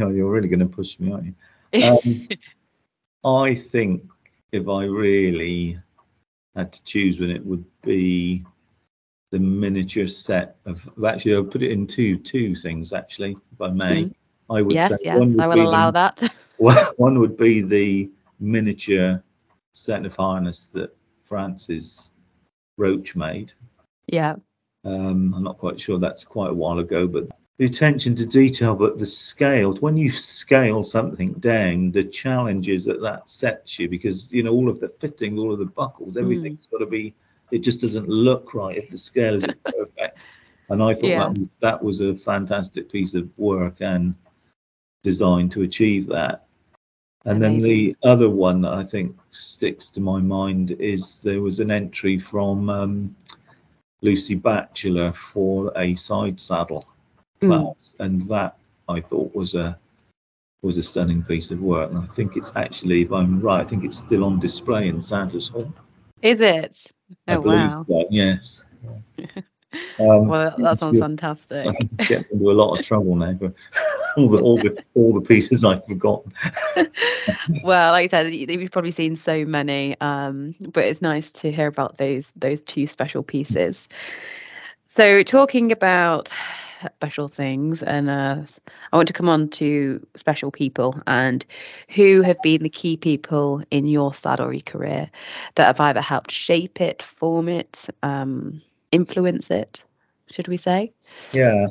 Oh, 0.00 0.10
You're 0.10 0.30
really 0.30 0.48
going 0.48 0.60
to 0.60 0.66
push 0.66 0.98
me, 0.98 1.12
aren't 1.12 1.34
you? 1.72 1.82
Um, 1.82 2.28
I 3.24 3.54
think 3.54 4.04
if 4.50 4.68
I 4.68 4.84
really 4.84 5.78
had 6.54 6.72
to 6.72 6.84
choose 6.84 7.18
one, 7.18 7.30
it 7.30 7.44
would 7.44 7.64
be 7.82 8.44
the 9.30 9.38
miniature 9.38 10.08
set 10.08 10.56
of. 10.66 10.88
Actually, 11.04 11.36
I'll 11.36 11.44
put 11.44 11.62
it 11.62 11.70
in 11.70 11.86
two 11.86 12.18
two 12.18 12.54
things. 12.54 12.92
Actually, 12.92 13.32
if 13.32 13.60
I 13.60 13.68
may, 13.68 14.10
I 14.50 14.60
would 14.60 14.74
yes, 14.74 14.90
say 14.90 14.98
yes, 15.02 15.16
I 15.38 15.46
will 15.46 15.62
allow 15.62 15.90
the, 15.90 16.14
that. 16.18 16.94
One 16.98 17.18
would 17.20 17.36
be 17.38 17.62
the 17.62 18.10
miniature 18.38 19.22
set 19.74 20.04
of 20.06 20.14
harness 20.16 20.66
that 20.68 20.94
Francis 21.24 22.10
Roach 22.78 23.16
made. 23.16 23.52
yeah, 24.06 24.36
Um, 24.84 25.34
I'm 25.34 25.42
not 25.42 25.58
quite 25.58 25.80
sure 25.80 25.98
that's 25.98 26.24
quite 26.24 26.50
a 26.50 26.54
while 26.54 26.78
ago, 26.78 27.06
but 27.06 27.28
the 27.58 27.66
attention 27.66 28.14
to 28.16 28.26
detail, 28.26 28.74
but 28.74 28.98
the 28.98 29.06
scale, 29.06 29.74
when 29.76 29.96
you 29.96 30.10
scale 30.10 30.82
something 30.82 31.34
down, 31.34 31.92
the 31.92 32.04
challenges 32.04 32.84
that 32.86 33.00
that 33.02 33.28
sets 33.28 33.78
you, 33.78 33.88
because, 33.88 34.32
you 34.32 34.42
know, 34.42 34.52
all 34.52 34.68
of 34.68 34.80
the 34.80 34.88
fitting, 34.88 35.38
all 35.38 35.52
of 35.52 35.58
the 35.58 35.66
buckles, 35.66 36.16
everything's 36.16 36.66
got 36.66 36.78
to 36.78 36.86
be, 36.86 37.14
it 37.50 37.58
just 37.58 37.80
doesn't 37.82 38.08
look 38.08 38.54
right 38.54 38.76
if 38.76 38.90
the 38.90 38.98
scale 38.98 39.34
isn't 39.34 39.62
perfect. 39.64 40.18
And 40.70 40.82
I 40.82 40.94
thought 40.94 41.10
Yeah. 41.10 41.28
that, 41.28 41.38
was, 41.38 41.48
that 41.60 41.82
was 41.84 42.00
a 42.00 42.14
fantastic 42.16 42.90
piece 42.90 43.14
of 43.14 43.36
work 43.38 43.76
and 43.80 44.14
designed 45.02 45.52
to 45.52 45.62
achieve 45.62 46.06
that. 46.08 46.46
And 47.24 47.40
then 47.40 47.60
the 47.60 47.96
other 48.02 48.28
one 48.28 48.62
that 48.62 48.72
I 48.72 48.82
think 48.82 49.16
sticks 49.30 49.90
to 49.90 50.00
my 50.00 50.20
mind 50.20 50.72
is 50.72 51.22
there 51.22 51.40
was 51.40 51.60
an 51.60 51.70
entry 51.70 52.18
from 52.18 52.68
um, 52.68 53.16
Lucy 54.00 54.34
Batchelor 54.34 55.12
for 55.12 55.72
a 55.76 55.94
side 55.94 56.40
saddle 56.40 56.84
Mm. 57.42 57.48
class, 57.48 57.94
and 57.98 58.22
that 58.28 58.56
I 58.88 59.00
thought 59.00 59.34
was 59.34 59.54
a 59.54 59.78
was 60.62 60.78
a 60.78 60.82
stunning 60.82 61.22
piece 61.24 61.50
of 61.50 61.60
work. 61.60 61.90
And 61.90 61.98
I 61.98 62.06
think 62.06 62.36
it's 62.36 62.52
actually, 62.54 63.02
if 63.02 63.12
I'm 63.12 63.40
right, 63.40 63.60
I 63.60 63.64
think 63.64 63.84
it's 63.84 63.98
still 63.98 64.24
on 64.24 64.38
display 64.38 64.86
in 64.86 65.02
Saddlers' 65.02 65.48
Hall. 65.48 65.72
Is 66.22 66.40
it? 66.40 66.86
I 67.26 67.34
Oh 67.34 67.40
believe 67.40 67.70
wow. 67.70 67.84
so, 67.88 68.06
yes. 68.10 68.64
Um, 69.98 70.28
Well, 70.28 70.54
that, 70.58 70.80
sounds 70.80 70.98
fantastic. 70.98 71.66
I 71.98 72.04
get 72.04 72.26
into 72.30 72.50
a 72.50 72.52
lot 72.52 72.76
of 72.76 72.84
trouble 72.84 73.16
now 73.16 73.34
for 73.38 73.54
all 74.16 74.28
the 74.28 74.40
all 74.40 74.56
the 74.58 74.84
all 74.94 75.12
the 75.14 75.20
pieces 75.20 75.64
I've 75.64 75.84
forgotten. 75.86 76.32
well, 77.62 77.92
like 77.92 78.04
I 78.04 78.08
said, 78.08 78.34
you- 78.34 78.46
you've 78.46 78.70
probably 78.70 78.90
seen 78.90 79.16
so 79.16 79.44
many, 79.44 79.96
um, 80.00 80.54
but 80.60 80.84
it's 80.84 81.02
nice 81.02 81.30
to 81.32 81.50
hear 81.52 81.66
about 81.66 81.96
those 81.98 82.26
those 82.36 82.62
two 82.62 82.86
special 82.86 83.22
pieces. 83.22 83.88
So, 84.96 85.22
talking 85.22 85.72
about 85.72 86.28
special 86.96 87.28
things, 87.28 87.82
and 87.82 88.10
uh, 88.10 88.42
I 88.92 88.96
want 88.96 89.06
to 89.08 89.14
come 89.14 89.28
on 89.28 89.48
to 89.50 90.04
special 90.16 90.50
people 90.50 91.00
and 91.06 91.44
who 91.90 92.22
have 92.22 92.40
been 92.42 92.62
the 92.62 92.68
key 92.68 92.96
people 92.96 93.62
in 93.70 93.86
your 93.86 94.12
saddlery 94.12 94.60
career 94.60 95.10
that 95.54 95.66
have 95.66 95.80
either 95.80 96.00
helped 96.02 96.30
shape 96.30 96.80
it, 96.80 97.02
form 97.02 97.48
it, 97.48 97.86
um, 98.02 98.60
influence 98.92 99.50
it. 99.50 99.84
Should 100.30 100.48
we 100.48 100.56
say? 100.56 100.92
Yeah. 101.32 101.66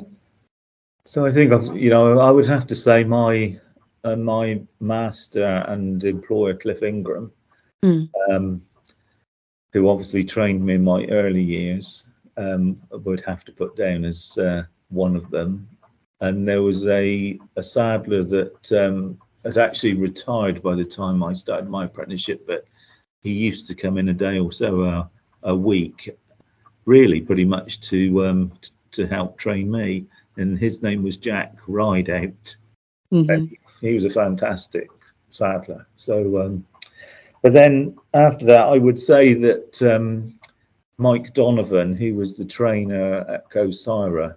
So 1.04 1.26
I 1.26 1.32
think 1.32 1.52
I've, 1.52 1.76
you 1.76 1.90
know 1.90 2.20
I 2.20 2.30
would 2.30 2.46
have 2.46 2.66
to 2.68 2.76
say 2.76 3.02
my 3.04 3.58
uh, 4.04 4.16
my 4.16 4.62
master 4.80 5.64
and 5.68 6.04
employer 6.04 6.54
Cliff 6.54 6.82
Ingram, 6.82 7.32
Mm. 7.84 8.08
um, 8.30 8.62
who 9.72 9.88
obviously 9.88 10.22
trained 10.22 10.64
me 10.64 10.74
in 10.74 10.84
my 10.84 11.04
early 11.06 11.42
years, 11.42 12.06
um, 12.36 12.80
would 12.90 13.20
have 13.22 13.44
to 13.44 13.52
put 13.52 13.74
down 13.76 14.04
as 14.04 14.38
uh, 14.38 14.62
one 14.88 15.16
of 15.16 15.30
them. 15.30 15.68
And 16.20 16.46
there 16.46 16.62
was 16.62 16.86
a 16.86 17.40
a 17.56 17.62
saddler 17.62 18.22
that 18.22 18.72
um, 18.72 19.18
had 19.44 19.58
actually 19.58 19.94
retired 19.94 20.62
by 20.62 20.76
the 20.76 20.84
time 20.84 21.24
I 21.24 21.32
started 21.32 21.68
my 21.68 21.86
apprenticeship, 21.86 22.46
but 22.46 22.64
he 23.22 23.32
used 23.32 23.66
to 23.68 23.74
come 23.74 23.98
in 23.98 24.08
a 24.08 24.14
day 24.14 24.38
or 24.38 24.52
so 24.52 24.82
uh, 24.82 25.06
a 25.42 25.56
week, 25.56 26.10
really 26.84 27.20
pretty 27.20 27.44
much 27.44 27.80
to 27.80 28.26
um, 28.26 28.52
t- 28.60 28.70
to 28.92 29.06
help 29.06 29.38
train 29.38 29.70
me. 29.70 30.06
And 30.36 30.58
his 30.58 30.82
name 30.82 31.02
was 31.02 31.16
Jack 31.16 31.56
Rideout. 31.66 32.56
Mhm. 33.12 33.56
He 33.80 33.94
was 33.94 34.04
a 34.04 34.10
fantastic 34.10 34.88
saddler. 35.30 35.86
So, 35.96 36.38
um, 36.40 36.64
but 37.42 37.52
then 37.52 37.96
after 38.14 38.46
that, 38.46 38.68
I 38.68 38.78
would 38.78 38.98
say 38.98 39.34
that 39.34 39.82
um, 39.82 40.38
Mike 40.98 41.34
Donovan, 41.34 41.94
who 41.94 42.14
was 42.14 42.36
the 42.36 42.44
trainer 42.44 43.18
at 43.28 43.50
CoSIRA, 43.50 44.36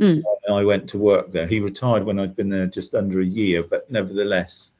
Mm. 0.00 0.22
I 0.50 0.64
went 0.64 0.88
to 0.90 0.98
work 0.98 1.30
there. 1.30 1.46
He 1.46 1.60
retired 1.60 2.04
when 2.04 2.18
I'd 2.18 2.34
been 2.34 2.48
there 2.48 2.66
just 2.66 2.94
under 2.94 3.20
a 3.20 3.24
year, 3.24 3.62
but 3.62 3.90
nevertheless, 3.90 4.72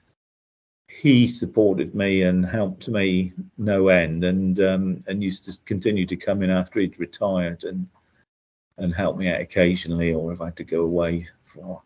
he 0.90 1.28
supported 1.28 1.94
me 1.94 2.22
and 2.22 2.44
helped 2.44 2.88
me 2.88 3.32
no 3.56 3.88
end, 3.88 4.24
and 4.24 4.60
um, 4.60 5.04
and 5.06 5.22
used 5.22 5.44
to 5.44 5.56
continue 5.64 6.04
to 6.06 6.16
come 6.16 6.42
in 6.42 6.50
after 6.50 6.80
he'd 6.80 6.98
retired 6.98 7.64
and 7.64 7.86
and 8.78 8.94
help 8.94 9.16
me 9.16 9.28
out 9.28 9.40
occasionally, 9.40 10.12
or 10.14 10.32
if 10.32 10.40
I 10.40 10.46
had 10.46 10.56
to 10.56 10.64
go 10.64 10.82
away 10.82 11.28
for 11.44 11.82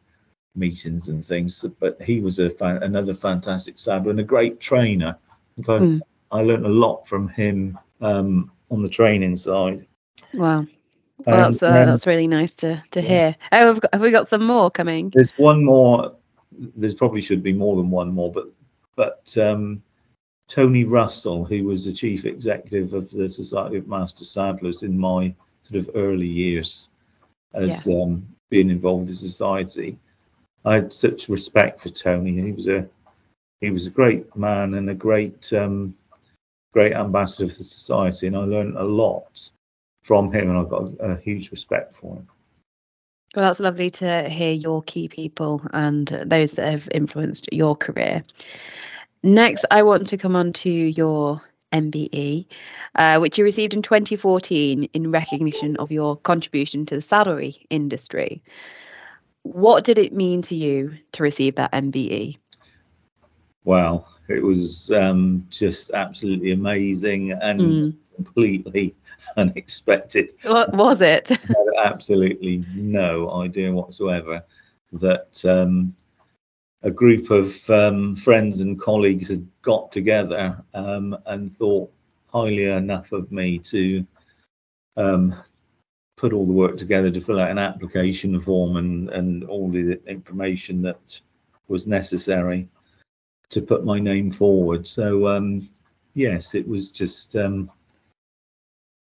meetings 0.54 1.08
and 1.08 1.24
things. 1.24 1.64
But 1.80 2.00
he 2.00 2.20
was 2.20 2.38
a 2.38 2.48
fan, 2.48 2.82
another 2.82 3.14
fantastic 3.14 3.78
saddler 3.78 4.10
and 4.10 4.20
a 4.20 4.24
great 4.24 4.60
trainer. 4.60 5.16
In 5.58 5.64
fact, 5.64 5.82
Mm. 5.82 6.00
I 6.30 6.42
learned 6.42 6.66
a 6.66 6.68
lot 6.68 7.06
from 7.06 7.28
him 7.28 7.78
um, 8.00 8.50
on 8.70 8.82
the 8.82 8.88
training 8.88 9.36
side. 9.36 9.86
Wow. 10.32 10.66
Well, 11.26 11.46
Um, 11.46 11.52
that's 11.52 11.62
uh, 11.62 11.84
that's 11.84 12.06
really 12.06 12.26
nice 12.26 12.56
to 12.56 12.82
to 12.92 13.00
Yeah. 13.00 13.08
hear. 13.08 13.36
Oh, 13.52 13.66
have, 13.66 13.80
got, 13.80 13.94
have 13.94 14.02
we 14.02 14.10
got 14.10 14.28
some 14.28 14.46
more 14.46 14.70
coming? 14.70 15.10
There's 15.10 15.32
one 15.32 15.64
more. 15.64 16.14
There's 16.76 16.94
probably 16.94 17.20
should 17.20 17.42
be 17.42 17.52
more 17.52 17.76
than 17.76 17.90
one 17.90 18.12
more, 18.12 18.32
but 18.32 18.46
but 18.96 19.36
um, 19.38 19.82
Tony 20.48 20.84
Russell, 20.84 21.44
who 21.44 21.64
was 21.64 21.84
the 21.84 21.92
chief 21.92 22.24
executive 22.24 22.92
of 22.92 23.10
the 23.10 23.28
Society 23.28 23.76
of 23.76 23.88
Master 23.88 24.24
Saddlers 24.24 24.82
in 24.82 24.98
my 24.98 25.34
sort 25.62 25.80
of 25.80 25.90
early 25.94 26.26
years 26.26 26.88
as 27.54 27.86
um, 27.86 28.26
being 28.50 28.70
involved 28.70 29.08
in 29.08 29.14
society, 29.14 29.98
I 30.64 30.74
had 30.74 30.92
such 30.92 31.28
respect 31.28 31.80
for 31.80 31.88
Tony. 31.90 32.40
He 32.40 32.52
was 32.52 32.68
a 32.68 32.88
he 33.60 33.70
was 33.70 33.86
a 33.86 33.90
great 33.90 34.34
man 34.36 34.74
and 34.74 34.90
a 34.90 34.94
great 34.94 35.52
um, 35.52 35.94
great 36.72 36.92
ambassador 36.92 37.48
for 37.48 37.58
the 37.58 37.64
society, 37.64 38.26
and 38.26 38.36
I 38.36 38.40
learned 38.40 38.76
a 38.76 38.84
lot 38.84 39.50
from 40.02 40.32
him, 40.32 40.50
and 40.50 40.58
I've 40.58 40.68
got 40.68 40.92
a 41.00 41.16
huge 41.16 41.50
respect 41.50 41.96
for 41.96 42.16
him. 42.16 42.28
Well, 43.34 43.46
that's 43.46 43.58
lovely 43.58 43.90
to 43.90 44.28
hear 44.28 44.52
your 44.52 44.82
key 44.82 45.08
people 45.08 45.60
and 45.72 46.06
those 46.24 46.52
that 46.52 46.70
have 46.70 46.88
influenced 46.92 47.52
your 47.52 47.74
career. 47.74 48.22
Next, 49.24 49.64
I 49.70 49.82
want 49.82 50.06
to 50.08 50.16
come 50.16 50.36
on 50.36 50.52
to 50.52 50.70
your 50.70 51.42
MBE, 51.72 52.46
uh, 52.94 53.18
which 53.18 53.36
you 53.36 53.44
received 53.44 53.74
in 53.74 53.82
2014 53.82 54.84
in 54.84 55.10
recognition 55.10 55.76
of 55.78 55.90
your 55.90 56.16
contribution 56.16 56.86
to 56.86 56.96
the 56.96 57.02
saddlery 57.02 57.66
industry. 57.70 58.42
What 59.42 59.84
did 59.84 59.98
it 59.98 60.12
mean 60.12 60.42
to 60.42 60.54
you 60.54 60.94
to 61.12 61.22
receive 61.24 61.56
that? 61.56 61.72
MBE? 61.72 62.38
Wow, 63.64 64.06
it 64.28 64.42
was 64.42 64.92
um, 64.92 65.46
just 65.50 65.90
absolutely 65.90 66.52
amazing 66.52 67.32
and 67.32 67.82
Mm. 67.82 67.96
Completely 68.14 68.94
unexpected. 69.36 70.32
What 70.42 70.74
was 70.74 71.00
it? 71.00 71.30
Absolutely 71.84 72.64
no 72.74 73.30
idea 73.42 73.72
whatsoever 73.72 74.44
that 74.92 75.44
um, 75.44 75.94
a 76.82 76.90
group 76.90 77.30
of 77.30 77.68
um, 77.70 78.14
friends 78.14 78.60
and 78.60 78.80
colleagues 78.80 79.28
had 79.28 79.46
got 79.62 79.90
together 79.90 80.62
um, 80.74 81.16
and 81.26 81.52
thought 81.52 81.90
highly 82.28 82.64
enough 82.64 83.12
of 83.12 83.32
me 83.32 83.58
to 83.58 84.06
um, 84.96 85.34
put 86.16 86.32
all 86.32 86.46
the 86.46 86.52
work 86.52 86.78
together 86.78 87.10
to 87.10 87.20
fill 87.20 87.40
out 87.40 87.50
an 87.50 87.58
application 87.58 88.38
form 88.40 88.76
and, 88.76 89.10
and 89.10 89.44
all 89.44 89.70
the 89.70 90.00
information 90.06 90.82
that 90.82 91.20
was 91.68 91.86
necessary 91.86 92.68
to 93.50 93.62
put 93.62 93.84
my 93.84 93.98
name 93.98 94.30
forward. 94.30 94.86
So 94.86 95.28
um, 95.28 95.68
yes, 96.14 96.54
it 96.54 96.66
was 96.66 96.90
just 96.90 97.36
um, 97.36 97.70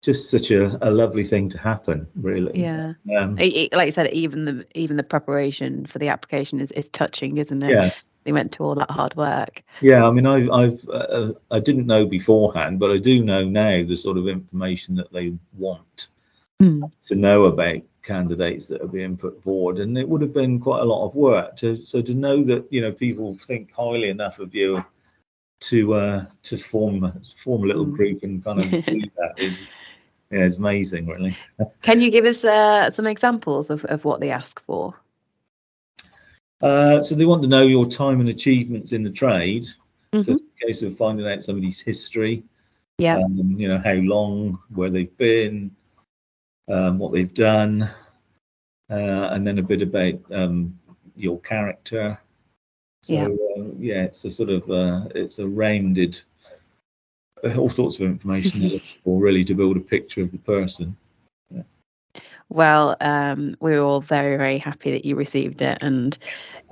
just 0.02 0.30
such 0.30 0.50
a, 0.50 0.78
a 0.88 0.90
lovely 0.90 1.24
thing 1.24 1.48
to 1.50 1.58
happen, 1.58 2.06
really. 2.14 2.60
yeah. 2.60 2.94
Um, 3.18 3.36
Like 3.36 3.86
you 3.86 3.92
said, 3.92 4.12
even 4.12 4.44
the 4.44 4.66
even 4.74 4.96
the 4.96 5.02
preparation 5.02 5.86
for 5.86 5.98
the 5.98 6.08
application 6.08 6.60
is, 6.60 6.70
is 6.72 6.88
touching, 6.88 7.36
isn't 7.36 7.62
it? 7.62 7.70
yeah, 7.70 7.90
They 8.24 8.32
went 8.32 8.52
to 8.52 8.64
all 8.64 8.74
that 8.76 8.90
hard 8.90 9.14
work. 9.16 9.62
yeah. 9.82 10.06
I 10.06 10.10
mean, 10.10 10.26
I've, 10.26 10.50
I've, 10.50 10.88
uh, 10.88 11.32
I 11.50 11.60
didn't 11.60 11.86
know 11.86 12.06
beforehand, 12.06 12.78
but 12.78 12.90
I 12.90 12.98
do 12.98 13.22
know 13.24 13.44
now 13.44 13.84
the 13.84 13.96
sort 13.96 14.18
of 14.18 14.28
information 14.28 14.96
that 14.96 15.12
they 15.12 15.34
want 15.56 16.08
Mm. 16.60 16.92
to 17.08 17.14
know 17.14 17.44
about 17.44 17.80
candidates 18.02 18.66
that 18.66 18.82
are 18.82 18.86
being 18.86 19.16
put 19.16 19.42
forward, 19.42 19.78
and 19.78 19.96
it 19.96 20.06
would 20.06 20.20
have 20.20 20.34
been 20.34 20.60
quite 20.60 20.82
a 20.82 20.84
lot 20.84 21.06
of 21.06 21.14
work. 21.14 21.56
To, 21.56 21.74
so 21.74 22.02
to 22.02 22.14
know 22.14 22.44
that 22.44 22.70
you 22.70 22.82
know 22.82 22.92
people 22.92 23.34
think 23.34 23.72
highly 23.74 24.10
enough 24.10 24.40
of 24.40 24.54
you 24.54 24.84
to 25.60 25.94
uh, 25.94 26.26
to 26.44 26.56
form 26.56 27.12
form 27.36 27.64
a 27.64 27.66
little 27.66 27.86
Mm. 27.86 27.96
group 27.96 28.22
and 28.22 28.42
kind 28.44 28.60
of 28.60 28.70
do 28.86 29.00
that 29.16 29.34
is 29.38 29.74
yeah, 30.30 30.44
it's 30.44 30.56
amazing, 30.56 31.06
really. 31.06 31.34
Can 31.82 32.00
you 32.00 32.10
give 32.10 32.24
us 32.24 32.44
uh, 32.44 32.90
some 32.90 33.06
examples 33.06 33.70
of, 33.70 33.84
of 33.86 34.04
what 34.04 34.20
they 34.20 34.30
ask 34.30 34.60
for? 34.64 34.94
Uh, 36.60 37.02
so 37.02 37.14
they 37.14 37.24
want 37.24 37.42
to 37.42 37.48
know 37.48 37.62
your 37.62 37.86
time 37.86 38.20
and 38.20 38.28
achievements 38.28 38.92
in 38.92 39.02
the 39.02 39.10
trade. 39.10 39.64
So 39.64 39.76
Mhm. 40.14 40.28
it's 40.34 40.62
a 40.62 40.66
case 40.66 40.82
of 40.82 40.96
finding 40.96 41.26
out 41.26 41.42
somebody's 41.44 41.80
history, 41.80 42.44
Yeah. 42.98 43.16
um, 43.16 43.54
you 43.58 43.68
know, 43.68 43.78
how 43.78 43.94
long, 43.94 44.58
where 44.74 44.90
they've 44.90 45.16
been, 45.16 45.70
um, 46.68 46.98
what 46.98 47.12
they've 47.12 47.32
done, 47.32 47.82
uh, 48.90 49.28
and 49.32 49.46
then 49.46 49.58
a 49.58 49.62
bit 49.62 49.82
about 49.82 50.20
um, 50.30 50.78
your 51.16 51.40
character. 51.40 52.18
So 53.02 53.14
Yeah. 53.14 53.26
uh, 53.26 53.64
yeah, 53.78 54.02
it's 54.04 54.24
a 54.24 54.30
sort 54.30 54.50
of 54.50 54.70
uh, 54.70 55.08
it's 55.14 55.38
a 55.38 55.46
rounded, 55.46 56.20
uh, 57.44 57.56
all 57.56 57.70
sorts 57.70 57.98
of 57.98 58.06
information 58.06 58.60
they're 58.60 58.70
looking 58.70 58.88
for 59.04 59.20
really 59.20 59.44
to 59.44 59.54
build 59.54 59.76
a 59.76 59.80
picture 59.80 60.22
of 60.22 60.32
the 60.32 60.38
person. 60.38 60.96
Well, 62.48 62.96
um, 63.00 63.56
we 63.60 63.70
were 63.70 63.82
all 63.82 64.00
very, 64.00 64.36
very 64.36 64.58
happy 64.58 64.90
that 64.90 65.04
you 65.04 65.14
received 65.14 65.62
it, 65.62 65.78
and 65.82 66.18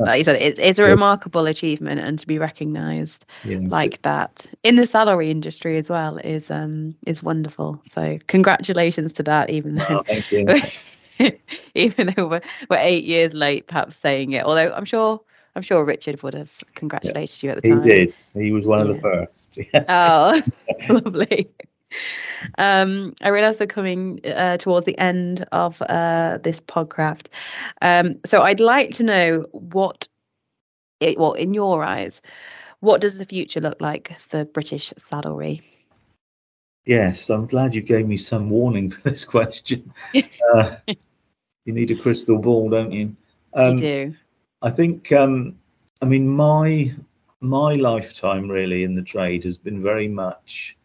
like 0.00 0.18
you 0.18 0.24
said, 0.24 0.42
it, 0.42 0.58
it's 0.58 0.80
a 0.80 0.84
remarkable 0.84 1.46
achievement, 1.46 2.00
and 2.00 2.18
to 2.18 2.26
be 2.26 2.38
recognised 2.38 3.24
like 3.68 4.02
that 4.02 4.44
in 4.64 4.74
the 4.74 4.86
saddlery 4.86 5.30
industry 5.30 5.78
as 5.78 5.88
well 5.88 6.18
is 6.18 6.50
um 6.50 6.96
is 7.06 7.22
wonderful. 7.22 7.80
So 7.92 8.18
congratulations 8.26 9.12
to 9.14 9.22
that, 9.24 9.50
even 9.50 9.76
though 9.76 9.84
Oh, 9.88 10.02
thank 10.02 10.32
you. 10.32 11.30
even 11.74 12.12
though 12.16 12.26
we're, 12.26 12.42
we're 12.68 12.78
eight 12.78 13.04
years 13.04 13.32
late, 13.32 13.68
perhaps 13.68 13.96
saying 13.96 14.32
it. 14.32 14.44
Although 14.44 14.72
I'm 14.72 14.84
sure 14.84 15.20
I'm 15.58 15.62
sure 15.62 15.84
Richard 15.84 16.22
would 16.22 16.34
have 16.34 16.52
congratulated 16.76 17.42
you 17.42 17.50
at 17.50 17.60
the 17.60 17.68
time. 17.68 17.82
He 17.82 17.88
did. 17.88 18.16
He 18.32 18.52
was 18.52 18.64
one 18.64 18.78
of 18.78 18.86
the 18.86 19.00
first. 19.00 19.58
Oh, 19.88 20.40
lovely. 20.88 21.50
Um, 22.56 23.12
I 23.20 23.30
realise 23.30 23.58
we're 23.58 23.66
coming 23.66 24.20
uh, 24.24 24.58
towards 24.58 24.86
the 24.86 24.96
end 24.96 25.44
of 25.50 25.82
uh, 25.82 26.38
this 26.40 26.60
podcast. 26.60 27.26
Um, 27.82 28.20
so 28.24 28.40
I'd 28.40 28.60
like 28.60 28.94
to 28.94 29.02
know 29.02 29.46
what, 29.50 30.06
it, 31.00 31.18
well, 31.18 31.32
in 31.32 31.54
your 31.54 31.82
eyes, 31.82 32.22
what 32.78 33.00
does 33.00 33.18
the 33.18 33.24
future 33.24 33.60
look 33.60 33.80
like 33.80 34.14
for 34.20 34.44
British 34.44 34.94
saddlery? 35.10 35.62
Yes, 36.86 37.30
I'm 37.30 37.46
glad 37.46 37.74
you 37.74 37.82
gave 37.82 38.06
me 38.06 38.16
some 38.16 38.48
warning 38.48 38.92
for 38.92 39.10
this 39.10 39.24
question. 39.24 39.92
uh, 40.54 40.76
you 41.64 41.72
need 41.72 41.90
a 41.90 41.96
crystal 41.96 42.38
ball, 42.38 42.70
don't 42.70 42.92
you? 42.92 43.16
Um, 43.52 43.72
you 43.72 43.78
do. 43.78 44.14
I 44.60 44.70
think, 44.70 45.12
um, 45.12 45.58
I 46.02 46.04
mean, 46.04 46.28
my 46.28 46.92
my 47.40 47.74
lifetime 47.76 48.50
really 48.50 48.82
in 48.82 48.96
the 48.96 49.02
trade 49.02 49.44
has 49.44 49.56
been 49.56 49.80
very 49.80 50.08
much 50.08 50.76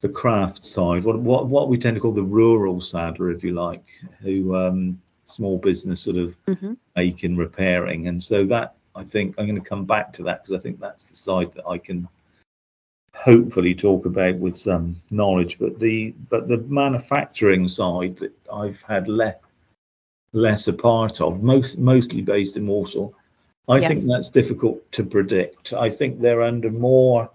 the 0.00 0.08
craft 0.08 0.64
side, 0.64 1.04
what 1.04 1.18
what 1.18 1.46
what 1.46 1.68
we 1.68 1.78
tend 1.78 1.94
to 1.96 2.00
call 2.00 2.12
the 2.12 2.22
rural 2.22 2.80
saddler, 2.80 3.30
if 3.30 3.42
you 3.42 3.52
like, 3.52 3.86
who 4.20 4.54
um, 4.54 5.00
small 5.24 5.58
business 5.58 6.00
sort 6.02 6.16
of 6.16 6.36
hmm 6.46 6.74
making, 6.94 7.36
repairing, 7.36 8.08
and 8.08 8.22
so 8.22 8.44
that 8.44 8.74
I 8.94 9.04
think 9.04 9.34
I'm 9.38 9.46
going 9.46 9.62
to 9.62 9.68
come 9.68 9.84
back 9.84 10.12
to 10.14 10.22
that 10.24 10.42
because 10.42 10.58
I 10.58 10.62
think 10.62 10.80
that's 10.80 11.04
the 11.04 11.16
side 11.16 11.52
that 11.54 11.66
I 11.66 11.78
can 11.78 12.08
hopefully 13.14 13.74
talk 13.74 14.06
about 14.06 14.36
with 14.36 14.56
some 14.56 15.00
knowledge. 15.10 15.58
But 15.58 15.78
the 15.78 16.14
but 16.28 16.48
the 16.48 16.58
manufacturing 16.58 17.68
side 17.68 18.16
that 18.18 18.32
I've 18.52 18.82
had 18.82 19.08
less 19.08 19.36
less 20.32 20.68
a 20.68 20.72
part 20.72 21.20
of, 21.20 21.42
most 21.42 21.78
mostly 21.78 22.22
based 22.22 22.56
in 22.56 22.66
Walsall. 22.66 23.14
I 23.68 23.80
Yeah. 23.80 23.88
think 23.88 24.06
that's 24.06 24.28
difficult 24.30 24.90
to 24.92 25.04
predict. 25.04 25.72
I 25.72 25.90
think 25.90 26.20
they're 26.20 26.42
under 26.42 26.70
more 26.70 27.30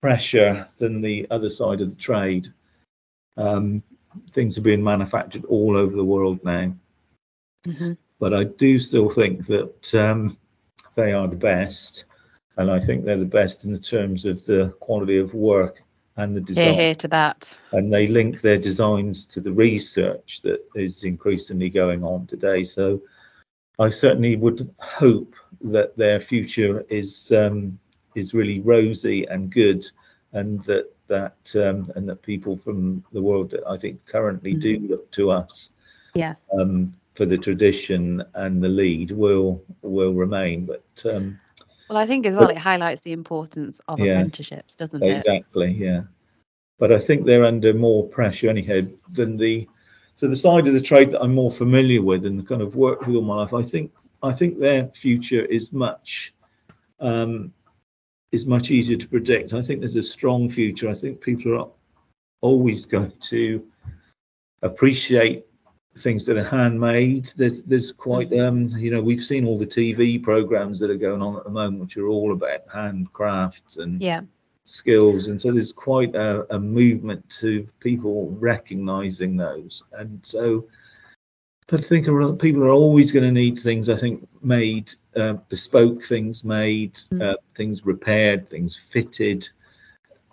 pressure 0.00 0.68
than 0.78 1.00
the 1.00 1.26
other 1.30 1.50
side 1.50 1.80
of 1.80 1.90
the 1.90 1.96
trade. 1.96 2.52
Um, 3.36 3.82
things 4.30 4.58
are 4.58 4.62
being 4.62 4.84
manufactured 4.84 5.44
all 5.46 5.76
over 5.76 5.96
the 5.96 6.04
world 6.04 6.44
now 6.44 6.72
hmm 7.64 7.92
but 8.22 8.32
I 8.32 8.44
do 8.44 8.78
still 8.78 9.08
think 9.08 9.46
that 9.46 9.94
um, 9.96 10.38
they 10.94 11.12
are 11.12 11.26
the 11.26 11.34
best, 11.34 12.04
and 12.56 12.70
I 12.70 12.78
think 12.78 13.04
they're 13.04 13.16
the 13.16 13.24
best 13.24 13.64
in 13.64 13.72
the 13.72 13.80
terms 13.80 14.26
of 14.26 14.44
the 14.46 14.68
quality 14.78 15.18
of 15.18 15.34
work 15.34 15.82
and 16.16 16.36
the 16.36 16.40
design. 16.40 16.74
here 16.74 16.94
to 16.96 17.08
that. 17.08 17.56
And 17.72 17.92
they 17.92 18.06
link 18.06 18.40
their 18.40 18.58
designs 18.58 19.24
to 19.26 19.40
the 19.40 19.52
research 19.52 20.42
that 20.42 20.64
is 20.74 21.04
increasingly 21.04 21.70
going 21.70 22.04
on 22.04 22.26
today. 22.26 22.64
So 22.64 23.02
I 23.78 23.90
certainly 23.90 24.36
would 24.36 24.74
hope 24.78 25.34
that 25.62 25.96
their 25.96 26.20
future 26.20 26.84
is 26.88 27.32
um, 27.32 27.78
is 28.14 28.34
really 28.34 28.60
rosy 28.60 29.24
and 29.26 29.50
good, 29.50 29.84
and 30.32 30.62
that 30.64 30.92
that 31.08 31.54
um, 31.56 31.90
and 31.96 32.08
that 32.08 32.22
people 32.22 32.56
from 32.56 33.04
the 33.12 33.22
world 33.22 33.50
that 33.50 33.64
I 33.66 33.76
think 33.76 34.04
currently 34.06 34.54
do 34.54 34.78
look 34.78 35.10
to 35.12 35.30
us 35.30 35.70
Yeah. 36.14 36.34
um, 36.58 36.92
for 37.12 37.26
the 37.26 37.38
tradition 37.38 38.22
and 38.34 38.62
the 38.62 38.68
lead 38.68 39.10
will 39.10 39.62
will 39.82 40.14
remain. 40.14 40.66
But 40.66 41.04
um, 41.06 41.38
Well, 41.92 42.00
I 42.00 42.06
think 42.06 42.24
as 42.24 42.34
well, 42.34 42.48
it 42.48 42.56
highlights 42.56 43.02
the 43.02 43.12
importance 43.12 43.78
of 43.86 44.00
Yeah. 44.00 44.14
apprenticeships, 44.14 44.76
doesn't 44.76 45.06
it? 45.06 45.18
exactly, 45.18 45.72
yeah. 45.72 46.04
But 46.78 46.90
I 46.90 46.96
think 46.96 47.26
they're 47.26 47.44
under 47.44 47.74
more 47.74 48.08
pressure 48.08 48.48
anyhow 48.48 48.80
than 49.12 49.36
the 49.36 49.68
so 50.14 50.26
the 50.26 50.36
side 50.36 50.66
of 50.68 50.72
the 50.72 50.80
trade 50.80 51.10
that 51.10 51.20
I'm 51.20 51.34
more 51.34 51.50
familiar 51.50 52.00
with 52.00 52.24
and 52.24 52.48
kind 52.48 52.62
of 52.62 52.76
worked 52.76 53.06
with 53.06 53.16
all 53.16 53.20
my 53.20 53.34
life. 53.34 53.52
I 53.52 53.60
think 53.60 53.92
I 54.22 54.32
think 54.32 54.58
their 54.58 54.86
future 54.88 55.44
is 55.44 55.70
much 55.74 56.32
um, 56.98 57.52
is 58.32 58.46
much 58.46 58.70
easier 58.70 58.96
to 58.96 59.08
predict. 59.08 59.52
I 59.52 59.60
think 59.60 59.80
there's 59.80 59.96
a 59.96 60.02
strong 60.02 60.48
future. 60.48 60.88
I 60.88 60.94
think 60.94 61.20
people 61.20 61.60
are 61.60 61.68
always 62.40 62.86
going 62.86 63.12
to 63.20 63.66
appreciate 64.62 65.44
things 65.96 66.26
that 66.26 66.36
are 66.38 66.44
handmade. 66.44 67.26
There's 67.36 67.62
there's 67.62 67.92
quite 67.92 68.32
um 68.38 68.68
you 68.68 68.90
know 68.90 69.02
we've 69.02 69.22
seen 69.22 69.46
all 69.46 69.58
the 69.58 69.66
TV 69.66 70.22
programs 70.22 70.80
that 70.80 70.90
are 70.90 70.96
going 70.96 71.22
on 71.22 71.36
at 71.36 71.44
the 71.44 71.50
moment, 71.50 71.80
which 71.82 71.96
are 71.96 72.06
all 72.06 72.32
about 72.32 72.66
handcrafts 72.68 73.78
and 73.78 74.00
Yeah. 74.00 74.22
skills, 74.64 75.28
and 75.28 75.40
so 75.40 75.52
there's 75.52 75.72
quite 75.72 76.14
a, 76.14 76.54
a 76.54 76.58
movement 76.58 77.28
to 77.40 77.68
people 77.80 78.30
recognizing 78.38 79.36
those, 79.36 79.82
and 79.92 80.20
so. 80.22 80.66
But 81.68 81.80
I 81.80 81.82
think 81.84 82.06
people 82.40 82.64
are 82.64 82.70
always 82.70 83.12
going 83.12 83.24
to 83.24 83.32
need 83.32 83.58
things. 83.58 83.88
I 83.88 83.96
think 83.96 84.28
made, 84.42 84.92
uh, 85.16 85.34
bespoke 85.48 86.02
things 86.04 86.44
made, 86.44 86.94
Mm. 87.12 87.22
uh, 87.22 87.36
things 87.54 87.86
repaired, 87.86 88.48
things 88.50 88.76
fitted, 88.76 89.48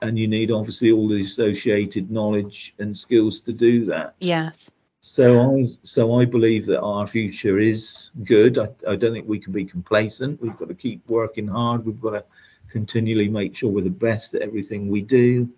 and 0.01 0.17
you 0.19 0.27
need 0.27 0.51
obviously 0.51 0.91
all 0.91 1.07
the 1.07 1.21
associated 1.21 2.11
knowledge 2.11 2.73
and 2.79 2.97
skills 2.97 3.41
to 3.41 3.53
do 3.53 3.85
that. 3.85 4.15
Yes. 4.19 4.69
So 5.01 5.55
I 5.55 5.65
so 5.83 6.19
I 6.19 6.25
believe 6.25 6.65
that 6.65 6.81
our 6.81 7.07
future 7.07 7.57
is 7.57 8.11
good. 8.23 8.57
I, 8.57 8.67
I 8.87 8.95
don't 8.97 9.13
think 9.13 9.27
we 9.27 9.39
can 9.39 9.53
be 9.53 9.65
complacent. 9.65 10.41
We've 10.41 10.57
got 10.57 10.67
to 10.67 10.75
keep 10.75 11.07
working 11.07 11.47
hard. 11.47 11.85
We've 11.85 12.01
got 12.01 12.11
to 12.11 12.25
continually 12.69 13.29
make 13.29 13.55
sure 13.55 13.71
we're 13.71 13.83
the 13.83 13.89
best 13.89 14.35
at 14.35 14.41
everything 14.41 14.89
we 14.89 15.01
do. 15.01 15.49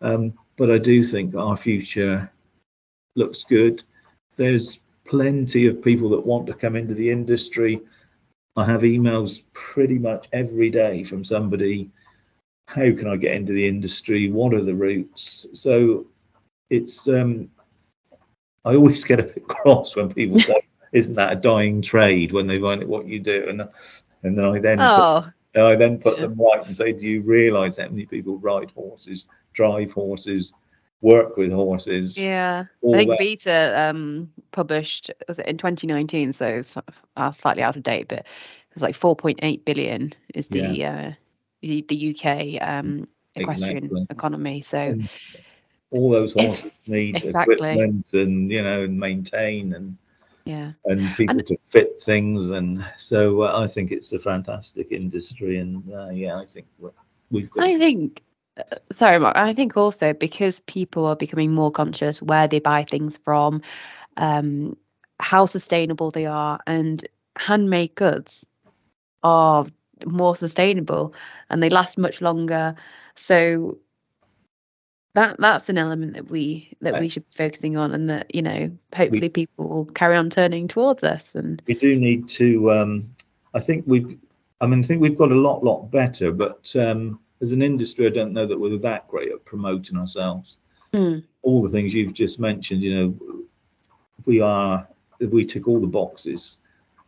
Um, 0.00 0.34
but 0.56 0.70
I 0.70 0.78
do 0.78 1.02
think 1.02 1.34
our 1.34 1.56
future 1.56 2.30
looks 3.16 3.44
good. 3.44 3.82
There's 4.36 4.80
plenty 5.04 5.66
of 5.66 5.82
people 5.82 6.10
that 6.10 6.26
want 6.26 6.46
to 6.46 6.54
come 6.54 6.76
into 6.76 6.94
the 6.94 7.10
industry. 7.10 7.80
I 8.56 8.64
have 8.64 8.82
emails 8.82 9.42
pretty 9.52 9.98
much 9.98 10.28
every 10.32 10.70
day 10.70 11.04
from 11.04 11.24
somebody. 11.24 11.90
How 12.68 12.92
can 12.92 13.08
I 13.08 13.16
get 13.16 13.34
into 13.34 13.52
the 13.52 13.66
industry? 13.66 14.30
What 14.30 14.54
are 14.54 14.62
the 14.62 14.74
routes? 14.74 15.48
So 15.52 16.06
it's 16.70 17.08
um, 17.08 17.50
I 18.64 18.74
always 18.74 19.04
get 19.04 19.20
a 19.20 19.24
bit 19.24 19.44
cross 19.48 19.96
when 19.96 20.12
people 20.12 20.38
say, 20.40 20.60
"Isn't 20.92 21.14
that 21.16 21.32
a 21.32 21.36
dying 21.36 21.82
trade?" 21.82 22.32
When 22.32 22.46
they 22.46 22.58
find 22.60 22.82
out 22.82 22.88
what 22.88 23.06
you 23.06 23.18
do, 23.20 23.46
and 23.48 23.62
and 24.22 24.36
then 24.36 24.44
I 24.44 24.58
then 24.58 24.78
put, 24.78 24.90
Oh, 24.98 25.26
and 25.54 25.66
I 25.66 25.76
then 25.76 25.98
put 25.98 26.18
Yeah. 26.18 26.26
them 26.26 26.38
right 26.40 26.66
and 26.66 26.76
say, 26.76 26.92
"Do 26.92 27.06
you 27.06 27.22
realise 27.22 27.76
how 27.78 27.88
many 27.88 28.06
people 28.06 28.38
ride 28.38 28.70
horses, 28.72 29.26
drive 29.52 29.92
horses, 29.92 30.52
work 31.00 31.36
with 31.36 31.52
horses?" 31.52 32.18
yeah. 32.18 32.64
I 32.84 32.96
think 32.96 33.08
that. 33.10 33.18
BETA 33.18 33.80
um, 33.80 34.32
published 34.50 35.10
it 35.10 35.38
in 35.46 35.58
2019, 35.58 36.32
so 36.32 36.46
it's 36.46 36.76
uh, 37.16 37.32
slightly 37.32 37.62
out 37.62 37.76
of 37.76 37.82
date, 37.82 38.08
but 38.08 38.20
it 38.20 38.26
was 38.74 38.82
like 38.82 38.94
4.8 38.98 39.64
billion 39.64 40.14
is 40.34 40.48
the 40.48 40.84
uh, 40.84 41.12
the, 41.62 41.84
the 41.88 42.10
UK 42.14 42.60
um, 42.66 43.08
equestrian 43.34 43.84
Exactly. 43.84 44.06
economy. 44.10 44.62
So 44.62 44.94
Mm. 44.94 45.08
All 45.90 46.10
those 46.10 46.32
horses 46.32 46.72
need 46.86 47.24
Exactly. 47.24 47.24
equipment 47.24 48.12
and 48.14 48.50
you 48.50 48.62
know 48.62 48.82
and 48.84 48.98
maintain 48.98 49.72
and 49.74 49.96
yeah, 50.44 50.72
and 50.84 51.16
people 51.16 51.42
And- 51.42 51.44
to 51.44 51.56
fit 51.68 52.02
things, 52.02 52.50
and 52.50 52.84
so 52.96 53.42
uh, 53.42 53.60
I 53.62 53.66
think 53.68 53.92
it's 53.92 54.12
a 54.12 54.18
fantastic 54.18 54.92
industry, 54.92 55.58
and 55.58 55.82
uh, 55.92 56.10
yeah, 56.10 56.36
I 56.38 56.46
think 56.46 56.66
we've 57.30 57.50
got. 57.50 57.64
I 57.64 57.78
think. 57.78 58.22
uh, 58.58 58.76
Sorry, 58.92 59.18
Mark. 59.18 59.36
I 59.36 59.54
think 59.54 59.76
also 59.76 60.12
because 60.14 60.60
people 60.60 61.06
are 61.06 61.16
becoming 61.16 61.54
more 61.54 61.70
conscious 61.70 62.22
where 62.22 62.48
they 62.48 62.60
buy 62.60 62.84
things 62.84 63.18
from, 63.18 63.62
um, 64.16 64.76
how 65.20 65.46
sustainable 65.46 66.10
they 66.10 66.26
are, 66.26 66.60
and 66.66 67.06
handmade 67.36 67.94
goods 67.94 68.44
are 69.22 69.66
more 70.06 70.36
sustainable 70.36 71.14
and 71.50 71.62
they 71.62 71.70
last 71.70 71.98
much 71.98 72.20
longer. 72.20 72.74
So 73.16 73.78
that 75.18 75.36
that's 75.38 75.68
an 75.68 75.78
element 75.78 76.14
that 76.14 76.30
we 76.30 76.76
that 76.80 77.00
we 77.00 77.08
should 77.08 77.24
be 77.30 77.36
focusing 77.36 77.76
on, 77.76 77.92
and 77.92 78.08
that 78.10 78.34
you 78.34 78.42
know 78.42 78.70
hopefully 78.94 79.28
people 79.28 79.68
will 79.68 79.84
carry 79.86 80.16
on 80.16 80.30
turning 80.30 80.68
towards 80.68 81.02
us. 81.02 81.34
And 81.34 81.60
we 81.66 81.74
do 81.74 81.96
need 81.96 82.28
to 82.40 82.70
um 82.72 83.14
i 83.54 83.60
think 83.60 83.84
we've 83.86 84.16
i 84.60 84.66
mean 84.66 84.80
i 84.80 84.82
think 84.82 85.00
we've 85.00 85.16
got 85.16 85.32
a 85.32 85.34
lot 85.34 85.64
lot 85.64 85.90
better 85.90 86.30
but 86.32 86.74
um 86.76 87.18
as 87.40 87.52
an 87.52 87.62
industry 87.62 88.06
i 88.06 88.10
don't 88.10 88.32
know 88.32 88.46
that 88.46 88.58
we're 88.58 88.76
that 88.78 89.08
great 89.08 89.30
at 89.32 89.44
promoting 89.44 89.96
ourselves 89.98 90.58
Mm. 90.94 91.22
all 91.42 91.60
the 91.62 91.68
things 91.68 91.92
you've 91.92 92.14
just 92.14 92.38
mentioned 92.40 92.82
you 92.82 92.94
know 92.94 93.08
we 94.24 94.40
are 94.40 94.88
we 95.20 95.44
tick 95.44 95.68
all 95.68 95.80
the 95.80 95.86
boxes 95.86 96.56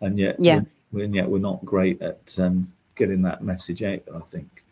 and 0.03 0.19
yet 0.19 0.37
Yeah. 0.39 0.61
we're, 0.93 1.05
and 1.05 1.15
yet 1.15 1.29
we're 1.31 1.39
not 1.39 1.65
great 1.65 2.03
at 2.03 2.37
um 2.39 2.71
getting 2.95 3.23
that 3.23 3.43
message 3.43 3.83
out 3.83 4.03
i 4.15 4.19
think 4.21 4.65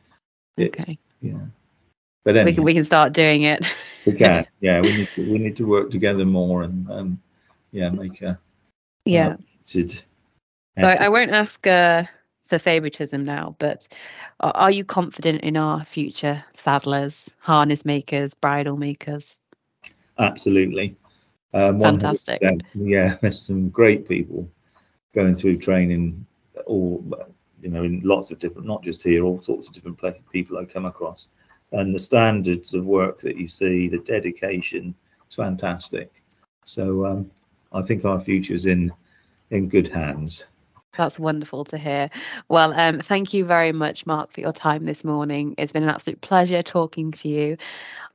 it's, 0.59 0.84
okay, 0.84 0.99
yeah 1.22 1.41
but 2.25 2.45
we 2.45 2.53
can 2.55 2.64
we 2.64 2.75
can 2.75 2.85
start 2.85 3.12
doing 3.12 3.43
it. 3.43 3.64
we 4.05 4.12
can 4.12 4.47
yeah 4.61 4.81
we 4.81 4.93
need 4.93 5.09
to, 5.14 5.23
we 5.23 5.39
need 5.39 5.57
to 5.57 5.64
work 5.64 5.91
together 5.91 6.25
more 6.25 6.62
and 6.62 6.91
um 6.91 7.21
yeah 7.73 7.89
make 7.91 8.23
a 8.23 8.39
Yeah. 9.05 9.37
So 10.79 10.87
I, 10.87 11.09
won't 11.09 11.33
ask 11.33 11.66
uh, 11.66 12.05
for 12.47 12.59
favoritism 12.59 13.25
now, 13.25 13.57
but 13.59 13.89
are, 14.39 14.71
you 14.71 14.85
confident 14.85 15.41
in 15.43 15.57
our 15.57 15.85
future 15.85 16.45
saddlers, 16.57 17.29
harness 17.39 17.85
makers, 17.85 18.35
bridle 18.35 18.77
makers? 18.77 19.35
absolutely. 20.19 20.97
Um, 21.53 21.81
Fantastic. 21.81 22.43
Yeah, 22.75 23.16
there's 23.23 23.45
some 23.45 23.71
great 23.71 24.09
people 24.09 24.49
going 25.14 25.35
through 25.35 25.59
training, 25.59 26.27
all 26.66 27.05
you 27.61 27.71
know, 27.71 27.83
in 27.83 28.01
lots 28.05 28.31
of 28.31 28.39
different, 28.39 28.69
not 28.69 28.85
just 28.85 29.03
here, 29.03 29.25
all 29.25 29.41
sorts 29.41 29.66
of 29.66 29.75
different 29.75 30.01
people 30.31 30.59
I 30.59 30.64
come 30.64 30.85
across, 30.85 31.29
and 31.73 31.95
the 31.95 31.99
standards 31.99 32.75
of 32.75 32.85
work 32.85 33.21
that 33.21 33.37
you 33.37 33.49
see, 33.49 33.89
the 33.89 33.99
dedication, 33.99 34.95
it's 35.27 35.37
fantastic. 35.37 36.23
So 36.64 37.05
um, 37.07 37.31
I 37.73 37.83
think 37.83 38.05
our 38.05 38.21
future's 38.21 38.66
in 38.66 38.93
in 39.51 39.69
good 39.69 39.89
hands. 39.89 40.45
That's 40.97 41.19
wonderful 41.19 41.64
to 41.66 41.79
hear. 41.79 42.11
Well, 42.49 42.73
um, 42.73 42.99
thank 43.01 43.33
you 43.33 43.45
very 43.45 43.73
much, 43.73 44.05
Mark, 44.05 44.33
for 44.33 44.41
your 44.41 44.53
time 44.53 44.85
this 44.85 45.05
morning. 45.05 45.55
It's 45.57 45.71
been 45.71 45.85
an 45.85 45.89
absolute 45.91 46.21
pleasure 46.21 46.62
talking 46.62 47.12
to 47.12 47.29
you 47.29 47.57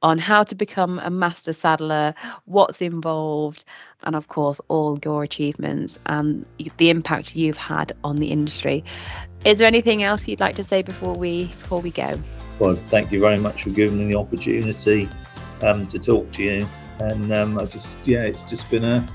on 0.02 0.18
how 0.18 0.44
to 0.44 0.54
become 0.54 1.00
a 1.00 1.10
master 1.10 1.54
saddler, 1.54 2.14
what's 2.46 2.82
involved, 2.82 3.64
and 4.04 4.16
of 4.16 4.28
course, 4.28 4.60
all 4.68 5.00
your 5.06 5.24
achievements 5.24 5.98
and 6.08 6.46
the 6.78 6.90
impact 6.90 7.36
you've 7.36 7.58
had 7.58 7.94
on 8.04 8.18
the 8.18 8.32
industry. 8.32 8.84
Is 9.46 9.60
there 9.60 9.68
anything 9.68 10.04
else 10.04 10.28
you'd 10.28 10.42
like 10.42 10.58
to 10.58 10.64
say 10.64 10.82
before 10.82 11.16
we 11.16 11.46
before 11.46 11.80
we 11.80 11.92
go? 11.92 12.20
Well, 12.60 12.76
thank 12.90 13.12
you 13.12 13.20
very 13.20 13.38
much 13.38 13.64
for 13.64 13.70
giving 13.72 13.98
me 14.00 14.06
the 14.14 14.16
opportunity 14.20 15.10
um, 15.64 15.86
to 15.88 16.00
talk 16.00 16.32
to 16.34 16.44
you. 16.44 16.66
And 17.00 17.32
um, 17.34 17.58
I 17.60 17.66
just, 17.66 17.98
yeah, 18.08 18.24
it's 18.24 18.44
just 18.44 18.70
been 18.70 18.84
a. 18.86 19.08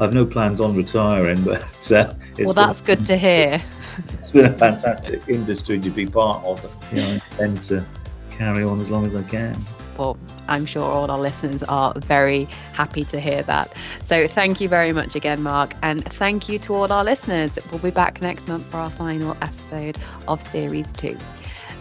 I've 0.00 0.14
no 0.14 0.24
plans 0.24 0.60
on 0.60 0.76
retiring, 0.76 1.42
but 1.44 1.62
uh, 1.90 2.12
it's 2.36 2.38
Well, 2.38 2.46
been- 2.46 2.54
that's 2.54 2.80
good 2.80 3.04
to 3.06 3.16
hear. 3.16 3.60
It's 4.20 4.30
been 4.30 4.44
a 4.44 4.54
fantastic 4.54 5.22
industry 5.28 5.80
to 5.80 5.90
be 5.90 6.06
part 6.06 6.44
of. 6.44 6.76
You 6.92 7.02
know, 7.02 7.08
I 7.08 7.12
intend 7.14 7.62
to 7.64 7.84
carry 8.30 8.62
on 8.62 8.80
as 8.80 8.90
long 8.92 9.04
as 9.04 9.16
I 9.16 9.24
can. 9.24 9.56
Well, 9.98 10.16
I'm 10.46 10.66
sure 10.66 10.84
all 10.84 11.10
our 11.10 11.18
listeners 11.18 11.64
are 11.64 11.92
very 11.98 12.44
happy 12.74 13.02
to 13.06 13.18
hear 13.18 13.42
that. 13.44 13.72
So 14.04 14.28
thank 14.28 14.60
you 14.60 14.68
very 14.68 14.92
much 14.92 15.16
again, 15.16 15.42
Mark, 15.42 15.74
and 15.82 16.04
thank 16.12 16.48
you 16.48 16.60
to 16.60 16.74
all 16.74 16.92
our 16.92 17.02
listeners. 17.02 17.58
We'll 17.72 17.80
be 17.80 17.90
back 17.90 18.22
next 18.22 18.46
month 18.46 18.66
for 18.66 18.76
our 18.76 18.90
final 18.90 19.36
episode 19.42 19.98
of 20.28 20.46
Series 20.46 20.86
2. 20.92 21.18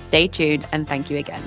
Stay 0.07 0.27
tuned 0.27 0.65
and 0.71 0.87
thank 0.87 1.09
you 1.09 1.17
again. 1.17 1.43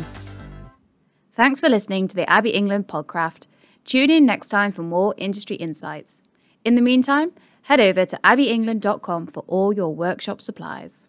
Thanks 1.33 1.61
for 1.61 1.69
listening 1.69 2.09
to 2.09 2.17
the 2.17 2.29
Abbey 2.29 2.51
England 2.51 2.89
podcast. 2.89 3.45
Tune 3.85 4.11
in 4.11 4.27
next 4.27 4.49
time 4.49 4.73
for 4.73 4.83
more 4.83 5.15
industry 5.17 5.57
insights. 5.57 6.23
In 6.65 6.75
the 6.75 6.83
meantime, 6.83 7.33
head 7.63 7.81
over 7.81 8.05
to 8.05 8.21
abbeyengland.com 8.23 9.29
for 9.29 9.45
all 9.47 9.73
your 9.73 9.95
workshop 9.95 10.41
supplies. 10.41 11.07